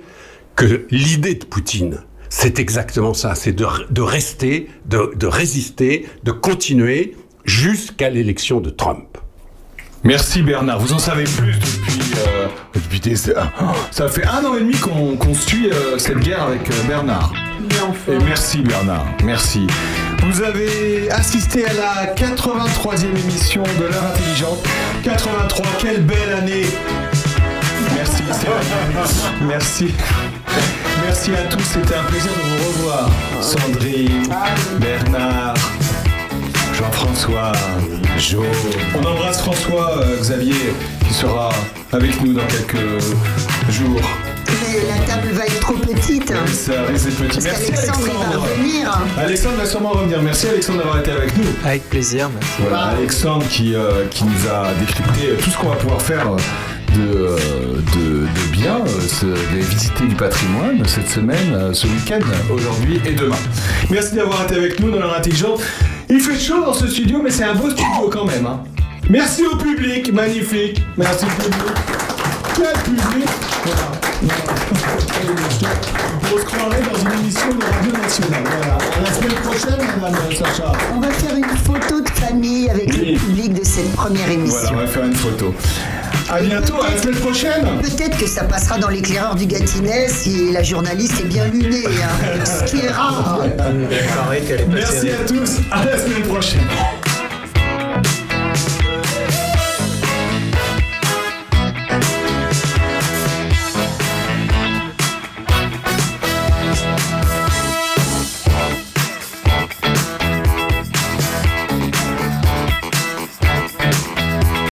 [0.55, 1.99] que l'idée de Poutine,
[2.37, 8.71] c'est exactement ça, c'est de, de rester, de, de résister, de continuer jusqu'à l'élection de
[8.71, 9.19] Trump.
[10.03, 13.53] Merci Bernard, vous en savez plus depuis, euh, depuis des heures.
[13.93, 17.33] Ça fait un an et demi qu'on suit euh, cette guerre avec euh, Bernard.
[18.09, 19.69] Et merci Bernard, merci.
[20.25, 24.59] Vous avez assisté à la 83e émission de l'heure intelligente.
[25.05, 26.67] 83, quelle belle année
[27.95, 29.45] Merci, c'est.
[29.47, 29.95] Merci.
[31.05, 33.09] Merci à tous, c'était un plaisir de vous revoir.
[33.41, 34.23] Sandrine,
[34.81, 35.55] Bernard,
[36.75, 37.53] Jean-François,
[38.19, 38.43] Jo.
[38.95, 40.73] On embrasse François euh, Xavier
[41.07, 41.51] qui sera
[41.93, 43.01] avec nous dans quelques
[43.71, 44.01] jours.
[44.63, 46.33] Mais la table va être trop petite.
[46.53, 47.41] Ça risque d'être petit.
[47.41, 48.43] Parce Merci qu'Alexandre, il va Alexandre.
[48.43, 48.99] revenir.
[49.19, 50.23] Alexandre va sûrement revenir.
[50.23, 51.45] Merci Alexandre d'avoir été avec nous.
[51.65, 52.51] Avec plaisir, merci.
[52.61, 56.37] Voilà, Alexandre qui, euh, qui nous a décrypté tout ce qu'on va pouvoir faire euh,
[56.95, 57.37] de, euh,
[57.95, 62.21] de, de bien, euh, de visiter du patrimoine cette semaine, euh, ce week-end,
[62.53, 63.37] aujourd'hui et demain.
[63.91, 65.61] Merci d'avoir été avec nous dans l'heure intelligente.
[66.09, 68.47] Il fait chaud dans ce studio, mais c'est un beau studio quand même.
[68.47, 68.61] hein.
[69.11, 70.83] Merci au public, magnifique.
[70.97, 71.63] Merci au public.
[72.57, 73.29] Quel public?
[73.65, 74.94] Voilà.
[75.27, 78.43] On se croirait dans une émission de Radio Nationale.
[78.45, 78.75] Voilà.
[78.75, 80.73] À la semaine prochaine, madame Sacha.
[80.95, 84.59] On va faire une photo de famille avec le public de cette première émission.
[84.61, 85.55] Voilà, on va faire une photo.
[86.31, 87.81] À bientôt, à la semaine prochaine.
[87.83, 92.45] Peut-être que ça passera dans l'éclaireur du Gâtinais si la journaliste est bien lunée, hein,
[92.45, 93.41] ce qui est rare.
[94.69, 96.61] Merci à tous, à la semaine prochaine.